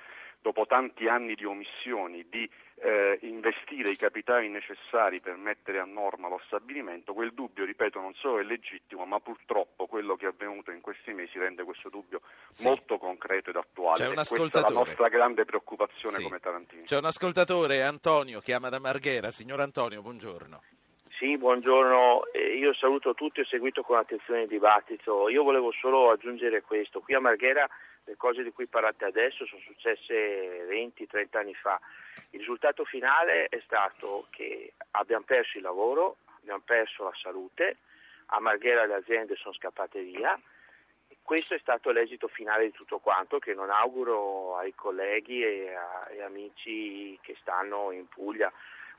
dopo 0.47 0.65
tanti 0.67 1.09
anni 1.09 1.35
di 1.35 1.45
omissioni, 1.45 2.25
di 2.29 2.49
eh, 2.77 3.19
investire 3.23 3.91
i 3.91 3.97
capitali 3.97 4.49
necessari 4.49 5.21
per 5.21 5.35
mettere 5.35 5.81
a 5.81 5.85
norma 5.85 6.29
lo 6.29 6.41
stabilimento, 6.47 7.15
quel 7.15 7.33
dubbio, 7.33 7.65
ripeto, 7.65 8.01
non 8.01 8.15
solo 8.15 8.39
è 8.39 8.45
legittimo, 8.45 9.05
ma 9.07 9.19
purtroppo 9.19 9.87
quello 9.87 10.15
che 10.15 10.27
è 10.27 10.29
avvenuto 10.29 10.71
in 10.71 10.81
questi 10.81 11.13
mesi 11.13 11.37
rende 11.39 11.65
questo 11.65 11.89
dubbio 11.89 12.21
sì. 12.53 12.65
molto 12.65 12.99
concreto 12.99 13.51
ed 13.51 13.57
attuale. 13.57 13.99
C'è 13.99 14.09
un 14.09 14.51
è 14.53 14.61
la 14.61 14.69
nostra 14.69 15.09
grande 15.09 15.45
preoccupazione 15.45 16.17
sì. 16.17 16.23
come 16.23 16.39
Tarantini. 16.39 16.85
C'è 16.85 16.99
un 16.99 17.07
ascoltatore, 17.07 17.83
Antonio, 17.83 18.41
chiama 18.41 18.69
da 18.69 18.79
Marghera. 18.79 19.33
Signor 19.33 19.61
Antonio, 19.61 20.01
buongiorno. 20.01 20.61
Sì, 21.19 21.39
buongiorno. 21.39 22.25
Io 22.59 22.75
saluto 22.75 23.15
tutti, 23.15 23.41
ho 23.41 23.45
seguito 23.47 23.81
con 23.81 23.97
attenzione 23.97 24.43
il 24.43 24.49
dibattito. 24.49 25.31
Io 25.31 25.43
volevo 25.45 25.73
solo 25.73 26.11
aggiungere 26.11 26.61
questo. 26.61 27.01
Qui 27.01 27.15
a 27.15 27.21
Marghera 27.21 27.67
le 28.05 28.17
cose 28.19 28.43
di 28.43 28.53
cui 28.53 28.67
parlate 28.67 29.07
adesso 29.07 29.47
sono 29.47 29.63
successe 29.63 30.67
20-30 30.69 31.39
anni 31.39 31.55
fa. 31.55 31.81
Il 32.33 32.41
risultato 32.41 32.85
finale 32.85 33.47
è 33.47 33.59
stato 33.65 34.27
che 34.29 34.75
abbiamo 34.91 35.25
perso 35.25 35.57
il 35.57 35.63
lavoro, 35.63 36.19
abbiamo 36.41 36.61
perso 36.63 37.05
la 37.05 37.15
salute, 37.15 37.79
a 38.27 38.41
Marghera 38.41 38.85
le 38.85 38.97
aziende 38.97 39.37
sono 39.37 39.55
scappate 39.55 40.03
via, 40.03 40.39
questo 41.23 41.55
è 41.55 41.59
stato 41.59 41.93
l'esito 41.93 42.29
finale 42.29 42.65
di 42.67 42.73
tutto 42.73 42.99
quanto 42.99 43.39
che 43.39 43.55
non 43.55 43.71
auguro 43.71 44.59
ai 44.59 44.75
colleghi 44.75 45.43
e, 45.43 45.75
a, 45.75 46.09
e 46.11 46.21
amici 46.23 47.19
che 47.23 47.35
stanno 47.41 47.91
in 47.91 48.07
Puglia. 48.07 48.53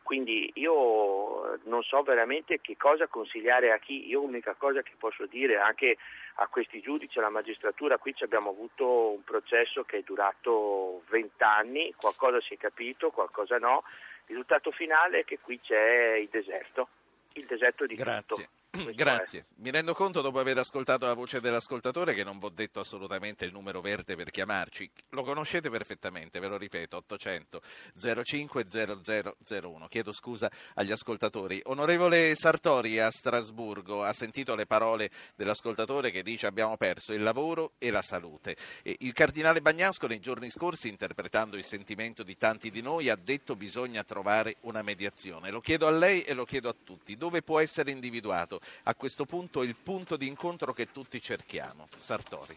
Quindi 0.07 0.49
io 0.53 1.59
non 1.63 1.83
so 1.83 2.01
veramente 2.01 2.61
che 2.61 2.77
cosa 2.77 3.07
consigliare 3.07 3.73
a 3.73 3.77
chi, 3.77 4.07
io 4.07 4.21
l'unica 4.21 4.53
cosa 4.53 4.81
che 4.81 4.93
posso 4.97 5.25
dire 5.25 5.57
anche 5.57 5.97
a 6.35 6.47
questi 6.47 6.79
giudici, 6.79 7.19
alla 7.19 7.29
magistratura, 7.29 7.97
qui 7.97 8.15
abbiamo 8.19 8.51
avuto 8.51 9.09
un 9.09 9.23
processo 9.25 9.83
che 9.83 9.97
è 9.97 10.03
durato 10.03 11.03
20 11.09 11.43
anni, 11.43 11.93
qualcosa 11.97 12.39
si 12.39 12.53
è 12.53 12.57
capito, 12.57 13.09
qualcosa 13.09 13.57
no, 13.57 13.83
il 14.27 14.35
risultato 14.35 14.71
finale 14.71 15.19
è 15.19 15.25
che 15.25 15.39
qui 15.39 15.59
c'è 15.59 16.13
il 16.13 16.29
deserto, 16.31 16.87
il 17.33 17.45
deserto 17.45 17.85
di 17.85 17.95
Grazie. 17.95 18.23
tutto. 18.23 18.49
Grazie. 18.93 19.45
Mi 19.57 19.71
rendo 19.71 19.93
conto 19.93 20.21
dopo 20.21 20.39
aver 20.39 20.57
ascoltato 20.57 21.05
la 21.05 21.13
voce 21.13 21.41
dell'ascoltatore 21.41 22.13
che 22.13 22.23
non 22.23 22.39
vi 22.39 22.45
ho 22.45 22.49
detto 22.49 22.79
assolutamente 22.79 23.45
il 23.45 23.51
numero 23.51 23.81
verde 23.81 24.15
per 24.15 24.29
chiamarci. 24.29 24.89
Lo 25.09 25.23
conoscete 25.23 25.69
perfettamente, 25.69 26.39
ve 26.39 26.47
lo 26.47 26.57
ripeto, 26.57 26.97
800 26.97 27.61
05 28.23 28.65
0001. 28.69 29.87
Chiedo 29.87 30.11
scusa 30.11 30.49
agli 30.75 30.91
ascoltatori. 30.91 31.61
Onorevole 31.65 32.35
Sartori 32.35 32.99
a 32.99 33.09
Strasburgo 33.09 34.03
ha 34.03 34.13
sentito 34.13 34.55
le 34.55 34.65
parole 34.65 35.09
dell'ascoltatore 35.35 36.11
che 36.11 36.23
dice 36.23 36.47
abbiamo 36.47 36.77
perso 36.77 37.13
il 37.13 37.23
lavoro 37.23 37.73
e 37.77 37.89
la 37.89 38.01
salute. 38.01 38.55
Il 38.83 39.13
cardinale 39.13 39.61
Bagnasco 39.61 40.07
nei 40.07 40.19
giorni 40.19 40.49
scorsi, 40.49 40.87
interpretando 40.87 41.57
il 41.57 41.65
sentimento 41.65 42.23
di 42.23 42.37
tanti 42.37 42.69
di 42.69 42.81
noi, 42.81 43.09
ha 43.09 43.15
detto 43.15 43.55
bisogna 43.55 44.03
trovare 44.03 44.57
una 44.61 44.81
mediazione. 44.81 45.49
Lo 45.49 45.61
chiedo 45.61 45.87
a 45.87 45.91
lei 45.91 46.23
e 46.23 46.33
lo 46.33 46.45
chiedo 46.45 46.69
a 46.69 46.75
tutti. 46.83 47.15
Dove 47.17 47.41
può 47.41 47.59
essere 47.59 47.91
individuato 47.91 48.59
a 48.83 48.95
questo 48.95 49.25
punto 49.25 49.63
il 49.63 49.75
punto 49.75 50.17
di 50.17 50.27
incontro 50.27 50.73
che 50.73 50.91
tutti 50.91 51.21
cerchiamo. 51.21 51.87
Sartori. 51.97 52.55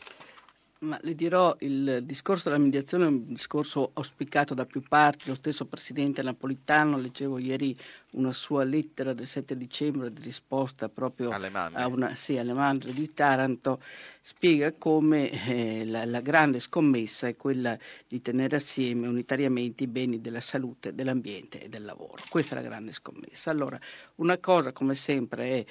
Ma 0.83 0.99
le 1.03 1.15
dirò, 1.15 1.55
il 1.61 2.01
discorso 2.05 2.49
della 2.49 2.63
mediazione 2.63 3.05
è 3.05 3.09
un 3.09 3.35
discorso 3.35 3.91
auspicato 3.93 4.55
da 4.55 4.65
più 4.65 4.81
parti, 4.81 5.29
lo 5.29 5.35
stesso 5.35 5.67
Presidente 5.67 6.23
Napolitano, 6.23 6.97
leggevo 6.97 7.37
ieri 7.37 7.79
una 8.13 8.33
sua 8.33 8.65
lettera 8.65 9.13
del 9.13 9.27
7 9.27 9.59
dicembre 9.59 10.11
di 10.11 10.23
risposta 10.23 10.89
proprio 10.89 11.33
alle, 11.33 11.51
a 11.53 11.87
una, 11.87 12.15
sì, 12.15 12.39
alle 12.39 12.55
mandre 12.55 12.95
di 12.95 13.13
Taranto, 13.13 13.83
spiega 14.23 14.73
come 14.73 15.31
eh, 15.31 15.85
la, 15.85 16.07
la, 16.07 16.23
grande 16.23 16.61
scommessa 16.61 17.29
è 17.29 17.37
quella 17.37 17.79
di 18.09 18.23
tenere 18.23 18.57
assieme 18.57 19.07
unitariamente 19.07 19.85
i 19.85 19.87
beni 19.87 20.23
della 20.23 20.41
salute, 20.41 20.95
dell'ambiente 20.95 21.61
e 21.61 21.69
del 21.69 21.85
lavoro. 21.85 22.23
Questa 22.31 22.57
è 22.57 22.63
la 22.63 22.67
grande 22.67 22.95
scommessa. 22.95 23.51
Allora, 23.51 23.79
una 24.15 24.39
cosa 24.39 24.73
come 24.73 24.95
sempre 24.95 25.45
è 25.59 25.65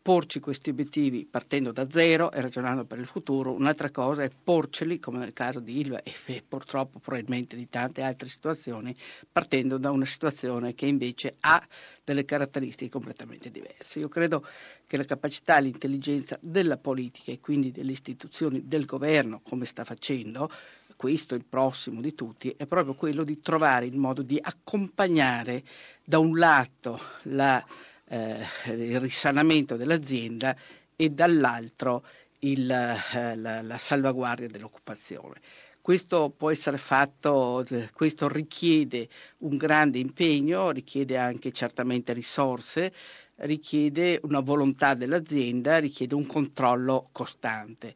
porci 0.00 0.40
questi 0.40 0.70
obiettivi 0.70 1.26
partendo 1.26 1.72
da 1.72 1.88
zero 1.90 2.32
e 2.32 2.40
ragionando 2.40 2.84
per 2.84 2.98
il 2.98 3.06
futuro, 3.06 3.52
un'altra 3.52 3.90
cosa 3.90 4.22
è 4.22 4.30
porceli, 4.30 4.98
come 4.98 5.18
nel 5.18 5.32
caso 5.32 5.60
di 5.60 5.80
Ilva 5.80 6.02
e, 6.02 6.42
purtroppo 6.46 6.98
probabilmente 6.98 7.56
di 7.56 7.68
tante 7.68 8.02
altre 8.02 8.28
situazioni, 8.28 8.96
partendo 9.30 9.76
da 9.76 9.90
una 9.90 10.06
situazione 10.06 10.74
che 10.74 10.86
invece 10.86 11.36
ha 11.40 11.62
delle 12.02 12.24
caratteristiche 12.24 12.90
completamente 12.90 13.50
diverse. 13.50 13.98
Io 13.98 14.08
credo 14.08 14.46
che 14.86 14.96
la 14.96 15.04
capacità 15.04 15.58
e 15.58 15.62
l'intelligenza 15.62 16.38
della 16.40 16.76
politica 16.76 17.32
e 17.32 17.40
quindi 17.40 17.70
delle 17.70 17.92
istituzioni 17.92 18.66
del 18.66 18.86
governo, 18.86 19.40
come 19.42 19.64
sta 19.64 19.84
facendo, 19.84 20.50
questo 20.96 21.34
il 21.34 21.44
prossimo 21.44 22.00
di 22.00 22.14
tutti, 22.14 22.54
è 22.56 22.66
proprio 22.66 22.94
quello 22.94 23.24
di 23.24 23.40
trovare 23.40 23.86
il 23.86 23.98
modo 23.98 24.22
di 24.22 24.38
accompagnare 24.40 25.62
da 26.04 26.18
un 26.18 26.38
lato 26.38 27.00
la 27.24 27.62
il 28.08 29.00
risanamento 29.00 29.76
dell'azienda 29.76 30.56
e 30.96 31.10
dall'altro 31.10 32.04
il, 32.40 32.70
eh, 32.70 33.36
la, 33.36 33.62
la 33.62 33.78
salvaguardia 33.78 34.48
dell'occupazione. 34.48 35.40
Questo 35.80 36.32
può 36.34 36.50
essere 36.50 36.78
fatto, 36.78 37.62
questo 37.92 38.26
richiede 38.26 39.06
un 39.38 39.58
grande 39.58 39.98
impegno, 39.98 40.70
richiede 40.70 41.18
anche 41.18 41.52
certamente 41.52 42.14
risorse, 42.14 42.90
richiede 43.36 44.18
una 44.22 44.40
volontà 44.40 44.94
dell'azienda, 44.94 45.78
richiede 45.78 46.14
un 46.14 46.24
controllo 46.24 47.10
costante 47.12 47.94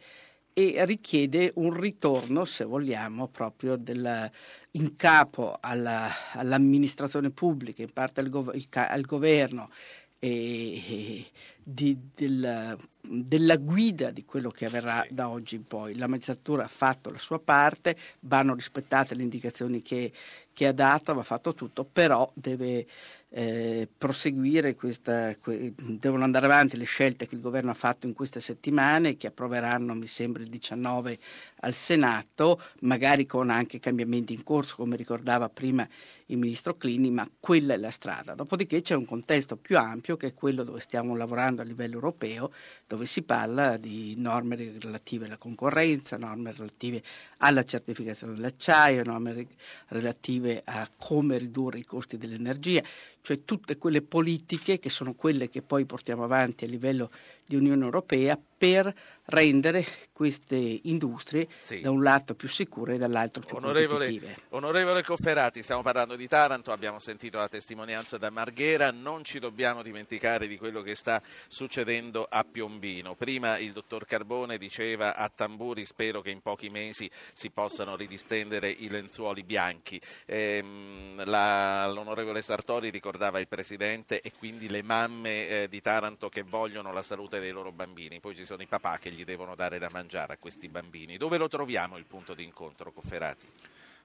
e 0.52 0.84
richiede 0.84 1.52
un 1.54 1.72
ritorno, 1.72 2.44
se 2.44 2.64
vogliamo, 2.64 3.28
proprio 3.28 3.76
del, 3.76 4.30
in 4.78 4.96
capo 4.96 5.58
alla, 5.60 6.08
all'amministrazione 6.32 7.30
pubblica, 7.30 7.82
in 7.82 7.92
parte 7.92 8.20
al, 8.20 8.28
gov- 8.28 8.54
al 8.74 9.00
governo 9.02 9.70
e, 10.18 11.26
di, 11.70 11.98
della, 12.14 12.74
della, 13.02 13.56
guida 13.56 14.10
di 14.10 14.24
quello 14.24 14.50
che 14.50 14.64
avverrà 14.64 15.06
da 15.10 15.28
oggi 15.28 15.56
in 15.56 15.66
poi. 15.66 15.96
La 15.96 16.06
magistratura 16.06 16.64
ha 16.64 16.68
fatto 16.68 17.10
la 17.10 17.18
sua 17.18 17.38
parte, 17.38 17.94
vanno 18.20 18.54
rispettate 18.54 19.14
le 19.14 19.22
indicazioni 19.22 19.82
che, 19.82 20.10
che 20.54 20.66
ha 20.66 20.72
dato, 20.72 21.12
va 21.12 21.22
fatto 21.22 21.52
tutto, 21.54 21.84
però 21.84 22.30
deve 22.34 22.86
eh, 23.30 23.86
proseguire 23.98 24.74
questa, 24.74 25.36
que, 25.36 25.74
devono 25.76 26.24
andare 26.24 26.46
avanti 26.46 26.78
le 26.78 26.84
scelte 26.84 27.26
che 27.26 27.34
il 27.34 27.42
governo 27.42 27.70
ha 27.70 27.74
fatto 27.74 28.06
in 28.06 28.14
queste 28.14 28.40
settimane, 28.40 29.16
che 29.16 29.26
approveranno, 29.26 29.94
mi 29.94 30.06
sembra, 30.06 30.42
il 30.42 30.48
19 30.48 31.18
al 31.60 31.74
Senato, 31.74 32.62
magari 32.80 33.26
con 33.26 33.50
anche 33.50 33.78
cambiamenti 33.78 34.32
in 34.32 34.42
corso, 34.42 34.76
come 34.76 34.96
ricordava 34.96 35.48
prima 35.50 35.86
il 36.26 36.38
ministro 36.38 36.76
Clini, 36.76 37.10
ma 37.10 37.28
quella 37.38 37.74
è 37.74 37.76
la 37.76 37.90
strada. 37.90 38.34
Dopodiché 38.34 38.80
c'è 38.80 38.94
un 38.94 39.04
contesto 39.04 39.56
più 39.56 39.76
ampio 39.76 40.16
che 40.16 40.28
è 40.28 40.34
quello 40.34 40.64
dove 40.64 40.80
stiamo 40.80 41.14
lavorando 41.14 41.57
a 41.60 41.64
livello 41.64 41.94
europeo, 41.94 42.52
dove 42.86 43.06
si 43.06 43.22
parla 43.22 43.76
di 43.76 44.14
norme 44.16 44.56
relative 44.78 45.26
alla 45.26 45.36
concorrenza, 45.36 46.16
norme 46.16 46.52
relative 46.52 47.02
alla 47.38 47.64
certificazione 47.64 48.34
dell'acciaio, 48.34 49.02
norme 49.04 49.46
relative 49.88 50.62
a 50.64 50.88
come 50.96 51.38
ridurre 51.38 51.78
i 51.78 51.84
costi 51.84 52.16
dell'energia, 52.18 52.82
cioè 53.28 53.44
tutte 53.44 53.76
quelle 53.76 54.00
politiche 54.00 54.78
che 54.78 54.88
sono 54.88 55.12
quelle 55.12 55.50
che 55.50 55.60
poi 55.60 55.84
portiamo 55.84 56.24
avanti 56.24 56.64
a 56.64 56.66
livello 56.66 57.10
di 57.44 57.56
Unione 57.56 57.84
Europea 57.84 58.38
per 58.58 58.92
rendere 59.26 59.86
queste 60.12 60.56
industrie 60.56 61.46
sì. 61.58 61.80
da 61.80 61.90
un 61.90 62.02
lato 62.02 62.34
più 62.34 62.48
sicure 62.48 62.94
e 62.94 62.98
dall'altro 62.98 63.42
più 63.42 63.56
onorevole, 63.56 64.06
competitive. 64.06 64.36
Onorevole 64.50 65.02
Cofferati, 65.02 65.62
stiamo 65.62 65.82
parlando 65.82 66.16
di 66.16 66.26
Taranto, 66.26 66.72
abbiamo 66.72 66.98
sentito 66.98 67.38
la 67.38 67.48
testimonianza 67.48 68.18
da 68.18 68.30
Marghera, 68.30 68.90
non 68.90 69.24
ci 69.24 69.38
dobbiamo 69.38 69.82
dimenticare 69.82 70.48
di 70.48 70.58
quello 70.58 70.82
che 70.82 70.94
sta 70.94 71.22
succedendo 71.46 72.26
a 72.28 72.44
Piombino. 72.50 73.14
Prima 73.14 73.58
il 73.58 73.72
dottor 73.72 74.06
Carbone 74.06 74.58
diceva 74.58 75.14
a 75.14 75.30
Tamburi 75.32 75.84
spero 75.84 76.20
che 76.20 76.30
in 76.30 76.40
pochi 76.40 76.68
mesi 76.68 77.08
si 77.32 77.50
possano 77.50 77.94
ridistendere 77.94 78.70
i 78.70 78.88
lenzuoli 78.88 79.42
bianchi. 79.44 80.00
Ehm, 80.26 81.24
la, 81.24 81.86
l'onorevole 81.86 82.42
Sartori 82.42 82.90
ricordava 82.90 83.17
il 83.38 83.48
Presidente 83.48 84.20
e 84.20 84.32
quindi 84.38 84.68
le 84.68 84.82
mamme 84.82 85.48
eh, 85.48 85.68
di 85.68 85.80
Taranto 85.80 86.28
che 86.28 86.42
vogliono 86.42 86.92
la 86.92 87.02
salute 87.02 87.40
dei 87.40 87.50
loro 87.50 87.72
bambini, 87.72 88.20
poi 88.20 88.34
ci 88.34 88.44
sono 88.44 88.62
i 88.62 88.66
papà 88.66 88.98
che 88.98 89.10
gli 89.10 89.24
devono 89.24 89.54
dare 89.54 89.78
da 89.78 89.88
mangiare 89.92 90.34
a 90.34 90.36
questi 90.38 90.68
bambini. 90.68 91.16
Dove 91.16 91.36
lo 91.36 91.48
troviamo 91.48 91.98
il 91.98 92.04
punto 92.04 92.34
di 92.34 92.44
incontro, 92.44 92.92
Cofferati? 92.92 93.46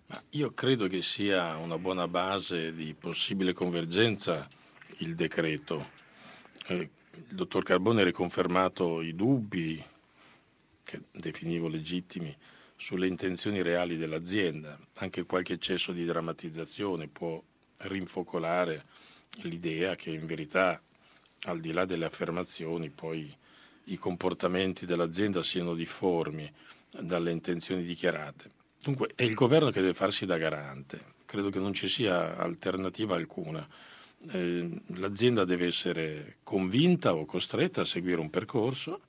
Ma 0.07 0.22
io 0.32 0.53
credo 0.53 0.88
che 0.88 1.01
sia 1.01 1.55
una 1.57 1.78
buona 1.78 2.07
base 2.07 2.74
di 2.74 2.93
possibile 2.93 3.53
convergenza 3.53 4.47
il 4.97 5.16
decreto. 5.16 5.91
Eh, 6.68 6.89
il 7.16 7.36
dottor 7.36 7.64
Carbone 7.64 8.01
ha 8.01 8.05
riconfermato 8.05 9.01
i 9.01 9.16
dubbi, 9.16 9.84
che 10.84 11.01
definivo 11.11 11.68
legittimi, 11.68 12.36
sulle 12.76 13.07
intenzioni 13.07 13.61
reali 13.61 13.97
dell'azienda. 13.97 14.78
Anche 14.95 15.24
qualche 15.24 15.53
eccesso 15.53 15.91
di 15.91 16.03
drammatizzazione 16.03 17.07
può 17.07 17.41
rinfocolare 17.78 18.86
l'idea 19.41 19.95
che 19.95 20.11
in 20.11 20.25
verità, 20.25 20.81
al 21.45 21.59
di 21.59 21.71
là 21.71 21.86
delle 21.86 22.05
affermazioni, 22.05 22.89
poi 22.89 23.36
i 23.86 23.97
comportamenti 23.97 24.86
dell'azienda 24.86 25.43
siano 25.43 25.73
difformi 25.73 26.49
dalle 27.01 27.31
intenzioni 27.31 27.84
dichiarate. 27.84 28.51
Dunque 28.81 29.11
è 29.15 29.23
il 29.23 29.34
governo 29.34 29.71
che 29.71 29.81
deve 29.81 29.93
farsi 29.93 30.25
da 30.25 30.38
garante, 30.38 31.13
credo 31.25 31.49
che 31.49 31.59
non 31.59 31.73
ci 31.73 31.88
sia 31.88 32.38
alternativa 32.38 33.15
alcuna. 33.15 33.67
Eh, 34.31 34.81
l'azienda 34.95 35.43
deve 35.43 35.65
essere 35.65 36.38
convinta 36.43 37.13
o 37.13 37.25
costretta 37.25 37.81
a 37.81 37.86
seguire 37.86 38.21
un 38.21 38.29
percorso, 38.29 39.01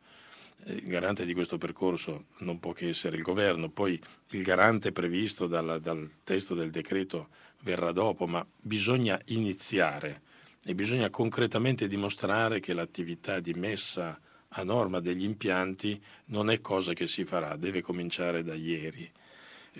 eh, 0.65 0.73
il 0.75 0.87
garante 0.87 1.25
di 1.25 1.35
questo 1.35 1.59
percorso 1.59 2.27
non 2.39 2.59
può 2.59 2.73
che 2.73 2.89
essere 2.89 3.17
il 3.17 3.23
governo, 3.23 3.69
poi 3.69 4.01
il 4.31 4.43
garante 4.43 4.91
previsto 4.93 5.47
dal, 5.47 5.81
dal 5.81 6.09
testo 6.25 6.55
del 6.55 6.71
decreto 6.71 7.29
verrà 7.65 7.91
dopo, 7.91 8.27
ma 8.27 8.47
bisogna 8.61 9.21
iniziare 9.27 10.23
e 10.63 10.75
bisogna 10.75 11.11
concretamente 11.11 11.89
dimostrare 11.89 12.61
che 12.61 12.73
l'attività 12.73 13.41
di 13.41 13.53
messa 13.55 14.19
a 14.57 14.63
norma 14.63 15.01
degli 15.01 15.25
impianti 15.25 16.01
non 16.27 16.49
è 16.51 16.61
cosa 16.61 16.93
che 16.93 17.09
si 17.09 17.25
farà, 17.25 17.57
deve 17.57 17.83
cominciare 17.83 18.45
da 18.45 18.55
ieri. 18.55 19.11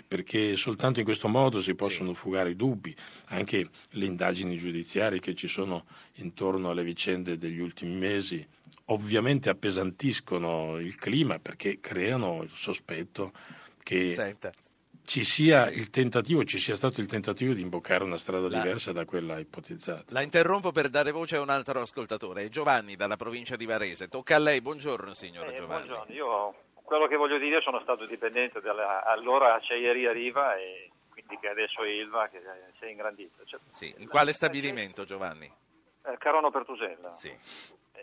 perché 0.05 0.57
soltanto 0.57 0.99
in 0.99 1.05
questo 1.05 1.29
modo 1.29 1.61
si 1.61 1.73
possono 1.73 2.11
sì. 2.13 2.19
fugare 2.19 2.49
i 2.49 2.55
dubbi, 2.57 2.93
anche 3.27 3.69
le 3.91 4.05
indagini 4.05 4.57
giudiziarie 4.57 5.21
che 5.21 5.33
ci 5.35 5.47
sono 5.47 5.85
intorno 6.15 6.69
alle 6.69 6.83
vicende 6.83 7.37
degli 7.37 7.59
ultimi 7.59 7.95
mesi 7.95 8.45
ovviamente 8.89 9.49
appesantiscono 9.49 10.79
il 10.79 10.95
clima 10.95 11.39
perché 11.39 11.79
creano 11.79 12.43
il 12.43 12.51
sospetto 12.51 13.31
che 13.81 14.11
Senta. 14.11 14.51
Ci 15.05 15.23
sia 15.23 15.69
il 15.69 15.89
tentativo, 15.89 16.43
ci 16.43 16.57
sia 16.57 16.75
stato 16.75 16.99
il 16.99 17.07
tentativo 17.07 17.53
di 17.53 17.61
imboccare 17.61 18.03
una 18.03 18.17
strada 18.17 18.49
la... 18.49 18.61
diversa 18.61 18.91
da 18.91 19.05
quella 19.05 19.37
ipotizzata. 19.37 20.05
La 20.09 20.21
interrompo 20.21 20.71
per 20.71 20.89
dare 20.89 21.11
voce 21.11 21.37
a 21.37 21.41
un 21.41 21.49
altro 21.49 21.79
ascoltatore, 21.79 22.49
Giovanni 22.49 22.95
dalla 22.95 23.15
provincia 23.15 23.55
di 23.55 23.65
Varese. 23.65 24.07
Tocca 24.07 24.35
a 24.35 24.39
lei, 24.39 24.61
buongiorno 24.61 25.13
signora 25.13 25.51
eh, 25.51 25.55
Giovanni. 25.55 25.87
Buongiorno, 25.87 26.13
io 26.13 26.55
quello 26.73 27.07
che 27.07 27.15
voglio 27.15 27.37
dire 27.37 27.61
sono 27.61 27.79
stato 27.81 28.05
dipendente 28.05 28.59
dalla 28.61 29.03
allora 29.05 29.55
acciaieria 29.55 30.11
Riva 30.11 30.55
e 30.55 30.91
quindi 31.09 31.37
che 31.39 31.47
adesso 31.47 31.83
è 31.83 31.89
Ilva 31.89 32.27
che 32.27 32.41
si 32.77 32.85
è 32.85 32.89
ingrandito. 32.89 33.45
Cioè, 33.45 33.59
sì. 33.69 33.93
In 33.97 34.07
quale 34.07 34.33
stabilimento 34.33 35.05
Giovanni? 35.05 35.45
Eh, 35.45 36.17
Carono 36.17 36.51
Pertusella. 36.51 37.11
Sì 37.11 37.31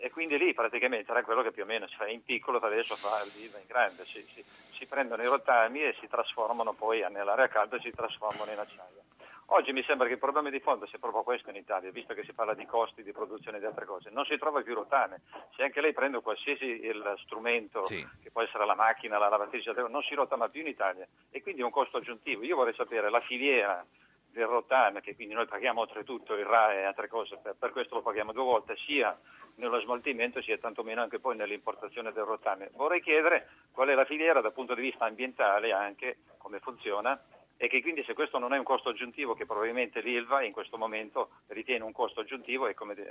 e 0.03 0.09
quindi 0.09 0.37
lì 0.37 0.53
praticamente 0.53 1.11
era 1.11 1.23
quello 1.23 1.41
che 1.41 1.53
più 1.53 1.63
o 1.63 1.65
meno 1.65 1.87
si 1.87 1.95
fa 1.95 2.07
in 2.07 2.21
piccolo, 2.25 2.57
adesso 2.57 2.93
fa 2.97 3.23
l'IVA 3.23 3.57
in 3.57 3.65
grande, 3.67 4.03
si, 4.03 4.21
si, 4.33 4.43
si, 4.83 4.85
prendono 4.85 5.23
i 5.23 5.27
rottami 5.27 5.81
e 5.81 5.95
si 5.99 6.07
trasformano 6.07 6.73
poi 6.73 7.05
nell'area 7.09 7.47
calda 7.47 7.77
e 7.77 7.81
si 7.81 7.91
trasformano 7.91 8.51
in 8.51 8.59
acciaio. 8.59 9.01
Oggi 9.47 9.71
mi 9.71 9.83
sembra 9.83 10.07
che 10.07 10.13
il 10.13 10.19
problema 10.19 10.49
di 10.49 10.59
fondo 10.59 10.85
sia 10.87 10.99
proprio 10.99 11.23
questo 11.23 11.49
in 11.49 11.57
Italia, 11.57 11.91
visto 11.91 12.13
che 12.13 12.23
si 12.23 12.33
parla 12.33 12.53
di 12.53 12.65
costi 12.65 13.03
di 13.03 13.11
produzione 13.11 13.59
di 13.59 13.65
altre 13.65 13.85
cose. 13.85 14.09
Non 14.09 14.25
si 14.25 14.37
trova 14.37 14.61
più 14.61 14.73
rottame. 14.73 15.21
Se 15.55 15.63
anche 15.63 15.81
lei 15.81 15.93
prende 15.93 16.21
qualsiasi 16.21 16.81
strumento, 17.23 17.83
sì. 17.83 18.07
che 18.21 18.31
può 18.31 18.41
essere 18.41 18.65
la 18.65 18.75
macchina, 18.75 19.17
la 19.17 19.29
lavatrice, 19.29 19.73
non 19.89 20.01
si 20.01 20.15
rottama 20.15 20.47
più 20.47 20.61
in 20.61 20.67
Italia 20.67 21.05
e 21.29 21.41
quindi 21.41 21.61
è 21.61 21.65
un 21.65 21.71
costo 21.71 21.97
aggiuntivo. 21.97 22.43
Io 22.43 22.55
vorrei 22.55 22.73
sapere 22.73 23.09
la 23.09 23.21
filiera 23.21 23.85
del 24.33 24.47
rottame, 24.47 25.01
che 25.01 25.15
quindi 25.15 25.33
noi 25.33 25.45
paghiamo 25.45 25.81
oltretutto 25.81 26.33
il 26.33 26.45
RAE 26.45 26.81
e 26.81 26.83
altre 26.83 27.07
cose, 27.07 27.37
per, 27.37 27.55
per 27.57 27.71
questo 27.71 27.95
lo 27.95 28.01
paghiamo 28.01 28.31
due 28.31 28.43
volte, 28.43 28.75
sia 28.85 29.17
nello 29.55 29.79
smaltimento 29.79 30.41
sia 30.41 30.57
tantomeno 30.57 31.01
anche 31.01 31.19
poi 31.19 31.35
nell'importazione 31.35 32.11
del 32.11 32.23
rottame. 32.23 32.71
Vorrei 32.73 33.01
chiedere 33.01 33.47
qual 33.71 33.89
è 33.89 33.93
la 33.93 34.05
filiera 34.05 34.41
dal 34.41 34.53
punto 34.53 34.73
di 34.73 34.81
vista 34.81 35.05
ambientale 35.05 35.71
anche, 35.71 36.17
come 36.37 36.59
funziona 36.59 37.19
e 37.63 37.69
che 37.69 37.81
quindi 37.81 38.03
se 38.03 38.13
questo 38.13 38.39
non 38.39 38.53
è 38.53 38.57
un 38.57 38.65
costo 38.65 38.89
aggiuntivo 38.89 39.35
che 39.35 39.45
probabilmente 39.45 40.01
l'ILVA 40.01 40.43
in 40.43 40.51
questo 40.51 40.77
momento 40.77 41.29
ritiene 41.47 41.85
un 41.85 41.93
costo 41.93 42.19
aggiuntivo 42.19 42.67
e 42.67 42.73
come 42.73 42.93
eh, 42.93 43.05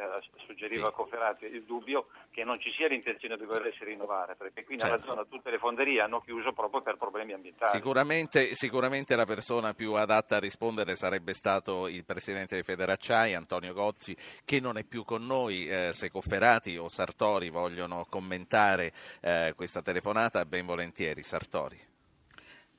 suggeriva 0.44 0.88
sì. 0.88 0.92
Cofferati 0.92 1.46
il 1.46 1.62
dubbio 1.62 2.08
che 2.30 2.44
non 2.44 2.60
ci 2.60 2.70
sia 2.72 2.86
l'intenzione 2.86 3.38
di 3.38 3.46
volersi 3.46 3.82
rinnovare 3.82 4.34
perché 4.34 4.62
qui 4.62 4.76
certo. 4.76 4.94
nella 4.94 5.08
zona 5.08 5.24
tutte 5.24 5.50
le 5.50 5.56
fonderie 5.56 6.02
hanno 6.02 6.20
chiuso 6.20 6.52
proprio 6.52 6.82
per 6.82 6.98
problemi 6.98 7.32
ambientali. 7.32 7.72
Sicuramente, 7.72 8.54
sicuramente 8.54 9.16
la 9.16 9.24
persona 9.24 9.72
più 9.72 9.94
adatta 9.94 10.36
a 10.36 10.40
rispondere 10.40 10.96
sarebbe 10.96 11.32
stato 11.32 11.88
il 11.88 12.04
Presidente 12.04 12.54
di 12.54 12.62
Federacciai 12.62 13.32
Antonio 13.32 13.72
Gozzi 13.72 14.14
che 14.44 14.60
non 14.60 14.76
è 14.76 14.84
più 14.84 15.04
con 15.04 15.24
noi, 15.24 15.66
eh, 15.66 15.94
se 15.94 16.10
Cofferati 16.10 16.76
o 16.76 16.90
Sartori 16.90 17.48
vogliono 17.48 18.04
commentare 18.06 18.92
eh, 19.22 19.54
questa 19.56 19.80
telefonata 19.80 20.44
ben 20.44 20.66
volentieri 20.66 21.22
Sartori. 21.22 21.91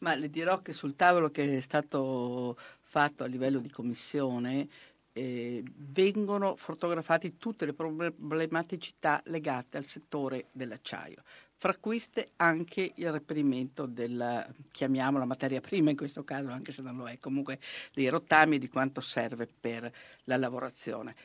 Ma 0.04 0.16
le 0.16 0.30
dirò 0.30 0.62
che 0.62 0.74
sul 0.74 0.98
tavolo 0.98 1.32
che 1.32 1.58
è 1.58 1.62
stato 1.62 2.58
fatto 2.82 3.24
a 3.24 3.28
livello 3.28 3.60
di 3.60 3.70
commissione 3.70 4.68
eh, 5.14 5.64
vengono 5.78 6.58
fotografate 6.58 7.38
tutte 7.38 7.66
le 7.66 7.72
problematicità 7.72 9.22
legate 9.28 9.78
al 9.78 9.86
settore 9.86 10.48
dell'acciaio. 10.52 11.24
Fra 11.56 11.78
queste 11.78 12.32
anche 12.36 12.92
il 12.96 13.14
reperimento 13.14 13.86
della, 13.86 14.46
chiamiamola 14.72 15.24
materia 15.24 15.62
prima 15.62 15.92
in 15.92 15.96
questo 15.96 16.26
caso, 16.26 16.50
anche 16.50 16.74
se 16.74 16.82
non 16.82 16.98
lo 16.98 17.08
è, 17.08 17.18
comunque 17.18 17.60
dei 17.94 18.10
rottami 18.10 18.58
e 18.58 18.60
di 18.60 18.68
quanto 18.68 19.00
serve 19.00 19.48
per 19.48 19.90
la 20.26 20.36
lavorazione. 20.36 21.16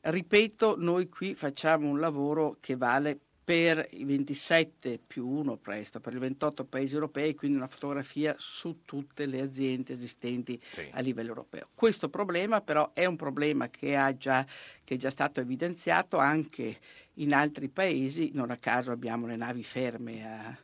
Ripeto, 0.00 0.76
noi 0.78 1.10
qui 1.10 1.34
facciamo 1.34 1.86
un 1.86 2.00
lavoro 2.00 2.56
che 2.60 2.76
vale 2.76 3.18
per 3.44 3.88
i 3.90 4.04
27 4.04 5.00
più 5.04 5.26
1 5.26 5.56
presto, 5.56 6.00
per 6.00 6.14
i 6.14 6.18
28 6.18 6.64
paesi 6.64 6.94
europei, 6.94 7.34
quindi 7.34 7.56
una 7.56 7.66
fotografia 7.66 8.34
su 8.38 8.82
tutte 8.84 9.26
le 9.26 9.40
aziende 9.40 9.92
esistenti 9.92 10.60
sì. 10.70 10.88
a 10.92 11.00
livello 11.00 11.30
europeo. 11.30 11.68
Questo 11.74 12.08
problema 12.08 12.60
però 12.60 12.92
è 12.92 13.04
un 13.04 13.16
problema 13.16 13.68
che, 13.68 14.14
già, 14.16 14.46
che 14.84 14.94
è 14.94 14.96
già 14.96 15.10
stato 15.10 15.40
evidenziato 15.40 16.18
anche 16.18 16.78
in 17.14 17.34
altri 17.34 17.68
paesi, 17.68 18.30
non 18.32 18.50
a 18.50 18.56
caso 18.56 18.92
abbiamo 18.92 19.26
le 19.26 19.36
navi 19.36 19.64
ferme 19.64 20.24
a, 20.24 20.56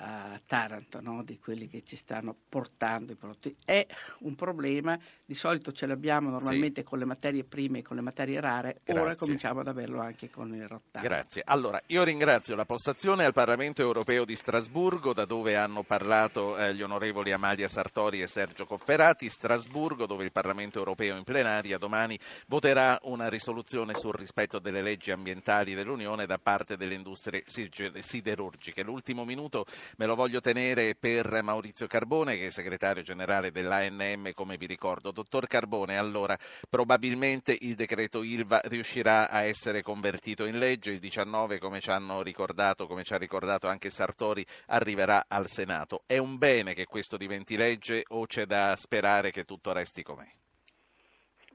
a 0.00 0.40
Taranto, 0.44 1.00
no? 1.00 1.22
di 1.22 1.38
quelli 1.38 1.68
che 1.68 1.82
ci 1.84 1.96
stanno 1.96 2.34
portando 2.48 3.12
i 3.12 3.16
prodotti. 3.16 3.54
È 3.64 3.86
un 4.20 4.34
problema, 4.34 4.98
di 5.24 5.34
solito 5.34 5.72
ce 5.72 5.86
l'abbiamo 5.86 6.30
normalmente 6.30 6.80
sì. 6.80 6.86
con 6.86 6.98
le 6.98 7.04
materie 7.04 7.44
prime 7.44 7.78
e 7.78 7.82
con 7.82 7.96
le 7.96 8.02
materie 8.02 8.40
rare, 8.40 8.80
Grazie. 8.82 9.02
ora 9.02 9.16
cominciamo 9.16 9.60
ad 9.60 9.68
averlo 9.68 10.00
anche 10.00 10.30
con 10.30 10.54
il 10.54 10.66
rottame. 10.66 11.06
Grazie. 11.06 11.42
Allora, 11.44 11.80
io 11.86 12.02
ringrazio 12.02 12.54
la 12.54 12.64
postazione 12.64 13.24
al 13.24 13.32
Parlamento 13.32 13.82
europeo 13.82 14.24
di 14.24 14.36
Strasburgo, 14.36 15.12
da 15.12 15.24
dove 15.24 15.56
hanno 15.56 15.82
parlato 15.82 16.56
eh, 16.56 16.74
gli 16.74 16.82
onorevoli 16.82 17.32
Amalia 17.32 17.68
Sartori 17.68 18.22
e 18.22 18.26
Sergio 18.26 18.66
Cofferati, 18.66 19.28
Strasburgo, 19.28 20.06
dove 20.06 20.24
il 20.24 20.32
Parlamento 20.32 20.78
europeo 20.78 21.16
in 21.16 21.24
plenaria 21.24 21.78
domani 21.78 22.18
voterà 22.46 22.98
una 23.02 23.28
risoluzione 23.28 23.94
sul 23.94 24.14
rispetto 24.14 24.58
delle 24.58 24.82
leggi 24.82 25.10
ambientali 25.10 25.74
dell'Unione 25.74 26.26
da 26.26 26.38
parte 26.38 26.76
delle 26.76 26.94
industrie 26.94 27.44
siderurgiche. 27.46 28.82
L'ultimo 28.82 29.24
minuto 29.24 29.66
me 29.96 30.06
lo 30.06 30.14
voglio 30.14 30.40
tenere 30.40 30.94
per 30.94 31.42
Maurizio 31.42 31.86
Carbone, 31.86 32.36
che 32.36 32.46
è 32.46 32.50
segretario 32.50 33.02
generale 33.02 33.50
dell'ANM, 33.50 34.32
come 34.32 34.56
vi 34.56 34.66
ricordo. 34.66 35.10
Dottor 35.10 35.46
Carbone, 35.46 35.96
allora, 35.96 36.36
probabilmente 36.68 37.56
il 37.60 37.74
decreto 37.74 38.22
ILVA 38.22 38.60
riuscirà 38.64 39.30
a 39.30 39.42
essere 39.42 39.82
convertito 39.82 40.46
in 40.46 40.58
legge, 40.58 40.92
il 40.92 40.98
19, 40.98 41.58
come 41.58 41.80
ci 41.80 41.90
hanno 41.90 42.22
ricordato, 42.22 42.86
come 42.86 43.04
ci 43.04 43.14
ha 43.14 43.18
ricordato 43.18 43.68
anche 43.68 43.90
Sartori, 43.90 44.44
arriverà 44.66 45.26
al 45.28 45.48
Senato. 45.48 46.02
È 46.06 46.18
un 46.18 46.38
bene 46.38 46.74
che 46.74 46.86
questo 46.86 47.16
diventi 47.16 47.56
legge 47.56 48.04
o 48.08 48.26
c'è 48.26 48.46
da 48.46 48.74
sperare 48.76 49.30
che 49.30 49.44
tutto 49.44 49.72
resti 49.72 50.02
com'è? 50.02 50.26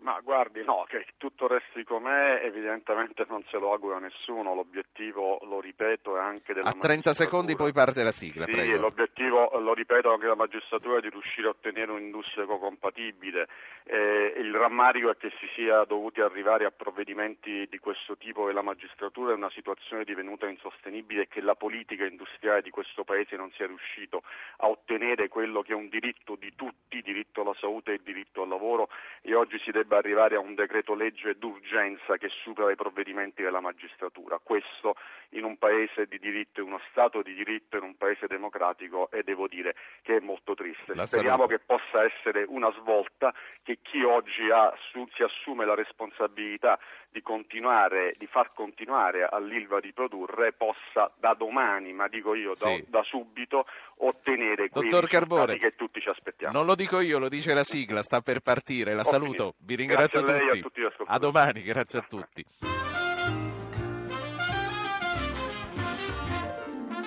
Ma 0.05 0.19
guardi, 0.21 0.63
no, 0.63 0.85
che 0.87 1.03
tutto 1.17 1.47
resti 1.47 1.83
com'è 1.83 2.39
evidentemente 2.43 3.25
non 3.27 3.43
se 3.49 3.57
lo 3.57 3.71
augura 3.71 3.97
nessuno, 3.97 4.53
l'obiettivo, 4.53 5.39
lo 5.45 5.59
ripeto, 5.59 6.15
è 6.15 6.19
anche 6.19 6.53
della 6.53 6.69
A 6.69 6.73
30 6.73 7.11
secondi 7.13 7.55
poi 7.55 7.71
parte 7.71 8.03
la 8.03 8.11
sigla, 8.11 8.45
sì, 8.45 8.51
prego. 8.51 8.81
l'obiettivo, 8.81 9.57
lo 9.57 9.73
ripeto, 9.73 10.11
anche 10.11 10.21
della 10.21 10.35
magistratura 10.35 10.99
è 10.99 11.01
di 11.01 11.09
riuscire 11.09 11.47
a 11.47 11.49
ottenere 11.49 11.91
un'industria 11.91 12.43
ecocompatibile. 12.43 13.47
Eh, 13.83 14.35
il 14.37 14.53
rammarico 14.53 15.09
è 15.09 15.17
che 15.17 15.31
si 15.39 15.47
sia 15.55 15.83
dovuti 15.85 16.21
arrivare 16.21 16.65
a 16.65 16.71
provvedimenti 16.71 17.67
di 17.67 17.79
questo 17.79 18.15
tipo 18.15 18.47
e 18.47 18.53
la 18.53 18.61
magistratura 18.61 19.31
è 19.31 19.35
una 19.35 19.49
situazione 19.49 20.03
divenuta 20.03 20.45
insostenibile 20.47 21.23
e 21.23 21.27
che 21.27 21.41
la 21.41 21.55
politica 21.55 22.05
industriale 22.05 22.61
di 22.61 22.69
questo 22.69 23.03
Paese 23.03 23.35
non 23.37 23.51
sia 23.53 23.65
riuscito 23.65 24.21
a 24.57 24.67
ottenere 24.67 25.29
quello 25.29 25.63
che 25.63 25.71
è 25.71 25.75
un 25.75 25.89
diritto 25.89 26.35
di 26.35 26.53
tutti, 26.55 27.01
diritto 27.01 27.41
alla 27.41 27.55
salute 27.59 27.93
e 27.93 28.01
diritto 28.03 28.43
al 28.43 28.49
lavoro 28.49 28.89
e 29.21 29.33
oggi 29.33 29.57
si 29.63 29.71
debba 29.71 29.93
arrivare 29.97 30.35
a 30.35 30.39
un 30.39 30.55
decreto 30.55 30.93
legge 30.93 31.37
d'urgenza 31.37 32.17
che 32.17 32.29
supera 32.29 32.71
i 32.71 32.75
provvedimenti 32.75 33.41
della 33.41 33.59
magistratura. 33.59 34.39
Questo 34.41 34.95
in 35.29 35.43
un 35.43 35.57
paese 35.57 36.05
di 36.07 36.19
diritto, 36.19 36.61
in 36.61 36.67
uno 36.67 36.81
Stato 36.89 37.21
di 37.21 37.33
diritto, 37.33 37.77
in 37.77 37.83
un 37.83 37.97
paese 37.97 38.27
democratico 38.27 39.09
e 39.11 39.23
devo 39.23 39.47
dire 39.47 39.75
che 40.01 40.17
è 40.17 40.19
molto 40.19 40.53
triste. 40.55 40.95
La 40.95 41.05
Speriamo 41.05 41.45
salute. 41.45 41.57
che 41.57 41.63
possa 41.65 42.03
essere 42.03 42.45
una 42.47 42.71
svolta, 42.71 43.33
che 43.63 43.79
chi 43.81 44.03
oggi 44.03 44.49
ha, 44.49 44.73
su, 44.91 45.07
si 45.13 45.23
assume 45.23 45.65
la 45.65 45.75
responsabilità 45.75 46.79
di 47.15 47.21
continuare, 47.21 48.13
di 48.17 48.27
far 48.27 48.51
continuare 48.53 49.23
all'Ilva 49.23 49.79
di 49.79 49.93
produrre, 49.93 50.51
possa 50.51 51.09
da 51.17 51.33
domani, 51.33 51.93
ma 51.93 52.09
dico 52.09 52.35
io 52.35 52.51
da, 52.59 52.67
sì. 52.67 52.83
da 52.89 53.03
subito, 53.03 53.65
ottenere 53.99 54.67
quei 54.67 54.89
Dottor 54.89 55.07
Carbone, 55.07 55.57
che 55.57 55.75
tutti 55.75 56.01
ci 56.01 56.09
aspettiamo. 56.09 56.51
Non 56.51 56.65
lo 56.65 56.75
dico 56.75 56.99
io, 56.99 57.17
lo 57.17 57.29
dice 57.29 57.53
la 57.53 57.63
sigla, 57.63 58.03
sta 58.03 58.19
per 58.19 58.41
partire. 58.41 58.93
La 58.93 59.01
okay. 59.01 59.13
saluto, 59.13 59.55
ringrazio 59.85 60.19
a 60.19 60.23
tutti. 60.23 60.57
A, 60.57 60.61
tutti 60.61 60.81
a 61.05 61.17
domani, 61.17 61.61
grazie 61.61 61.99
a 61.99 62.05
tutti. 62.07 62.45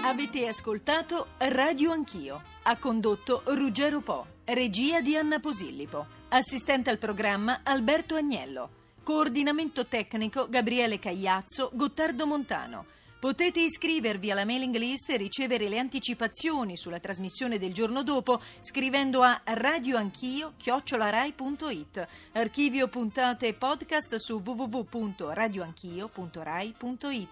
Avete 0.02 0.46
ascoltato 0.46 1.28
Radio 1.38 1.90
Anch'io. 1.90 2.42
Ha 2.62 2.78
condotto 2.78 3.42
Ruggero 3.46 4.00
Po. 4.00 4.26
Regia 4.44 5.00
di 5.00 5.16
Anna 5.16 5.38
Posillipo. 5.38 6.06
Assistente 6.28 6.88
al 6.88 6.98
programma 6.98 7.60
Alberto 7.62 8.14
Agnello. 8.14 8.70
Coordinamento 9.02 9.86
tecnico 9.86 10.48
Gabriele 10.48 10.98
Cagliazzo, 10.98 11.70
Gottardo 11.74 12.26
Montano. 12.26 12.86
Potete 13.18 13.60
iscrivervi 13.60 14.30
alla 14.30 14.44
mailing 14.44 14.76
list 14.76 15.10
e 15.10 15.16
ricevere 15.16 15.68
le 15.68 15.80
anticipazioni 15.80 16.76
sulla 16.76 17.00
trasmissione 17.00 17.58
del 17.58 17.72
giorno 17.72 18.04
dopo 18.04 18.40
scrivendo 18.60 19.22
a 19.22 19.40
radioanchio-rai.it. 19.42 22.06
Archivio 22.32 22.86
puntate 22.86 23.48
e 23.48 23.54
podcast 23.54 24.14
su 24.14 24.40
www.radioanchio.rai.it. 24.44 27.26